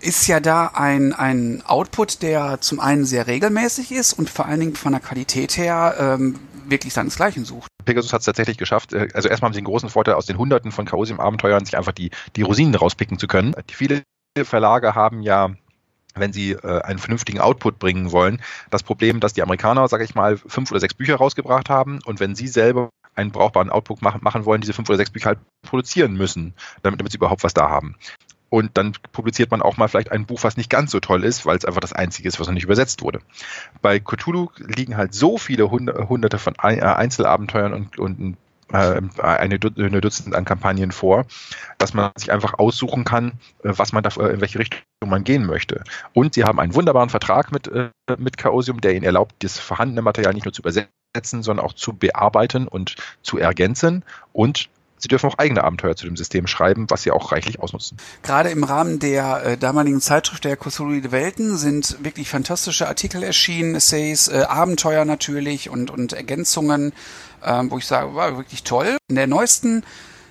ist 0.00 0.26
ja 0.26 0.40
da 0.40 0.72
ein, 0.74 1.12
ein 1.12 1.62
Output, 1.64 2.22
der 2.22 2.60
zum 2.60 2.80
einen 2.80 3.04
sehr 3.04 3.26
regelmäßig 3.26 3.92
ist 3.92 4.14
und 4.14 4.30
vor 4.30 4.46
allen 4.46 4.60
Dingen 4.60 4.74
von 4.74 4.92
der 4.92 5.00
Qualität 5.00 5.56
her 5.56 5.94
ähm, 5.98 6.36
wirklich 6.70 6.92
seinesgleichen 6.92 7.44
sucht. 7.44 7.68
Pegasus 7.84 8.12
hat 8.12 8.20
es 8.20 8.26
tatsächlich 8.26 8.58
geschafft. 8.58 8.92
Äh, 8.92 9.08
also 9.14 9.28
erstmal 9.28 9.48
haben 9.48 9.54
sie 9.54 9.60
den 9.60 9.66
großen 9.66 9.88
Vorteil 9.88 10.14
aus 10.14 10.26
den 10.26 10.38
Hunderten 10.38 10.72
von 10.72 10.86
Chaosium-Abenteuern, 10.86 11.64
sich 11.64 11.76
einfach 11.76 11.92
die, 11.92 12.10
die 12.36 12.42
Rosinen 12.42 12.74
rauspicken 12.74 13.18
zu 13.18 13.26
können. 13.26 13.54
Die 13.68 13.74
viele 13.74 14.02
Verlage 14.44 14.94
haben 14.94 15.22
ja 15.22 15.50
wenn 16.14 16.32
sie 16.32 16.52
äh, 16.52 16.82
einen 16.82 16.98
vernünftigen 16.98 17.40
Output 17.40 17.78
bringen 17.78 18.10
wollen. 18.12 18.42
Das 18.70 18.82
Problem, 18.82 19.20
dass 19.20 19.32
die 19.32 19.42
Amerikaner, 19.42 19.86
sage 19.88 20.04
ich 20.04 20.14
mal, 20.14 20.36
fünf 20.36 20.70
oder 20.70 20.80
sechs 20.80 20.94
Bücher 20.94 21.16
rausgebracht 21.16 21.70
haben 21.70 22.00
und 22.04 22.20
wenn 22.20 22.34
sie 22.34 22.48
selber 22.48 22.90
einen 23.14 23.32
brauchbaren 23.32 23.70
Output 23.70 24.02
machen, 24.02 24.20
machen 24.22 24.44
wollen, 24.44 24.60
diese 24.60 24.72
fünf 24.72 24.88
oder 24.88 24.96
sechs 24.96 25.10
Bücher 25.10 25.30
halt 25.30 25.38
produzieren 25.62 26.14
müssen, 26.14 26.54
damit, 26.82 27.00
damit 27.00 27.12
sie 27.12 27.18
überhaupt 27.18 27.44
was 27.44 27.54
da 27.54 27.68
haben. 27.68 27.96
Und 28.50 28.76
dann 28.76 28.92
publiziert 29.12 29.52
man 29.52 29.62
auch 29.62 29.76
mal 29.76 29.88
vielleicht 29.88 30.12
ein 30.12 30.26
Buch, 30.26 30.40
was 30.42 30.56
nicht 30.56 30.68
ganz 30.68 30.90
so 30.90 31.00
toll 31.00 31.24
ist, 31.24 31.46
weil 31.46 31.56
es 31.56 31.64
einfach 31.64 31.80
das 31.80 31.92
einzige 31.92 32.28
ist, 32.28 32.38
was 32.40 32.48
noch 32.48 32.54
nicht 32.54 32.64
übersetzt 32.64 33.00
wurde. 33.00 33.20
Bei 33.80 34.00
Cthulhu 34.00 34.48
liegen 34.58 34.96
halt 34.96 35.14
so 35.14 35.38
viele 35.38 35.70
hunderte 35.70 36.38
von 36.38 36.54
äh, 36.60 36.80
Einzelabenteuern 36.80 37.72
und, 37.72 37.98
und 37.98 38.36
äh, 38.72 39.00
eine, 39.22 39.58
Dutzend 39.58 40.34
an 40.34 40.44
Kampagnen 40.44 40.90
vor, 40.90 41.26
dass 41.78 41.94
man 41.94 42.10
sich 42.16 42.32
einfach 42.32 42.54
aussuchen 42.58 43.04
kann, 43.04 43.34
äh, 43.62 43.72
was 43.76 43.92
man 43.92 44.02
da, 44.02 44.10
in 44.26 44.40
welche 44.40 44.58
Richtung 44.58 44.82
man 45.06 45.22
gehen 45.22 45.46
möchte. 45.46 45.84
Und 46.12 46.34
sie 46.34 46.42
haben 46.42 46.58
einen 46.58 46.74
wunderbaren 46.74 47.08
Vertrag 47.08 47.52
mit, 47.52 47.70
mit 48.18 48.36
Chaosium, 48.36 48.80
der 48.80 48.94
ihnen 48.94 49.04
erlaubt, 49.04 49.36
das 49.38 49.58
vorhandene 49.58 50.02
Material 50.02 50.34
nicht 50.34 50.44
nur 50.44 50.52
zu 50.52 50.62
übersetzen, 50.62 51.42
sondern 51.42 51.64
auch 51.64 51.72
zu 51.72 51.94
bearbeiten 51.94 52.66
und 52.68 52.96
zu 53.22 53.38
ergänzen 53.38 54.04
und 54.32 54.68
Sie 55.00 55.08
dürfen 55.08 55.28
auch 55.30 55.38
eigene 55.38 55.64
Abenteuer 55.64 55.96
zu 55.96 56.04
dem 56.04 56.16
System 56.16 56.46
schreiben, 56.46 56.86
was 56.90 57.02
sie 57.02 57.10
auch 57.10 57.32
reichlich 57.32 57.58
ausnutzen. 57.60 57.96
Gerade 58.22 58.50
im 58.50 58.64
Rahmen 58.64 58.98
der 58.98 59.44
äh, 59.44 59.56
damaligen 59.56 60.00
Zeitschrift 60.00 60.44
der 60.44 60.56
Cthulhu 60.56 61.10
Welten 61.10 61.56
sind 61.56 61.96
wirklich 62.04 62.28
fantastische 62.28 62.86
Artikel 62.86 63.22
erschienen, 63.22 63.74
Essays, 63.74 64.28
äh, 64.28 64.42
Abenteuer 64.42 65.04
natürlich 65.06 65.70
und, 65.70 65.90
und 65.90 66.12
Ergänzungen, 66.12 66.92
äh, 67.42 67.62
wo 67.68 67.78
ich 67.78 67.86
sage, 67.86 68.14
war 68.14 68.36
wirklich 68.36 68.62
toll. 68.62 68.98
In 69.08 69.16
der 69.16 69.26
neuesten 69.26 69.82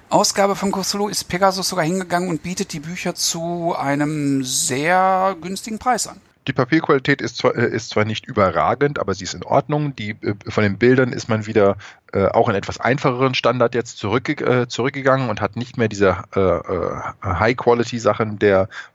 Ausgabe 0.09 0.55
von 0.55 0.71
Cthulhu 0.71 1.07
ist 1.07 1.25
Pegasus 1.25 1.69
sogar 1.69 1.85
hingegangen 1.85 2.29
und 2.29 2.43
bietet 2.43 2.73
die 2.73 2.79
Bücher 2.79 3.15
zu 3.15 3.75
einem 3.75 4.43
sehr 4.43 5.35
günstigen 5.41 5.79
Preis 5.79 6.07
an. 6.07 6.21
Die 6.49 6.53
Papierqualität 6.53 7.21
ist 7.21 7.37
zwar, 7.37 7.55
äh, 7.55 7.69
ist 7.69 7.91
zwar 7.91 8.05
nicht 8.05 8.25
überragend, 8.25 8.97
aber 8.97 9.13
sie 9.13 9.23
ist 9.25 9.35
in 9.35 9.43
Ordnung. 9.43 9.95
Die, 9.95 10.17
äh, 10.21 10.33
von 10.47 10.63
den 10.63 10.79
Bildern 10.79 11.13
ist 11.13 11.29
man 11.29 11.45
wieder 11.45 11.77
äh, 12.11 12.25
auch 12.25 12.49
in 12.49 12.55
etwas 12.55 12.79
einfacheren 12.79 13.35
Standard 13.35 13.75
jetzt 13.75 13.99
zurück, 13.99 14.41
äh, 14.41 14.67
zurückgegangen 14.67 15.29
und 15.29 15.41
hat 15.41 15.55
nicht 15.55 15.77
mehr 15.77 15.89
diese 15.89 16.17
äh, 16.33 17.23
High-Quality-Sachen 17.23 18.39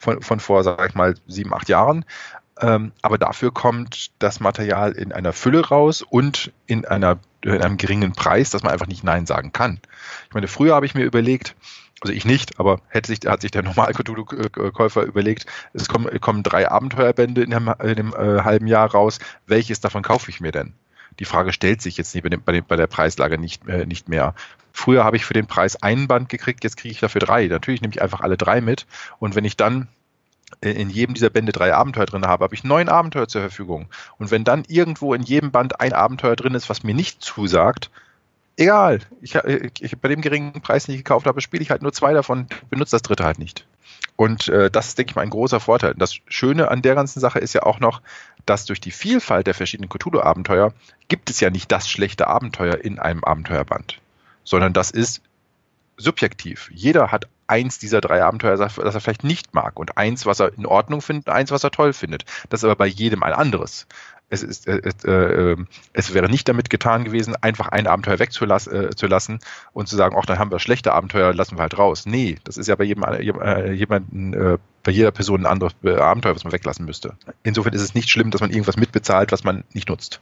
von, 0.00 0.20
von 0.20 0.40
vor, 0.40 0.64
sag 0.64 0.88
ich 0.88 0.96
mal, 0.96 1.14
sieben, 1.28 1.54
acht 1.54 1.68
Jahren. 1.68 2.04
Ähm, 2.60 2.90
aber 3.02 3.18
dafür 3.18 3.52
kommt 3.52 4.10
das 4.18 4.40
Material 4.40 4.90
in 4.90 5.12
einer 5.12 5.32
Fülle 5.32 5.68
raus 5.68 6.02
und 6.02 6.50
in, 6.66 6.84
einer, 6.84 7.20
in 7.42 7.62
einem 7.62 7.76
geringen 7.76 8.14
Preis, 8.14 8.50
dass 8.50 8.64
man 8.64 8.72
einfach 8.72 8.88
nicht 8.88 9.04
Nein 9.04 9.26
sagen 9.26 9.52
kann. 9.52 9.78
Ich 10.28 10.34
meine, 10.34 10.48
früher 10.48 10.74
habe 10.74 10.86
ich 10.86 10.96
mir 10.96 11.04
überlegt, 11.04 11.54
also 12.00 12.12
ich 12.12 12.24
nicht, 12.24 12.60
aber 12.60 12.80
hätte 12.88 13.08
sich, 13.08 13.20
hat 13.26 13.40
sich 13.40 13.50
der 13.50 13.62
normale 13.64 13.94
Cthulhu-Käufer 13.94 15.02
überlegt, 15.02 15.46
es 15.72 15.88
kommen, 15.88 16.20
kommen 16.20 16.42
drei 16.42 16.70
Abenteuerbände 16.70 17.42
in 17.42 17.50
dem, 17.50 17.72
in 17.82 17.94
dem 17.94 18.14
äh, 18.14 18.42
halben 18.42 18.66
Jahr 18.66 18.90
raus, 18.90 19.18
welches 19.46 19.80
davon 19.80 20.02
kaufe 20.02 20.30
ich 20.30 20.40
mir 20.40 20.52
denn? 20.52 20.74
Die 21.20 21.24
Frage 21.24 21.52
stellt 21.52 21.80
sich 21.80 21.96
jetzt 21.96 22.14
nicht 22.14 22.24
bei, 22.24 22.28
dem, 22.28 22.42
bei, 22.42 22.52
dem, 22.52 22.64
bei 22.66 22.76
der 22.76 22.88
Preislage 22.88 23.38
nicht, 23.38 23.66
äh, 23.68 23.86
nicht 23.86 24.08
mehr. 24.08 24.34
Früher 24.72 25.04
habe 25.04 25.16
ich 25.16 25.24
für 25.24 25.34
den 25.34 25.46
Preis 25.46 25.80
einen 25.80 26.08
Band 26.08 26.28
gekriegt, 26.28 26.64
jetzt 26.64 26.76
kriege 26.76 26.92
ich 26.92 27.00
dafür 27.00 27.20
drei. 27.20 27.46
Natürlich 27.46 27.80
nehme 27.80 27.94
ich 27.94 28.02
einfach 28.02 28.20
alle 28.20 28.36
drei 28.36 28.60
mit 28.60 28.86
und 29.18 29.34
wenn 29.36 29.44
ich 29.44 29.56
dann 29.56 29.88
in 30.60 30.90
jedem 30.90 31.14
dieser 31.14 31.30
Bände 31.30 31.52
drei 31.52 31.74
Abenteuer 31.74 32.06
drin 32.06 32.26
habe, 32.26 32.44
habe 32.44 32.54
ich 32.54 32.64
neun 32.64 32.88
Abenteuer 32.88 33.28
zur 33.28 33.40
Verfügung. 33.40 33.88
Und 34.18 34.30
wenn 34.30 34.44
dann 34.44 34.64
irgendwo 34.68 35.14
in 35.14 35.22
jedem 35.22 35.50
Band 35.50 35.80
ein 35.80 35.92
Abenteuer 35.92 36.36
drin 36.36 36.54
ist, 36.54 36.68
was 36.68 36.82
mir 36.82 36.94
nicht 36.94 37.22
zusagt, 37.22 37.90
egal, 38.56 39.00
ich, 39.20 39.36
ich 39.80 39.98
bei 39.98 40.08
dem 40.08 40.20
geringen 40.20 40.60
Preis 40.60 40.88
nicht 40.88 40.98
gekauft 40.98 41.26
habe, 41.26 41.40
spiele 41.40 41.62
ich 41.62 41.70
halt 41.70 41.82
nur 41.82 41.92
zwei 41.92 42.12
davon, 42.12 42.46
benutze 42.70 42.92
das 42.92 43.02
dritte 43.02 43.24
halt 43.24 43.38
nicht. 43.38 43.66
Und 44.16 44.48
äh, 44.48 44.70
das 44.70 44.88
ist, 44.88 44.98
denke 44.98 45.10
ich 45.10 45.16
mal, 45.16 45.22
ein 45.22 45.30
großer 45.30 45.60
Vorteil. 45.60 45.94
Das 45.96 46.16
Schöne 46.26 46.70
an 46.70 46.82
der 46.82 46.94
ganzen 46.94 47.20
Sache 47.20 47.40
ist 47.40 47.52
ja 47.52 47.64
auch 47.64 47.80
noch, 47.80 48.00
dass 48.46 48.64
durch 48.64 48.80
die 48.80 48.92
Vielfalt 48.92 49.46
der 49.46 49.54
verschiedenen 49.54 49.88
Cthulhu-Abenteuer 49.88 50.72
gibt 51.08 51.30
es 51.30 51.40
ja 51.40 51.50
nicht 51.50 51.72
das 51.72 51.88
schlechte 51.88 52.28
Abenteuer 52.28 52.76
in 52.76 52.98
einem 52.98 53.24
Abenteuerband, 53.24 54.00
sondern 54.44 54.72
das 54.72 54.90
ist 54.90 55.22
subjektiv. 55.96 56.70
Jeder 56.72 57.10
hat 57.10 57.28
eins 57.54 57.78
dieser 57.78 58.00
drei 58.00 58.22
Abenteuer, 58.22 58.56
das 58.56 58.78
er 58.78 59.00
vielleicht 59.00 59.24
nicht 59.24 59.54
mag 59.54 59.78
und 59.78 59.96
eins, 59.96 60.26
was 60.26 60.40
er 60.40 60.52
in 60.56 60.66
Ordnung 60.66 61.00
findet, 61.00 61.28
eins, 61.28 61.50
was 61.50 61.64
er 61.64 61.70
toll 61.70 61.92
findet. 61.92 62.24
Das 62.48 62.60
ist 62.60 62.64
aber 62.64 62.76
bei 62.76 62.86
jedem 62.86 63.22
ein 63.22 63.32
anderes 63.32 63.86
es, 64.30 64.42
ist, 64.42 64.66
äh, 64.66 64.80
äh, 65.04 65.52
ähm, 65.52 65.66
es 65.92 66.14
wäre 66.14 66.28
nicht 66.28 66.48
damit 66.48 66.70
getan 66.70 67.04
gewesen, 67.04 67.36
einfach 67.40 67.68
ein 67.68 67.86
Abenteuer 67.86 68.18
wegzulassen 68.18 68.70
äh, 69.36 69.38
und 69.72 69.88
zu 69.88 69.96
sagen, 69.96 70.16
ach, 70.18 70.26
dann 70.26 70.38
haben 70.38 70.50
wir 70.50 70.58
schlechte 70.58 70.92
Abenteuer, 70.92 71.34
lassen 71.34 71.56
wir 71.56 71.62
halt 71.62 71.78
raus. 71.78 72.06
Nee, 72.06 72.38
das 72.44 72.56
ist 72.56 72.66
ja 72.66 72.76
bei 72.76 72.84
jedem, 72.84 73.04
äh, 73.04 73.72
jemanden, 73.72 74.34
äh, 74.34 74.58
bei 74.84 74.92
jeder 74.92 75.10
Person 75.10 75.40
ein 75.40 75.46
anderes 75.46 75.72
Abenteuer, 75.82 76.36
was 76.36 76.44
man 76.44 76.52
weglassen 76.52 76.84
müsste. 76.84 77.14
Insofern 77.42 77.72
ist 77.72 77.80
es 77.80 77.94
nicht 77.94 78.10
schlimm, 78.10 78.30
dass 78.30 78.42
man 78.42 78.50
irgendwas 78.50 78.76
mitbezahlt, 78.76 79.32
was 79.32 79.42
man 79.42 79.64
nicht 79.72 79.88
nutzt. 79.88 80.20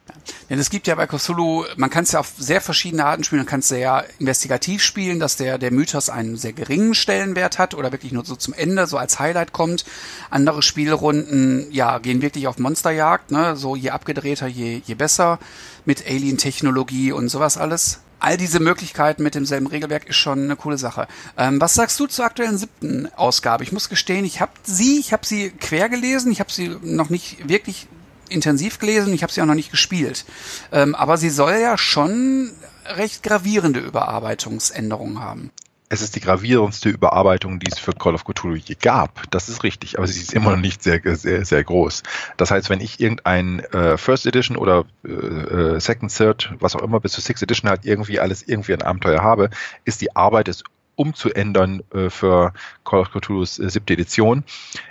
Denn 0.48 0.58
es 0.58 0.70
gibt 0.70 0.86
ja 0.86 0.94
bei 0.94 1.06
Cthulhu, 1.06 1.64
man 1.76 1.90
kann 1.90 2.04
es 2.04 2.12
ja 2.12 2.20
auf 2.20 2.32
sehr 2.38 2.60
verschiedene 2.60 3.04
Arten 3.04 3.24
spielen. 3.24 3.40
Man 3.40 3.46
kann 3.46 3.60
es 3.60 3.68
sehr 3.68 4.06
investigativ 4.20 4.82
spielen, 4.82 5.18
dass 5.18 5.36
der, 5.36 5.58
der 5.58 5.72
Mythos 5.72 6.08
einen 6.08 6.36
sehr 6.36 6.52
geringen 6.52 6.94
Stellenwert 6.94 7.58
hat 7.58 7.74
oder 7.74 7.90
wirklich 7.90 8.12
nur 8.12 8.24
so 8.24 8.36
zum 8.36 8.54
Ende, 8.54 8.86
so 8.86 8.96
als 8.96 9.18
Highlight 9.18 9.52
kommt. 9.52 9.84
Andere 10.30 10.62
Spielrunden, 10.62 11.66
ja, 11.72 11.98
gehen 11.98 12.22
wirklich 12.22 12.46
auf 12.46 12.58
Monsterjagd, 12.58 13.32
ne, 13.32 13.56
so 13.56 13.74
je 13.74 13.90
abgedrehter, 13.90 14.46
je, 14.46 14.80
je 14.84 14.94
besser 14.94 15.40
mit 15.84 16.06
Alien-Technologie 16.06 17.10
und 17.10 17.28
sowas 17.28 17.58
alles 17.58 18.00
all 18.22 18.36
diese 18.36 18.60
Möglichkeiten 18.60 19.22
mit 19.22 19.34
demselben 19.34 19.66
Regelwerk 19.66 20.06
ist 20.08 20.16
schon 20.16 20.44
eine 20.44 20.56
coole 20.56 20.78
Sache. 20.78 21.08
Ähm, 21.36 21.60
was 21.60 21.74
sagst 21.74 21.98
du 21.98 22.06
zur 22.06 22.24
aktuellen 22.24 22.56
siebten 22.56 23.08
Ausgabe? 23.16 23.64
Ich 23.64 23.72
muss 23.72 23.88
gestehen, 23.88 24.24
ich 24.24 24.40
habe 24.40 24.52
sie, 24.62 24.98
ich 25.00 25.12
habe 25.12 25.26
sie 25.26 25.50
quer 25.50 25.88
gelesen, 25.88 26.30
ich 26.30 26.40
habe 26.40 26.52
sie 26.52 26.76
noch 26.82 27.10
nicht 27.10 27.48
wirklich 27.48 27.88
intensiv 28.28 28.78
gelesen, 28.78 29.12
ich 29.12 29.22
habe 29.22 29.32
sie 29.32 29.42
auch 29.42 29.46
noch 29.46 29.54
nicht 29.54 29.70
gespielt. 29.70 30.24
Ähm, 30.70 30.94
aber 30.94 31.16
sie 31.16 31.30
soll 31.30 31.58
ja 31.60 31.76
schon 31.76 32.52
recht 32.86 33.22
gravierende 33.22 33.80
Überarbeitungsänderungen 33.80 35.20
haben 35.20 35.50
es 35.92 36.00
ist 36.00 36.16
die 36.16 36.20
gravierendste 36.20 36.88
Überarbeitung, 36.88 37.58
die 37.58 37.70
es 37.70 37.78
für 37.78 37.92
Call 37.92 38.14
of 38.14 38.24
Cthulhu 38.24 38.56
je 38.56 38.76
gab. 38.80 39.30
Das 39.30 39.50
ist 39.50 39.62
richtig, 39.62 39.98
aber 39.98 40.06
sie 40.06 40.22
ist 40.22 40.32
immer 40.32 40.52
noch 40.52 40.56
nicht 40.56 40.82
sehr, 40.82 41.02
sehr, 41.16 41.44
sehr 41.44 41.62
groß. 41.62 42.02
Das 42.38 42.50
heißt, 42.50 42.70
wenn 42.70 42.80
ich 42.80 42.98
irgendein 42.98 43.60
äh, 43.60 43.98
First 43.98 44.24
Edition 44.24 44.56
oder 44.56 44.86
äh, 45.04 45.10
äh 45.10 45.80
Second, 45.80 46.16
Third, 46.16 46.54
was 46.60 46.74
auch 46.74 46.82
immer, 46.82 46.98
bis 46.98 47.12
zu 47.12 47.20
Sixth 47.20 47.42
Edition 47.42 47.68
halt 47.68 47.84
irgendwie 47.84 48.20
alles 48.20 48.42
irgendwie 48.42 48.72
ein 48.72 48.80
Abenteuer 48.80 49.20
habe, 49.20 49.50
ist 49.84 50.00
die 50.00 50.16
Arbeit 50.16 50.48
es 50.48 50.64
umzuändern 50.94 51.82
äh, 51.92 52.08
für 52.08 52.54
Call 52.86 53.00
of 53.00 53.10
Cthulhu's 53.10 53.58
äh, 53.58 53.68
siebte 53.68 53.92
Edition, 53.92 54.44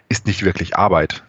ist 0.08 0.28
nicht 0.28 0.44
wirklich 0.44 0.76
Arbeit 0.76 1.24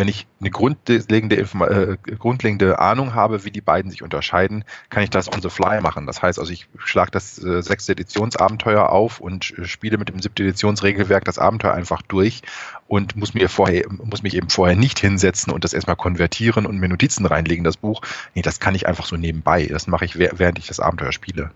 wenn 0.00 0.08
ich 0.08 0.26
eine 0.40 0.48
grundlegende, 0.48 1.36
äh, 1.36 1.96
grundlegende 2.16 2.78
Ahnung 2.78 3.14
habe, 3.14 3.44
wie 3.44 3.50
die 3.50 3.60
beiden 3.60 3.90
sich 3.90 4.02
unterscheiden, 4.02 4.64
kann 4.88 5.02
ich 5.02 5.10
das 5.10 5.30
on 5.30 5.42
the 5.42 5.50
fly 5.50 5.82
machen. 5.82 6.06
Das 6.06 6.22
heißt 6.22 6.38
also, 6.38 6.50
ich 6.50 6.68
schlage 6.78 7.10
das 7.10 7.36
äh, 7.44 7.60
sechste 7.62 7.92
Editionsabenteuer 7.92 8.88
auf 8.88 9.20
und 9.20 9.52
äh, 9.58 9.66
spiele 9.66 9.98
mit 9.98 10.08
dem 10.08 10.18
siebten 10.22 10.44
Editionsregelwerk 10.44 11.26
das 11.26 11.38
Abenteuer 11.38 11.74
einfach 11.74 12.00
durch 12.00 12.40
und 12.88 13.14
muss 13.14 13.34
mir 13.34 13.50
vorher, 13.50 13.84
muss 13.90 14.22
mich 14.22 14.36
eben 14.36 14.48
vorher 14.48 14.74
nicht 14.74 14.98
hinsetzen 14.98 15.52
und 15.52 15.64
das 15.64 15.74
erstmal 15.74 15.96
konvertieren 15.96 16.64
und 16.64 16.78
mir 16.78 16.88
Notizen 16.88 17.26
reinlegen, 17.26 17.62
das 17.62 17.76
Buch. 17.76 18.00
Nee, 18.34 18.40
das 18.40 18.58
kann 18.58 18.74
ich 18.74 18.86
einfach 18.86 19.04
so 19.04 19.18
nebenbei. 19.18 19.66
Das 19.66 19.86
mache 19.86 20.06
ich, 20.06 20.18
während 20.18 20.58
ich 20.58 20.66
das 20.66 20.80
Abenteuer 20.80 21.12
spiele. 21.12 21.50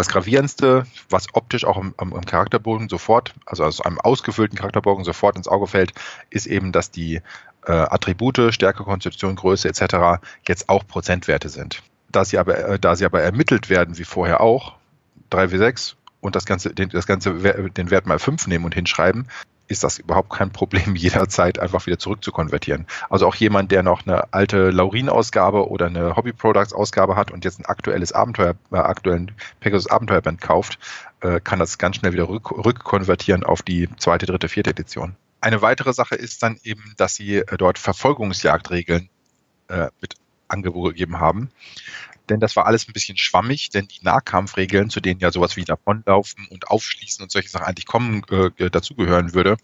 Das 0.00 0.08
Gravierendste, 0.08 0.86
was 1.10 1.26
optisch 1.34 1.66
auch 1.66 1.76
im, 1.76 1.94
im, 2.00 2.24
Charakterbogen 2.24 2.88
sofort, 2.88 3.34
also 3.44 3.64
aus 3.64 3.82
einem 3.82 4.00
ausgefüllten 4.00 4.56
Charakterbogen 4.56 5.04
sofort 5.04 5.36
ins 5.36 5.46
Auge 5.46 5.66
fällt, 5.66 5.92
ist 6.30 6.46
eben, 6.46 6.72
dass 6.72 6.90
die 6.90 7.20
äh, 7.66 7.72
Attribute, 7.72 8.52
Stärke, 8.52 8.84
Konstitution, 8.84 9.36
Größe 9.36 9.68
etc. 9.68 10.22
jetzt 10.46 10.68
auch 10.68 10.86
Prozentwerte 10.86 11.48
sind. 11.48 11.82
Da 12.10 12.24
sie 12.24 12.38
aber, 12.38 12.58
äh, 12.58 12.78
da 12.78 12.96
sie 12.96 13.04
aber 13.04 13.22
ermittelt 13.22 13.68
werden, 13.70 13.98
wie 13.98 14.04
vorher 14.04 14.40
auch, 14.40 14.76
3W6 15.30 15.94
und 16.20 16.36
das 16.36 16.44
Ganze, 16.44 16.74
den, 16.74 16.88
das 16.88 17.06
Ganze, 17.06 17.32
den 17.34 17.90
Wert 17.90 18.06
mal 18.06 18.18
5 18.18 18.46
nehmen 18.46 18.64
und 18.64 18.74
hinschreiben, 18.74 19.28
ist 19.70 19.84
das 19.84 19.98
überhaupt 19.98 20.30
kein 20.30 20.50
Problem, 20.50 20.96
jederzeit 20.96 21.58
einfach 21.58 21.86
wieder 21.86 21.98
zurück 21.98 22.22
zu 22.24 22.32
konvertieren. 22.32 22.86
Also 23.08 23.26
auch 23.26 23.36
jemand, 23.36 23.70
der 23.70 23.82
noch 23.82 24.04
eine 24.04 24.32
alte 24.32 24.70
Laurin-Ausgabe 24.70 25.68
oder 25.70 25.86
eine 25.86 26.16
Hobby-Products-Ausgabe 26.16 27.16
hat 27.16 27.30
und 27.30 27.44
jetzt 27.44 27.60
ein 27.60 27.66
aktuelles 27.66 28.12
Abenteuer, 28.12 28.54
äh, 28.72 28.76
aktuellen 28.76 29.32
Pegasus 29.60 29.88
Abenteuerband 29.88 30.40
kauft, 30.40 30.78
äh, 31.20 31.40
kann 31.40 31.58
das 31.58 31.78
ganz 31.78 31.96
schnell 31.96 32.12
wieder 32.12 32.28
rück, 32.28 32.50
rückkonvertieren 32.50 33.44
auf 33.44 33.62
die 33.62 33.88
zweite, 33.96 34.26
dritte, 34.26 34.48
vierte 34.48 34.70
Edition. 34.70 35.14
Eine 35.40 35.62
weitere 35.62 35.92
Sache 35.92 36.14
ist 36.14 36.42
dann 36.42 36.58
eben, 36.62 36.94
dass 36.96 37.14
sie 37.14 37.36
äh, 37.36 37.56
dort 37.56 37.78
Verfolgungsjagdregeln 37.78 39.08
äh, 39.68 39.88
mit 40.00 40.16
angegeben 40.48 41.20
haben. 41.20 41.50
Denn 42.28 42.40
das 42.40 42.54
war 42.56 42.66
alles 42.66 42.86
ein 42.86 42.92
bisschen 42.92 43.16
schwammig, 43.16 43.70
denn 43.70 43.88
die 43.88 44.04
Nahkampfregeln, 44.04 44.90
zu 44.90 45.00
denen 45.00 45.20
ja 45.20 45.32
sowas 45.32 45.56
wie 45.56 45.64
davonlaufen 45.64 46.46
und 46.48 46.68
aufschließen 46.68 47.22
und 47.22 47.32
solche 47.32 47.48
Sachen 47.48 47.66
eigentlich 47.66 47.86
kommen, 47.86 48.22
äh, 48.30 48.70
dazugehören 48.70 49.34
würde, 49.34 49.56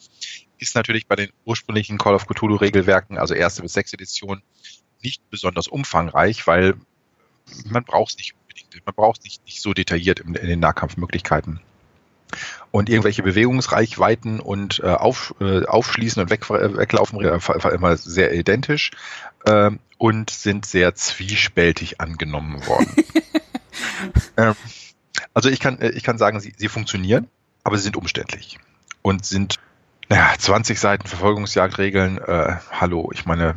ist 0.58 0.74
natürlich 0.74 1.06
bei 1.06 1.16
den 1.16 1.30
ursprünglichen 1.44 1.98
Call 1.98 2.14
of 2.14 2.26
Cthulhu 2.26 2.56
Regelwerken, 2.56 3.18
also 3.18 3.34
erste 3.34 3.62
bis 3.62 3.74
sechste 3.74 3.96
Edition, 3.96 4.42
nicht 5.02 5.28
besonders 5.30 5.68
umfangreich, 5.68 6.46
weil 6.46 6.74
man 7.66 7.84
braucht 7.84 8.12
es 8.12 8.16
nicht 8.16 8.34
unbedingt, 8.34 8.86
man 8.86 8.94
braucht 8.94 9.18
es 9.18 9.24
nicht, 9.24 9.44
nicht 9.44 9.62
so 9.62 9.74
detailliert 9.74 10.20
in, 10.20 10.34
in 10.34 10.48
den 10.48 10.60
Nahkampfmöglichkeiten 10.60 11.60
und 12.70 12.88
irgendwelche 12.88 13.22
Bewegungsreichweiten 13.22 14.40
und 14.40 14.80
äh, 14.82 14.88
auf, 14.88 15.34
äh, 15.40 15.64
aufschließen 15.64 16.22
und 16.22 16.30
weg, 16.30 16.48
weglaufen 16.50 17.20
äh, 17.24 17.68
immer 17.74 17.96
sehr 17.96 18.34
identisch 18.34 18.90
äh, 19.44 19.70
und 19.98 20.30
sind 20.30 20.66
sehr 20.66 20.94
zwiespältig 20.94 22.00
angenommen 22.00 22.66
worden. 22.66 22.94
ähm, 24.36 24.54
also 25.34 25.48
ich 25.48 25.60
kann, 25.60 25.80
äh, 25.80 25.90
ich 25.90 26.02
kann 26.02 26.18
sagen, 26.18 26.40
sie, 26.40 26.52
sie 26.56 26.68
funktionieren, 26.68 27.28
aber 27.64 27.76
sie 27.76 27.84
sind 27.84 27.96
umständlich 27.96 28.58
und 29.02 29.24
sind 29.24 29.58
Naja, 30.08 30.34
20 30.38 30.78
Seiten 30.78 31.06
Verfolgungsjagdregeln, 31.08 32.18
äh, 32.18 32.56
hallo, 32.70 33.10
ich 33.12 33.26
meine, 33.26 33.56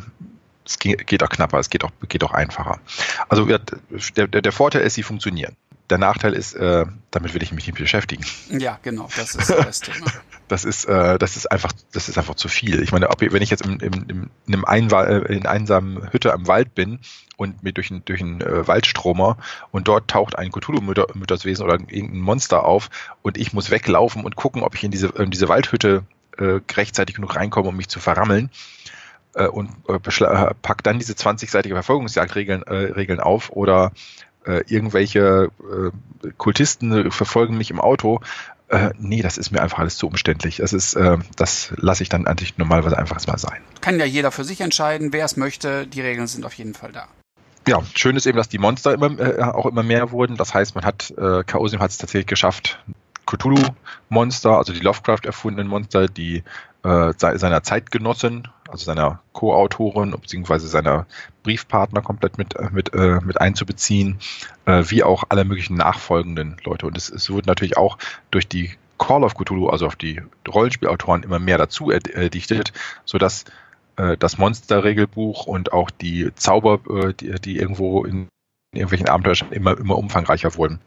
es 0.69 0.77
geht 0.79 1.23
auch 1.23 1.29
knapper, 1.29 1.57
es 1.57 1.69
geht 1.69 1.83
auch, 1.83 1.91
geht 2.07 2.23
auch 2.23 2.31
einfacher. 2.31 2.79
Also 3.27 3.45
der, 3.45 4.27
der, 4.27 4.51
Vorteil 4.51 4.81
ist, 4.81 4.93
sie 4.93 5.03
funktionieren. 5.03 5.55
Der 5.89 5.97
Nachteil 5.97 6.33
ist, 6.33 6.53
äh, 6.53 6.85
damit 7.09 7.33
will 7.33 7.41
ich 7.41 7.51
mich 7.51 7.65
nicht 7.65 7.79
beschäftigen. 7.79 8.23
Ja, 8.49 8.77
genau, 8.83 9.09
das 9.17 9.33
ist 9.33 9.49
das 9.49 9.79
Thema. 9.79 10.05
das 10.47 10.63
ist, 10.63 10.85
äh, 10.85 11.17
das 11.17 11.37
ist 11.37 11.51
einfach, 11.51 11.71
das 11.91 12.07
ist 12.07 12.19
einfach 12.19 12.35
zu 12.35 12.47
viel. 12.47 12.83
Ich 12.83 12.91
meine, 12.91 13.09
ob, 13.09 13.21
wenn 13.21 13.41
ich 13.41 13.49
jetzt 13.49 13.65
im, 13.65 13.79
im, 13.79 13.93
im, 14.07 14.29
in 14.45 14.53
einem 14.53 14.65
Einwa 14.65 15.05
äh, 15.05 15.33
in 15.33 15.47
einsamen 15.47 16.11
Hütte 16.11 16.33
am 16.33 16.45
Wald 16.45 16.75
bin 16.75 16.99
und 17.37 17.63
mir 17.63 17.73
durch 17.73 17.89
einen 17.89 18.05
durch 18.05 18.21
einen 18.21 18.41
äh, 18.41 18.67
Waldstromer 18.67 19.37
und 19.71 19.87
dort 19.87 20.07
taucht 20.07 20.37
ein 20.37 20.51
Cthulhu-Mythoswesen 20.51 21.65
oder 21.65 21.79
irgendein 21.79 22.19
Monster 22.19 22.65
auf 22.65 22.91
und 23.23 23.37
ich 23.37 23.53
muss 23.53 23.71
weglaufen 23.71 24.23
und 24.23 24.35
gucken, 24.35 24.61
ob 24.61 24.75
ich 24.75 24.83
in 24.83 24.91
diese, 24.91 25.07
in 25.07 25.31
diese 25.31 25.49
Waldhütte 25.49 26.03
äh, 26.37 26.59
rechtzeitig 26.75 27.15
genug 27.15 27.35
reinkomme, 27.35 27.69
um 27.69 27.75
mich 27.75 27.87
zu 27.87 27.99
verrammeln 27.99 28.51
äh, 29.35 29.47
und 29.47 29.69
äh, 29.87 29.95
äh 29.95 30.53
pack 30.61 30.83
dann 30.83 30.99
diese 30.99 31.13
20-seitige 31.13 31.73
Verfolgungsjagdregeln 31.73 32.63
äh, 32.63 32.73
Regeln 32.73 33.19
auf 33.19 33.51
oder 33.51 33.91
äh, 34.45 34.63
irgendwelche 34.67 35.49
äh, 35.59 36.29
Kultisten 36.37 37.11
verfolgen 37.11 37.57
mich 37.57 37.71
im 37.71 37.79
Auto. 37.79 38.21
Nee, 38.99 39.23
das 39.23 39.39
ist 39.39 39.49
mir 39.49 39.63
einfach 39.63 39.79
alles 39.79 39.97
zu 39.97 40.05
umständlich. 40.05 40.57
Das 40.57 40.73
ist, 40.73 40.95
das 41.35 41.73
lasse 41.77 42.03
ich 42.03 42.09
dann 42.09 42.27
eigentlich 42.27 42.59
normalerweise 42.59 42.99
einfach 42.99 43.17
mal 43.25 43.39
sein. 43.39 43.63
Kann 43.81 43.97
ja 43.97 44.05
jeder 44.05 44.29
für 44.29 44.43
sich 44.43 44.61
entscheiden, 44.61 45.11
wer 45.11 45.25
es 45.25 45.37
möchte. 45.37 45.87
Die 45.87 46.01
Regeln 46.01 46.27
sind 46.27 46.45
auf 46.45 46.53
jeden 46.53 46.75
Fall 46.75 46.91
da. 46.91 47.07
Ja, 47.67 47.83
schön 47.93 48.15
ist 48.15 48.25
eben, 48.25 48.37
dass 48.37 48.49
die 48.49 48.57
Monster 48.57 48.93
immer, 48.93 49.19
äh, 49.19 49.41
auch 49.41 49.65
immer 49.65 49.83
mehr 49.83 50.11
wurden. 50.11 50.37
Das 50.37 50.53
heißt, 50.53 50.75
man 50.75 50.85
hat, 50.85 51.11
äh, 51.17 51.43
Chaosium 51.43 51.81
hat 51.81 51.91
es 51.91 51.97
tatsächlich 51.97 52.27
geschafft, 52.27 52.79
Cthulhu-Monster, 53.25 54.57
also 54.57 54.73
die 54.73 54.79
Lovecraft 54.79 55.25
erfundenen 55.25 55.67
Monster, 55.67 56.07
die 56.07 56.43
äh, 56.83 57.13
seiner 57.17 57.61
Zeitgenossen, 57.61 58.47
also 58.71 58.85
seiner 58.85 59.21
Co-Autorin 59.33 60.11
bzw. 60.11 60.59
seiner 60.59 61.05
Briefpartner 61.43 62.01
komplett 62.01 62.37
mit, 62.37 62.55
äh, 62.55 62.69
mit, 62.71 62.93
äh, 62.93 63.19
mit 63.23 63.39
einzubeziehen, 63.39 64.19
äh, 64.65 64.83
wie 64.87 65.03
auch 65.03 65.23
alle 65.29 65.45
möglichen 65.45 65.75
nachfolgenden 65.75 66.57
Leute. 66.63 66.85
Und 66.87 66.97
es, 66.97 67.09
es 67.09 67.29
wurde 67.29 67.47
natürlich 67.47 67.77
auch 67.77 67.97
durch 68.31 68.47
die 68.47 68.71
Call 68.97 69.23
of 69.23 69.35
Cthulhu, 69.35 69.69
also 69.69 69.87
auf 69.87 69.95
die 69.95 70.21
Rollenspielautoren, 70.47 71.23
immer 71.23 71.39
mehr 71.39 71.57
dazu 71.57 71.89
erdichtet, 71.89 72.73
sodass 73.05 73.45
äh, 73.95 74.17
das 74.17 74.37
Monster-Regelbuch 74.37 75.45
und 75.45 75.71
auch 75.71 75.89
die 75.89 76.29
Zauber, 76.35 76.79
äh, 76.89 77.13
die, 77.13 77.31
die 77.39 77.57
irgendwo 77.57 78.03
in 78.03 78.13
in 78.13 78.27
irgendwelchen 78.73 79.09
Abenteuern 79.09 79.51
immer, 79.51 79.77
immer 79.77 79.97
umfangreicher 79.97 80.55
wurden. 80.55 80.79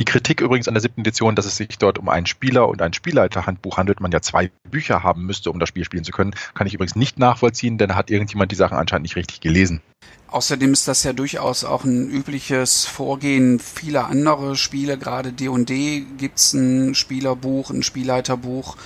Die 0.00 0.04
Kritik 0.04 0.40
übrigens 0.40 0.66
an 0.66 0.74
der 0.74 0.80
siebten 0.80 1.02
Edition, 1.02 1.36
dass 1.36 1.46
es 1.46 1.56
sich 1.56 1.78
dort 1.78 1.98
um 1.98 2.08
ein 2.08 2.26
Spieler- 2.26 2.68
und 2.68 2.82
ein 2.82 2.92
Spielleiterhandbuch 2.92 3.76
handelt, 3.76 4.00
man 4.00 4.10
ja 4.10 4.20
zwei 4.20 4.50
Bücher 4.68 5.04
haben 5.04 5.24
müsste, 5.24 5.50
um 5.50 5.60
das 5.60 5.68
Spiel 5.68 5.84
spielen 5.84 6.04
zu 6.04 6.10
können, 6.10 6.34
kann 6.54 6.66
ich 6.66 6.74
übrigens 6.74 6.96
nicht 6.96 7.18
nachvollziehen, 7.18 7.78
denn 7.78 7.94
hat 7.94 8.10
irgendjemand 8.10 8.50
die 8.50 8.56
Sachen 8.56 8.76
anscheinend 8.76 9.04
nicht 9.04 9.16
richtig 9.16 9.40
gelesen. 9.40 9.80
Außerdem 10.30 10.72
ist 10.72 10.88
das 10.88 11.04
ja 11.04 11.12
durchaus 11.12 11.64
auch 11.64 11.84
ein 11.84 12.10
übliches 12.10 12.84
Vorgehen 12.84 13.60
vieler 13.60 14.08
andere 14.08 14.56
Spiele. 14.56 14.98
Gerade 14.98 15.32
D&D 15.32 16.04
gibt's 16.18 16.52
ein 16.52 16.94
Spielerbuch, 16.94 17.70
ein 17.70 17.82
Spielleiterbuch 17.82 18.76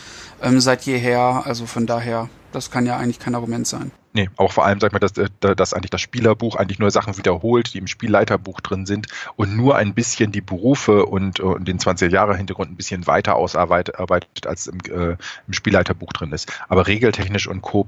ähm, 0.43 0.61
seit 0.61 0.83
jeher. 0.83 1.43
Also 1.45 1.67
von 1.67 1.87
daher, 1.87 2.29
das 2.53 2.71
kann 2.71 2.87
ja 2.87 2.97
eigentlich 2.97 3.19
kein 3.19 3.35
Argument 3.35 3.67
sein. 3.67 3.91
Nee, 4.15 4.29
auch 4.37 4.53
vor 4.53 4.67
allem, 4.67 4.79
sag 4.79 4.93
mal, 4.93 4.99
dass, 4.99 5.17
äh, 5.17 5.29
dass 5.41 5.73
eigentlich 5.73 5.91
das 5.91 6.03
Spielerbuch 6.03 6.57
eigentlich 6.57 6.79
nur 6.79 6.91
Sachen 6.91 7.17
wiederholt, 7.17 7.73
die 7.73 7.79
im 7.79 7.87
Spielleiterbuch 7.87 8.61
drin 8.61 8.85
sind 8.85 9.07
und 9.37 9.57
nur 9.57 9.77
ein 9.77 9.95
bisschen 9.95 10.33
die 10.33 10.43
Berufe 10.43 11.07
und, 11.07 11.41
und 11.41 11.67
den 11.67 11.79
20er-Jahre-Hintergrund 11.79 12.71
ein 12.71 12.77
bisschen 12.77 13.07
weiter 13.07 13.37
ausarbeitet, 13.37 14.47
als 14.47 14.67
im, 14.67 14.81
äh, 14.91 15.17
im 15.47 15.53
Spielleiterbuch 15.53 16.13
drin 16.13 16.33
ist. 16.33 16.53
Aber 16.69 16.87
regeltechnisch 16.87 17.49
und 17.49 17.63
Co 17.63 17.87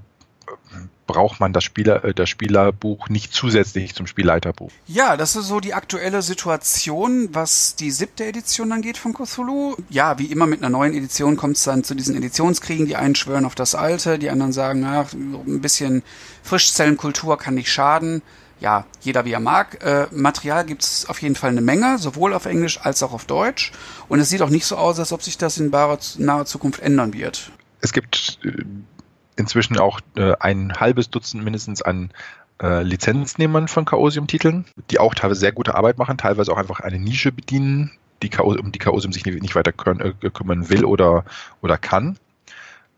braucht 1.07 1.41
man 1.41 1.53
das 1.53 1.65
Spieler, 1.65 2.05
äh, 2.05 2.15
das 2.15 2.29
Spielerbuch 2.29 3.09
nicht 3.09 3.33
zusätzlich 3.33 3.95
zum 3.95 4.07
Spielleiterbuch. 4.07 4.71
Ja, 4.87 5.17
das 5.17 5.37
ist 5.37 5.47
so 5.47 5.61
die 5.61 5.75
aktuelle 5.75 6.23
Situation, 6.23 7.29
was 7.33 7.77
die 7.77 7.91
siebte 7.91 8.25
Edition 8.25 8.73
angeht 8.73 8.99
von 8.99 9.15
Cthulhu. 9.15 9.77
Ja, 9.91 10.19
wie 10.19 10.27
immer 10.27 10.47
mit 10.47 10.61
einer 10.61 10.71
neuen 10.71 10.95
Edition 10.95 11.37
kommt 11.37 11.57
es 11.57 11.65
dann 11.65 11.85
zu 11.85 11.95
diesen 11.95 12.17
Editionskriegen. 12.17 12.87
Die 12.87 12.97
einen 12.97 13.15
schwören 13.15 13.45
auf 13.45 13.55
das 13.55 13.75
alte, 13.75 14.19
die 14.19 14.31
anderen 14.31 14.53
sagen, 14.53 14.85
ach, 14.85 15.13
ein 15.13 15.61
bisschen 15.61 16.03
Frischzellenkultur 16.43 17.39
kann 17.39 17.55
nicht 17.55 17.73
schaden. 17.73 18.23
Ja, 18.61 18.87
jeder 19.01 19.25
wie 19.25 19.33
er 19.33 19.41
mag. 19.41 19.85
Äh, 19.85 20.07
Material 20.11 20.65
gibt 20.65 20.83
es 20.83 21.07
auf 21.07 21.21
jeden 21.21 21.35
Fall 21.35 21.51
eine 21.51 21.61
Menge, 21.61 21.99
sowohl 21.99 22.33
auf 22.33 22.47
Englisch 22.47 22.81
als 22.81 23.03
auch 23.03 23.13
auf 23.13 23.27
Deutsch. 23.27 23.73
Und 24.09 24.21
es 24.21 24.31
sieht 24.31 24.43
auch 24.43 24.49
nicht 24.49 24.65
so 24.65 24.77
aus, 24.77 24.99
als 24.99 25.13
ob 25.13 25.23
sich 25.23 25.37
das 25.37 25.59
in 25.59 25.71
naher 25.71 26.47
Zukunft 26.47 26.81
ändern 26.81 27.13
wird. 27.13 27.51
Es 27.81 27.93
gibt 27.93 28.39
äh, 28.45 28.65
inzwischen 29.37 29.79
auch 29.79 30.01
äh, 30.17 30.35
ein 30.39 30.75
halbes 30.75 31.11
Dutzend 31.11 31.45
mindestens 31.45 31.83
an 31.83 32.11
äh, 32.63 32.83
Lizenznehmern 32.83 33.69
von 33.69 33.85
Chaosium-Titeln, 33.85 34.65
die 34.91 34.99
auch 34.99 35.15
teilweise 35.15 35.41
sehr 35.41 35.53
gute 35.53 35.75
Arbeit 35.75 35.99
machen, 35.99 36.19
teilweise 36.19 36.53
auch 36.53 36.59
einfach 36.59 36.81
eine 36.81 36.99
Nische 36.99 37.33
bedienen, 37.33 37.93
die 38.23 38.31
Chaos, 38.31 38.57
um 38.57 38.73
die 38.73 38.79
Chaosium 38.79 39.13
sich 39.13 39.25
nicht, 39.25 39.43
nicht 39.43 39.55
weiter 39.55 39.73
können, 39.73 40.01
äh, 40.01 40.31
kümmern 40.31 40.69
will 40.71 40.85
oder, 40.85 41.25
oder 41.63 41.79
kann. 41.79 42.17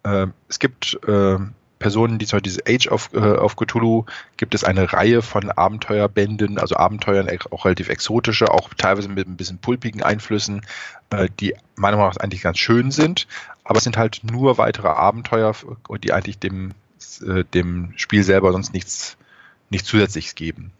Äh, 0.02 0.26
es 0.48 0.58
gibt 0.58 0.98
äh, 1.06 1.38
Personen, 1.78 2.18
die 2.18 2.26
zum 2.26 2.38
Beispiel 2.38 2.52
diese 2.52 2.66
Age 2.66 2.88
of, 2.88 3.10
äh, 3.12 3.18
of 3.18 3.56
Cthulhu, 3.56 4.04
gibt 4.36 4.54
es 4.54 4.64
eine 4.64 4.92
Reihe 4.92 5.20
von 5.20 5.50
Abenteuerbänden, 5.50 6.58
also 6.58 6.76
Abenteuern, 6.76 7.28
auch 7.50 7.64
relativ 7.64 7.88
exotische, 7.88 8.50
auch 8.50 8.70
teilweise 8.74 9.08
mit 9.08 9.28
ein 9.28 9.36
bisschen 9.36 9.58
pulpigen 9.58 10.02
Einflüssen, 10.02 10.62
äh, 11.10 11.28
die 11.38 11.54
meiner 11.76 11.96
Meinung 11.96 12.12
nach 12.12 12.16
eigentlich 12.18 12.42
ganz 12.42 12.58
schön 12.58 12.90
sind, 12.90 13.26
aber 13.66 13.78
es 13.78 13.84
sind 13.84 13.96
halt 13.96 14.22
nur 14.22 14.58
weitere 14.58 14.88
Abenteuer, 14.88 15.54
die 16.02 16.12
eigentlich 16.12 16.38
dem, 16.38 16.72
äh, 17.26 17.44
dem 17.54 17.92
Spiel 17.96 18.22
selber 18.22 18.52
sonst 18.52 18.72
nichts, 18.72 19.16
nichts 19.70 19.88
Zusätzliches 19.88 20.34
geben 20.34 20.72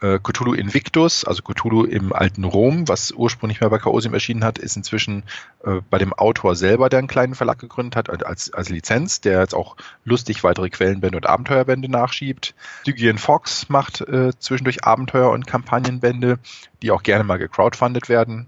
äh, 0.00 0.18
Cthulhu 0.22 0.54
Invictus, 0.54 1.24
also 1.24 1.42
Cthulhu 1.42 1.84
im 1.84 2.12
alten 2.12 2.44
Rom, 2.44 2.88
was 2.88 3.12
ursprünglich 3.12 3.60
mal 3.60 3.70
bei 3.70 3.78
Chaosium 3.78 4.14
erschienen 4.14 4.44
hat, 4.44 4.58
ist 4.58 4.76
inzwischen 4.76 5.24
äh, 5.64 5.80
bei 5.90 5.98
dem 5.98 6.12
Autor 6.12 6.54
selber, 6.54 6.88
der 6.88 7.00
einen 7.00 7.08
kleinen 7.08 7.34
Verlag 7.34 7.58
gegründet 7.58 7.96
hat, 7.96 8.24
als, 8.24 8.52
als 8.52 8.68
Lizenz, 8.68 9.20
der 9.20 9.40
jetzt 9.40 9.54
auch 9.54 9.76
lustig 10.04 10.44
weitere 10.44 10.70
Quellenbände 10.70 11.16
und 11.16 11.26
Abenteuerbände 11.26 11.90
nachschiebt. 11.90 12.54
Stygian 12.82 13.18
Fox 13.18 13.68
macht 13.68 14.00
äh, 14.02 14.32
zwischendurch 14.38 14.84
Abenteuer- 14.84 15.32
und 15.32 15.46
Kampagnenbände, 15.46 16.38
die 16.82 16.90
auch 16.90 17.02
gerne 17.02 17.24
mal 17.24 17.38
gecrowdfundet 17.38 18.08
werden. 18.08 18.46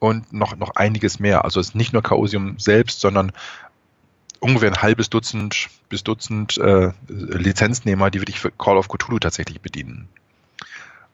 Und 0.00 0.32
noch, 0.32 0.56
noch 0.56 0.76
einiges 0.76 1.18
mehr. 1.18 1.44
Also 1.44 1.58
es 1.58 1.70
ist 1.70 1.74
nicht 1.74 1.92
nur 1.92 2.02
Chaosium 2.02 2.56
selbst, 2.58 3.00
sondern 3.00 3.32
ungefähr 4.40 4.70
ein 4.70 4.82
halbes 4.82 5.10
Dutzend 5.10 5.68
bis 5.88 6.04
Dutzend 6.04 6.58
äh, 6.58 6.92
Lizenznehmer, 7.08 8.10
die 8.10 8.20
wirklich 8.20 8.40
für 8.40 8.50
Call 8.50 8.76
of 8.76 8.88
Cthulhu 8.88 9.18
tatsächlich 9.18 9.60
bedienen. 9.60 10.08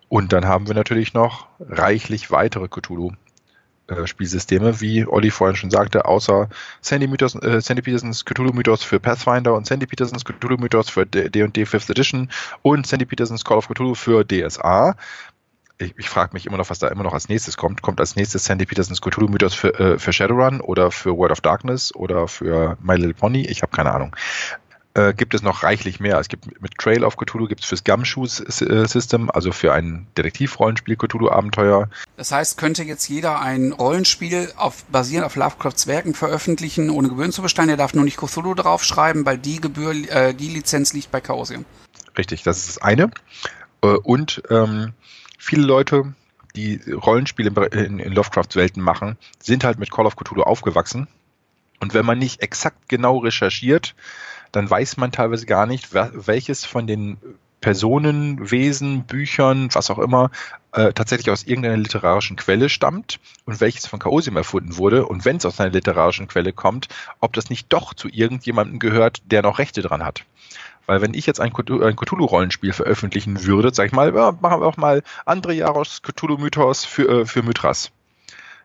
Und 0.09 0.33
dann 0.33 0.47
haben 0.47 0.69
wir 0.69 0.75
natürlich 0.75 1.15
noch 1.15 1.47
reichlich 1.59 2.31
weitere 2.31 2.69
Cthulhu-Spielsysteme, 2.69 4.81
wie 4.81 5.07
Olli 5.07 5.31
vorhin 5.31 5.57
schon 5.57 5.71
sagte, 5.71 6.05
außer 6.05 6.51
Sandy, 6.81 7.09
Mythos, 7.09 7.35
äh, 7.37 7.61
Sandy 7.61 7.83
Petersons 7.83 8.25
Cthulhu-Mythos 8.25 8.85
für 8.85 9.01
Pathfinder 9.01 9.55
und 9.55 9.67
Sandy 9.67 9.87
Petersons 9.87 10.25
Cthulhu-Mythos 10.25 10.91
für 10.91 11.07
D&D 11.07 11.65
5th 11.65 11.91
Edition 11.91 12.31
und 12.63 12.87
Sandy 12.87 13.07
Petersons 13.07 13.45
Call 13.45 13.59
of 13.59 13.69
Cthulhu 13.69 13.95
für 13.95 14.25
DSA. 14.25 14.97
Ich, 15.79 15.95
ich 15.99 16.09
frage 16.09 16.35
mich 16.35 16.47
immer 16.47 16.57
noch, 16.57 16.71
was 16.71 16.79
da 16.79 16.89
immer 16.89 17.03
noch 17.03 17.15
als 17.15 17.29
nächstes 17.29 17.57
kommt. 17.57 17.83
Kommt 17.83 18.01
als 18.01 18.17
nächstes 18.17 18.45
Sandy 18.45 18.65
Petersons 18.65 19.01
Cthulhu-Mythos 19.01 19.55
für, 19.55 19.79
äh, 19.79 19.99
für 19.99 20.13
Shadowrun 20.13 20.61
oder 20.61 20.91
für 20.91 21.17
World 21.17 21.33
of 21.33 21.41
Darkness 21.41 21.95
oder 21.95 22.29
für 22.29 22.79
My 22.81 22.95
Little 22.95 23.15
Pony? 23.15 23.47
Ich 23.47 23.63
habe 23.63 23.73
keine 23.73 23.93
Ahnung 23.93 24.15
äh, 24.95 25.13
gibt 25.13 25.35
es 25.35 25.43
noch 25.43 25.63
reichlich 25.63 26.01
mehr. 26.01 26.19
Es 26.19 26.29
gibt 26.29 26.61
mit 26.63 26.79
Trail 26.79 27.05
of 27.05 27.17
Cthulhu 27.17 27.47
gibt 27.47 27.63
es 27.63 27.67
fürs 27.67 27.85
Gumshoe-System, 27.85 29.31
also 29.31 29.53
für 29.53 29.73
ein 29.73 30.07
Detektivrollenspiel 30.17 30.97
Cthulhu-Abenteuer. 30.97 31.89
Das 32.17 32.33
heißt, 32.33 32.57
könnte 32.59 32.85
jetzt 32.85 33.09
jeder 33.09 33.41
ein 33.41 33.73
Rollenspiel 33.73 34.53
auf, 34.57 34.85
basierend 34.85 35.27
auf 35.27 35.37
Lovecrafts 35.37 35.87
Werken 35.87 36.15
veröffentlichen, 36.15 36.91
ohne 36.91 37.09
Gebühren 37.09 37.33
zu 37.33 37.43
bestellen. 37.43 37.69
Er 37.69 37.77
darf 37.77 37.95
nur 37.95 38.05
nicht 38.05 38.17
Cthulhu 38.19 38.55
draufschreiben, 38.55 39.27
weil 39.27 39.39
die 39.39 39.61
Gebühr, 39.61 39.93
äh, 40.11 40.35
die 40.35 40.49
Lizenz 40.49 40.93
liegt 40.93 41.11
bei 41.11 41.21
Chaosium. 41.21 41.65
Richtig, 42.17 42.45
das 42.45 42.59
ist 42.59 42.69
das 42.69 42.79
eine. 42.79 43.11
Äh, 43.83 43.89
und 43.89 44.43
ähm, 44.51 44.93
viele 45.45 45.65
Leute, 45.65 46.15
die 46.57 46.81
Rollenspiele 46.91 47.51
in, 47.67 47.99
Lovecrafts 47.99 48.57
Welten 48.57 48.83
machen, 48.83 49.17
sind 49.41 49.65
halt 49.65 49.79
mit 49.79 49.91
Call 49.91 50.07
of 50.07 50.17
Cthulhu 50.17 50.43
aufgewachsen. 50.43 51.09
Und 51.81 51.95
wenn 51.95 52.07
man 52.07 52.19
nicht 52.19 52.41
exakt 52.41 52.89
genau 52.89 53.19
recherchiert, 53.19 53.95
dann 54.53 54.71
weiß 54.71 54.97
man 54.97 55.13
teilweise 55.13 55.47
gar 55.47 55.67
nicht, 55.67 55.93
welches 55.93 56.65
von 56.65 56.87
den 56.87 57.19
Personen, 57.61 58.51
Wesen, 58.51 59.05
Büchern, 59.05 59.69
was 59.73 59.91
auch 59.91 59.99
immer, 59.99 60.31
äh, 60.73 60.93
tatsächlich 60.93 61.31
aus 61.31 61.45
irgendeiner 61.45 61.79
literarischen 61.79 62.37
Quelle 62.37 62.69
stammt 62.69 63.21
und 63.47 63.61
welches 63.61 63.87
von 63.87 64.01
Chaosium 64.01 64.37
erfunden 64.37 64.77
wurde. 64.77 65.07
Und 65.07 65.25
wenn 65.25 65.37
es 65.39 65.47
aus 65.47 65.61
einer 65.61 65.73
literarischen 65.73 66.29
Quelle 66.29 66.53
kommt, 66.53 66.89
ob 67.21 67.33
das 67.33 67.51
nicht 67.51 67.73
doch 67.73 67.95
zu 67.95 68.09
irgendjemandem 68.09 68.79
gehört, 68.79 69.23
der 69.25 69.43
noch 69.43 69.59
Rechte 69.59 69.81
dran 69.81 70.05
hat. 70.05 70.25
Weil 70.87 71.01
wenn 71.01 71.15
ich 71.15 71.27
jetzt 71.27 71.41
ein 71.41 71.53
Cthulhu-Rollenspiel 71.53 72.73
veröffentlichen 72.73 73.45
würde, 73.45 73.73
sag 73.73 73.87
ich 73.87 73.93
mal, 73.93 74.15
ja, 74.15 74.33
machen 74.41 74.61
wir 74.61 74.67
auch 74.67 74.77
mal 74.77 75.03
Andre 75.25 75.55
Jaros 75.55 76.03
Cthulhu-Mythos 76.03 76.85
für, 76.85 77.09
äh, 77.09 77.27
für 77.27 77.43
Mythras 77.43 77.91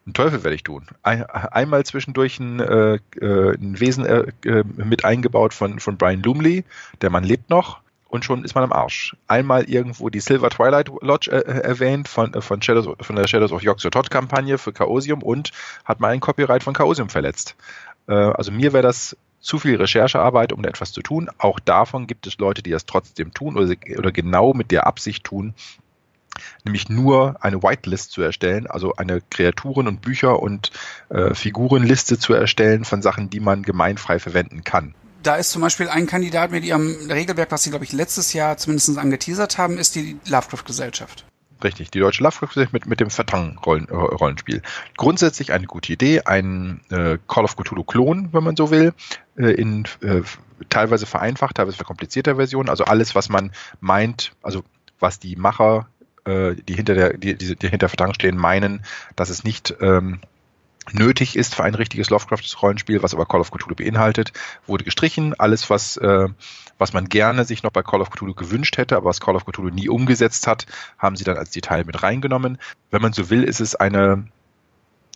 einen 0.10 0.14
Teufel 0.14 0.44
werde 0.44 0.56
ich 0.56 0.64
tun. 0.64 0.88
Ein, 1.04 1.24
einmal 1.24 1.86
zwischendurch 1.86 2.40
ein, 2.40 2.60
äh, 2.60 3.00
äh 3.22 3.54
ein 3.56 3.80
Wesen 3.80 4.06
äh, 4.06 4.26
äh, 4.46 4.64
mit 4.64 5.06
eingebaut 5.06 5.54
von, 5.54 5.80
von 5.80 5.98
Brian 5.98 6.24
Lumley, 6.24 6.64
der 7.02 7.10
Mann 7.10 7.24
lebt 7.24 7.50
noch 7.50 7.82
und 8.08 8.26
schon 8.26 8.44
ist 8.44 8.56
man 8.56 8.64
am 8.64 8.74
Arsch. 8.74 9.16
Einmal 9.28 9.64
irgendwo 9.66 10.10
die 10.10 10.20
Silver 10.20 10.50
Twilight 10.50 10.90
Lodge 11.02 11.32
äh, 11.32 11.40
äh 11.40 11.62
erwähnt 11.62 12.08
von, 12.08 12.34
äh, 12.34 12.42
von, 12.42 12.62
Shadows, 12.62 12.88
von 13.00 13.16
der 13.16 13.28
Shadows 13.28 13.52
of 13.52 13.62
Yogg-Sothoth 13.62 14.10
Kampagne 14.10 14.58
für 14.58 14.74
Chaosium 14.74 15.22
und 15.22 15.52
hat 15.86 16.00
mal 16.00 16.10
ein 16.10 16.20
Copyright 16.20 16.64
von 16.64 16.74
Chaosium 16.74 17.10
verletzt. 17.10 17.56
Äh, 18.08 18.14
also 18.14 18.52
mir 18.52 18.74
wäre 18.74 18.84
das 18.84 19.16
zu 19.40 19.60
viel 19.60 19.76
Recherchearbeit, 19.76 20.54
um 20.54 20.64
etwas 20.66 20.92
zu 20.92 21.02
tun. 21.02 21.30
Auch 21.38 21.60
davon 21.60 22.08
gibt 22.08 22.28
es 22.28 22.38
Leute, 22.38 22.62
die 22.62 22.72
das 22.72 22.86
trotzdem 22.86 23.34
tun 23.34 23.58
oder, 23.58 23.76
oder 23.98 24.12
genau 24.12 24.54
mit 24.54 24.72
der 24.72 24.88
Absicht 24.88 25.24
tun, 25.24 25.54
nämlich 26.64 26.90
nur 26.90 27.38
eine 27.44 27.64
Whitelist 27.64 28.12
zu 28.12 28.22
erstellen, 28.22 28.68
also 28.68 28.96
eine 28.96 29.22
Kreaturen- 29.22 29.88
und 29.88 30.02
Bücher- 30.02 30.40
und 30.40 30.72
äh, 31.10 31.34
Figurenliste 31.34 32.20
zu 32.20 32.34
erstellen 32.34 32.86
von 32.86 33.02
Sachen, 33.02 33.30
die 33.30 33.40
man 33.40 33.64
gemeinfrei 33.64 34.20
verwenden 34.20 34.64
kann 34.64 34.94
da 35.24 35.36
ist 35.36 35.52
zum 35.52 35.62
Beispiel 35.62 35.90
ein 35.90 36.08
Kandidat 36.08 36.52
mit 36.52 36.64
ihrem 36.64 36.96
Regelwerk, 37.10 37.52
was 37.52 37.64
sie, 37.64 37.70
glaube 37.70 37.86
ich, 37.86 37.92
letztes 37.92 38.34
Jahr 38.34 38.58
zumindest 38.58 38.98
angeteasert 38.98 39.58
haben, 39.58 39.78
ist 39.78 39.96
die 39.96 40.18
Lovecraft-Gesellschaft. 40.28 41.26
Richtig, 41.62 41.92
die 41.92 42.00
deutsche 42.00 42.24
Lovecraft-Gesellschaft 42.24 42.74
mit, 42.74 42.86
mit 42.86 43.00
dem 43.02 43.10
Vertang-Rollenspiel. 43.10 44.58
Äh, 44.58 44.62
Grundsätzlich 44.96 45.52
eine 45.52 45.68
gute 45.68 45.92
Idee, 45.92 46.22
ein 46.22 46.80
äh, 46.90 47.18
Call 47.28 47.44
of 47.44 47.58
Cthulhu-Klon, 47.58 48.30
wenn 48.32 48.44
man 48.44 48.56
so 48.56 48.72
will, 48.72 48.94
äh, 49.38 49.52
in 49.52 49.84
äh, 50.02 50.22
teilweise 50.70 51.06
vereinfacht, 51.06 51.58
teilweise 51.58 51.76
verkomplizierter 51.76 52.38
Version. 52.38 52.70
Also 52.70 52.86
alles, 52.86 53.14
was 53.14 53.28
man 53.28 53.52
meint, 53.82 54.32
also 54.42 54.64
was 55.00 55.20
die 55.20 55.36
Macher, 55.36 55.88
äh, 56.26 56.56
die 56.56 56.76
hinter 56.76 56.94
der, 56.94 57.18
die, 57.18 57.36
die, 57.36 57.56
die 57.58 57.68
hinter 57.68 57.90
Vertang 57.90 58.14
stehen, 58.14 58.38
meinen, 58.38 58.86
dass 59.18 59.30
es 59.30 59.44
nicht 59.44 59.76
ähm, 59.82 60.20
nötig 60.94 61.36
ist 61.36 61.56
für 61.56 61.64
ein 61.66 61.76
richtiges 61.76 62.10
Lovecraft-Rollenspiel, 62.10 63.04
was 63.04 63.14
aber 63.14 63.26
Call 63.26 63.42
of 63.42 63.52
Cthulhu 63.52 63.76
beinhaltet, 63.76 64.32
wurde 64.66 64.86
gestrichen. 64.86 65.38
Alles, 65.38 65.70
was, 65.70 65.98
äh, 65.98 66.30
was 66.80 66.94
man 66.94 67.08
gerne 67.10 67.46
sich 67.46 67.62
noch 67.62 67.72
bei 67.72 67.84
Call 67.84 68.02
of 68.02 68.10
Cthulhu 68.10 68.34
gewünscht 68.34 68.78
hätte, 68.78 68.98
aber 68.98 69.10
was 69.10 69.22
Call 69.22 69.36
of 69.36 69.46
Cthulhu 69.46 69.70
nie 69.70 69.90
umgesetzt 69.90 70.48
hat, 70.48 70.66
haben 70.98 71.16
sie 71.16 71.24
dann 71.24 71.38
als 71.38 71.52
Detail 71.52 71.84
mit 71.86 72.02
reingenommen. 72.02 72.58
Wenn 72.90 73.02
man 73.02 73.14
so 73.14 73.30
will, 73.30 73.44
ist 73.44 73.60
es 73.60 73.76
eine 73.76 74.26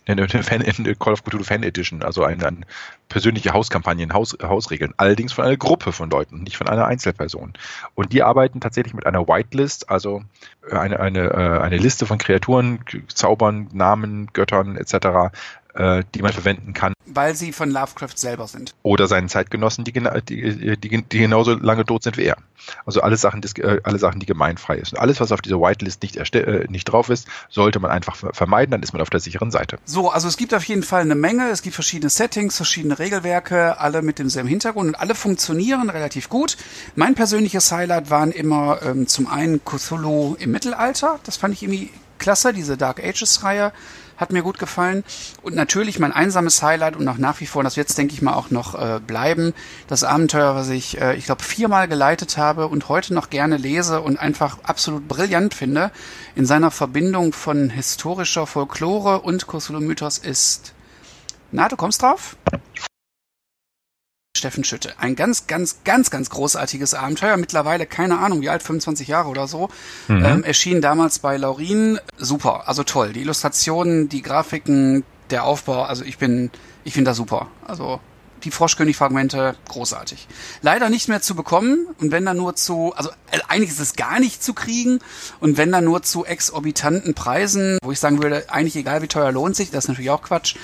eine, 0.06 0.28
Fan, 0.28 0.62
eine 0.62 0.94
Call 0.94 1.14
of 1.14 1.24
Cthulhu 1.24 1.44
Fan 1.44 1.62
Edition, 1.62 2.02
also 2.02 2.24
eine, 2.24 2.46
eine 2.46 2.60
persönliche 3.08 3.52
Hauskampagne, 3.52 4.06
Haus, 4.12 4.36
Hausregeln. 4.42 4.92
Allerdings 4.96 5.32
von 5.32 5.44
einer 5.44 5.56
Gruppe 5.56 5.92
von 5.92 6.10
Leuten, 6.10 6.42
nicht 6.42 6.56
von 6.56 6.68
einer 6.68 6.86
Einzelperson. 6.86 7.54
Und 7.94 8.12
die 8.12 8.22
arbeiten 8.22 8.60
tatsächlich 8.60 8.94
mit 8.94 9.06
einer 9.06 9.26
Whitelist, 9.26 9.88
also 9.88 10.22
eine, 10.70 11.00
eine, 11.00 11.30
äh, 11.30 11.60
eine 11.60 11.78
Liste 11.78 12.06
von 12.06 12.18
Kreaturen, 12.18 12.80
Zaubern, 13.08 13.68
Namen, 13.72 14.28
Göttern 14.32 14.76
etc., 14.76 15.32
äh, 15.74 16.04
die 16.14 16.22
man 16.22 16.32
verwenden 16.32 16.72
kann. 16.72 16.94
Weil 17.06 17.34
sie 17.34 17.52
von 17.52 17.70
Lovecraft 17.70 18.16
selber 18.16 18.46
sind. 18.46 18.74
Oder 18.82 19.06
seinen 19.06 19.28
Zeitgenossen, 19.28 19.84
die, 19.84 19.92
die, 19.92 20.76
die, 20.76 21.02
die 21.02 21.18
genauso 21.18 21.54
lange 21.54 21.84
tot 21.84 22.02
sind 22.02 22.16
wie 22.16 22.24
er. 22.24 22.36
Also 22.86 23.02
alle 23.02 23.16
Sachen, 23.16 23.40
die, 23.40 23.60
äh, 23.60 23.80
alle 23.84 23.98
Sachen, 23.98 24.20
die 24.20 24.26
gemeinfrei 24.26 24.76
ist. 24.76 24.92
Und 24.92 25.00
alles, 25.00 25.20
was 25.20 25.32
auf 25.32 25.42
dieser 25.42 25.60
Whitelist 25.60 26.02
nicht, 26.02 26.16
äh, 26.16 26.66
nicht 26.68 26.84
drauf 26.84 27.10
ist, 27.10 27.28
sollte 27.50 27.80
man 27.80 27.90
einfach 27.90 28.16
vermeiden, 28.16 28.70
dann 28.70 28.82
ist 28.82 28.92
man 28.92 29.02
auf 29.02 29.10
der 29.10 29.20
sicheren 29.20 29.50
Seite. 29.50 29.78
So, 29.84 30.10
also 30.10 30.28
es 30.28 30.36
gibt 30.36 30.54
auf 30.54 30.64
jeden 30.64 30.82
Fall 30.82 31.02
eine 31.02 31.14
Menge, 31.14 31.48
es 31.50 31.62
gibt 31.62 31.74
verschiedene 31.74 32.10
Settings, 32.10 32.56
verschiedene 32.56 32.98
Regelwerke, 32.98 33.78
alle 33.78 34.02
mit 34.02 34.18
demselben 34.18 34.48
Hintergrund 34.48 34.88
und 34.88 34.94
alle 34.94 35.14
funktionieren 35.14 35.90
relativ 35.90 36.28
gut. 36.28 36.56
Mein 36.96 37.14
persönliches 37.14 37.70
Highlight 37.70 38.10
waren 38.10 38.32
immer 38.32 38.80
ähm, 38.82 39.06
zum 39.06 39.26
einen 39.26 39.64
Cthulhu 39.64 40.36
im 40.38 40.52
Mittelalter, 40.52 41.18
das 41.24 41.36
fand 41.36 41.54
ich 41.54 41.62
irgendwie 41.62 41.90
klasse, 42.18 42.52
diese 42.52 42.76
Dark 42.76 43.02
Ages-Reihe 43.02 43.72
hat 44.16 44.32
mir 44.32 44.42
gut 44.42 44.58
gefallen. 44.58 45.04
Und 45.42 45.54
natürlich 45.54 45.98
mein 45.98 46.12
einsames 46.12 46.62
Highlight 46.62 46.96
und 46.96 47.06
auch 47.08 47.18
nach 47.18 47.40
wie 47.40 47.46
vor, 47.46 47.62
das 47.62 47.76
wird 47.76 47.88
jetzt, 47.88 47.98
denke 47.98 48.14
ich 48.14 48.22
mal, 48.22 48.34
auch 48.34 48.50
noch 48.50 48.74
äh, 48.74 49.00
bleiben, 49.00 49.54
das 49.88 50.04
Abenteuer, 50.04 50.54
was 50.54 50.68
ich, 50.70 51.00
äh, 51.00 51.14
ich 51.16 51.26
glaube, 51.26 51.42
viermal 51.42 51.88
geleitet 51.88 52.36
habe 52.38 52.68
und 52.68 52.88
heute 52.88 53.14
noch 53.14 53.30
gerne 53.30 53.56
lese 53.56 54.00
und 54.00 54.18
einfach 54.18 54.58
absolut 54.62 55.08
brillant 55.08 55.54
finde, 55.54 55.90
in 56.34 56.46
seiner 56.46 56.70
Verbindung 56.70 57.32
von 57.32 57.70
historischer 57.70 58.46
Folklore 58.46 59.20
und 59.20 59.46
Cthulhu-Mythos 59.46 60.18
ist. 60.18 60.74
Na, 61.52 61.68
du 61.68 61.76
kommst 61.76 62.02
drauf? 62.02 62.36
Steffen 64.36 64.64
Schütte. 64.64 64.94
Ein 64.98 65.14
ganz, 65.14 65.46
ganz, 65.46 65.78
ganz, 65.84 66.10
ganz 66.10 66.28
großartiges 66.28 66.94
Abenteuer. 66.94 67.36
Mittlerweile, 67.36 67.86
keine 67.86 68.18
Ahnung, 68.18 68.40
wie 68.40 68.48
alt, 68.48 68.64
25 68.64 69.06
Jahre 69.06 69.28
oder 69.28 69.46
so. 69.46 69.68
Mhm. 70.08 70.24
Ähm, 70.24 70.44
erschien 70.44 70.80
damals 70.80 71.20
bei 71.20 71.36
Laurin. 71.36 72.00
Super, 72.18 72.66
also 72.66 72.82
toll. 72.82 73.12
Die 73.12 73.20
Illustrationen, 73.20 74.08
die 74.08 74.22
Grafiken, 74.22 75.04
der 75.30 75.44
Aufbau, 75.44 75.84
also 75.84 76.04
ich 76.04 76.18
bin, 76.18 76.50
ich 76.82 76.94
finde 76.94 77.12
das 77.12 77.16
super. 77.16 77.46
Also 77.64 78.00
die 78.44 78.50
Froschkönig-Fragmente, 78.50 79.56
großartig. 79.68 80.28
Leider 80.62 80.90
nicht 80.90 81.08
mehr 81.08 81.22
zu 81.22 81.34
bekommen 81.34 81.86
und 81.98 82.10
wenn 82.10 82.24
dann 82.24 82.36
nur 82.36 82.56
zu, 82.56 82.92
also 82.96 83.10
äh, 83.30 83.38
eigentlich 83.48 83.70
ist 83.70 83.80
es 83.80 83.96
gar 83.96 84.20
nicht 84.20 84.42
zu 84.42 84.52
kriegen 84.52 84.98
und 85.40 85.56
wenn 85.56 85.72
dann 85.72 85.84
nur 85.84 86.02
zu 86.02 86.24
exorbitanten 86.24 87.14
Preisen, 87.14 87.78
wo 87.82 87.92
ich 87.92 88.00
sagen 88.00 88.22
würde, 88.22 88.50
eigentlich 88.50 88.76
egal 88.76 89.02
wie 89.02 89.08
teuer 89.08 89.32
lohnt 89.32 89.56
sich, 89.56 89.70
das 89.70 89.84
ist 89.84 89.88
natürlich 89.88 90.10
auch 90.10 90.22
Quatsch. 90.22 90.56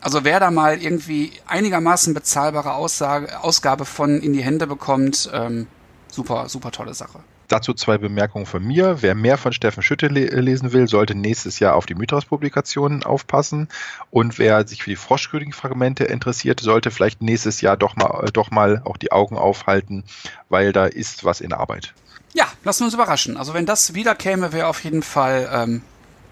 Also 0.00 0.24
wer 0.24 0.40
da 0.40 0.50
mal 0.50 0.80
irgendwie 0.80 1.32
einigermaßen 1.46 2.14
bezahlbare 2.14 2.74
Aussage, 2.74 3.42
Ausgabe 3.42 3.84
von 3.84 4.20
in 4.20 4.32
die 4.32 4.42
Hände 4.42 4.66
bekommt, 4.66 5.30
ähm, 5.32 5.66
super, 6.08 6.48
super 6.48 6.70
tolle 6.70 6.94
Sache. 6.94 7.20
Dazu 7.48 7.74
zwei 7.74 7.96
Bemerkungen 7.96 8.46
von 8.46 8.64
mir. 8.64 9.02
Wer 9.02 9.14
mehr 9.14 9.38
von 9.38 9.52
Steffen 9.52 9.82
Schütte 9.82 10.08
le 10.08 10.26
lesen 10.40 10.72
will, 10.72 10.88
sollte 10.88 11.14
nächstes 11.14 11.60
Jahr 11.60 11.76
auf 11.76 11.86
die 11.86 11.94
Mythos-Publikationen 11.94 13.04
aufpassen. 13.04 13.68
Und 14.10 14.38
wer 14.38 14.66
sich 14.66 14.82
für 14.82 14.90
die 14.90 14.96
Froschkönig-Fragmente 14.96 16.04
interessiert, 16.04 16.58
sollte 16.60 16.90
vielleicht 16.90 17.22
nächstes 17.22 17.60
Jahr 17.60 17.76
doch 17.76 17.94
mal, 17.94 18.24
äh, 18.24 18.32
doch 18.32 18.50
mal 18.50 18.82
auch 18.84 18.96
die 18.96 19.12
Augen 19.12 19.36
aufhalten, 19.36 20.02
weil 20.48 20.72
da 20.72 20.86
ist 20.86 21.24
was 21.24 21.40
in 21.40 21.52
Arbeit. 21.52 21.94
Ja, 22.34 22.46
lassen 22.64 22.80
wir 22.80 22.86
uns 22.86 22.94
überraschen. 22.94 23.36
Also 23.36 23.54
wenn 23.54 23.64
das 23.64 23.94
wieder 23.94 24.16
käme, 24.16 24.52
wäre 24.52 24.66
auf 24.66 24.82
jeden 24.82 25.02
Fall 25.02 25.48
ähm, 25.52 25.82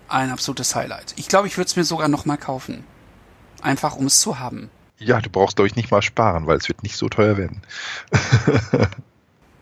ein 0.09 0.33
absolutes 0.33 0.75
Highlight. 0.75 1.15
Ich 1.17 1.29
glaube, 1.29 1.47
ich 1.47 1.57
würde 1.57 1.67
es 1.67 1.77
mir 1.77 1.85
sogar 1.85 2.09
noch 2.09 2.27
mal 2.27 2.37
kaufen 2.37 2.85
einfach 3.65 3.97
um 3.97 4.07
es 4.07 4.21
zu 4.21 4.39
haben. 4.39 4.71
Ja, 4.99 5.21
du 5.21 5.29
brauchst, 5.29 5.57
glaube 5.57 5.67
ich, 5.67 5.77
nicht 5.77 5.91
mal 5.91 6.03
sparen, 6.03 6.47
weil 6.47 6.57
es 6.57 6.69
wird 6.69 6.83
nicht 6.83 6.97
so 6.97 7.09
teuer 7.09 7.37
werden. 7.37 7.63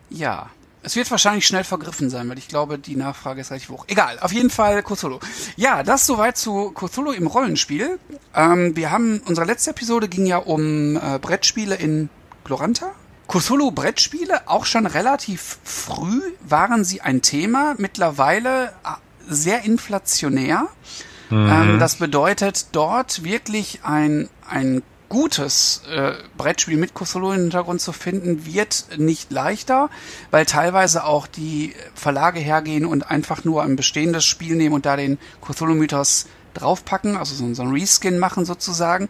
ja. 0.09 0.49
Es 0.85 0.97
wird 0.97 1.09
wahrscheinlich 1.11 1.47
schnell 1.47 1.63
vergriffen 1.63 2.09
sein, 2.09 2.27
weil 2.27 2.37
ich 2.37 2.49
glaube, 2.49 2.77
die 2.77 2.97
Nachfrage 2.97 3.39
ist 3.39 3.51
relativ 3.51 3.69
hoch. 3.69 3.85
Egal, 3.87 4.19
auf 4.19 4.33
jeden 4.33 4.49
Fall 4.49 4.83
Cthulhu. 4.83 5.19
Ja, 5.55 5.81
das 5.81 6.05
soweit 6.05 6.35
zu 6.35 6.71
Cthulhu 6.71 7.13
im 7.13 7.25
Rollenspiel. 7.25 7.99
Ähm, 8.35 8.75
wir 8.75 8.91
haben, 8.91 9.21
unsere 9.25 9.47
letzte 9.47 9.69
Episode 9.69 10.09
ging 10.09 10.25
ja 10.25 10.37
um 10.39 10.97
äh, 10.97 11.19
Brettspiele 11.19 11.75
in 11.75 12.09
Gloranta. 12.43 12.91
Cthulhu 13.29 13.71
Brettspiele, 13.71 14.49
auch 14.49 14.65
schon 14.65 14.85
relativ 14.85 15.59
früh 15.63 16.21
waren 16.41 16.83
sie 16.83 16.99
ein 16.99 17.21
Thema, 17.21 17.75
mittlerweile 17.77 18.73
äh, 18.83 18.89
sehr 19.29 19.63
inflationär. 19.63 20.67
Mhm. 21.33 21.49
Ähm, 21.49 21.79
das 21.79 21.95
bedeutet, 21.95 22.67
dort 22.73 23.23
wirklich 23.23 23.79
ein, 23.83 24.29
ein 24.47 24.83
gutes 25.09 25.83
äh, 25.91 26.13
Brettspiel 26.37 26.77
mit 26.77 26.93
Cthulhu 26.93 27.31
im 27.31 27.41
Hintergrund 27.41 27.81
zu 27.81 27.91
finden, 27.91 28.45
wird 28.45 28.87
nicht 28.97 29.31
leichter, 29.31 29.89
weil 30.31 30.45
teilweise 30.45 31.05
auch 31.05 31.27
die 31.27 31.73
Verlage 31.95 32.39
hergehen 32.39 32.85
und 32.85 33.09
einfach 33.09 33.43
nur 33.43 33.63
ein 33.63 33.75
bestehendes 33.75 34.25
Spiel 34.25 34.55
nehmen 34.55 34.73
und 34.73 34.85
da 34.85 34.95
den 34.95 35.17
Cthulhu-Mythos 35.41 36.27
draufpacken, 36.53 37.15
also 37.17 37.35
so, 37.35 37.51
so 37.53 37.63
ein 37.63 37.71
Reskin 37.71 38.19
machen 38.19 38.45
sozusagen. 38.45 39.07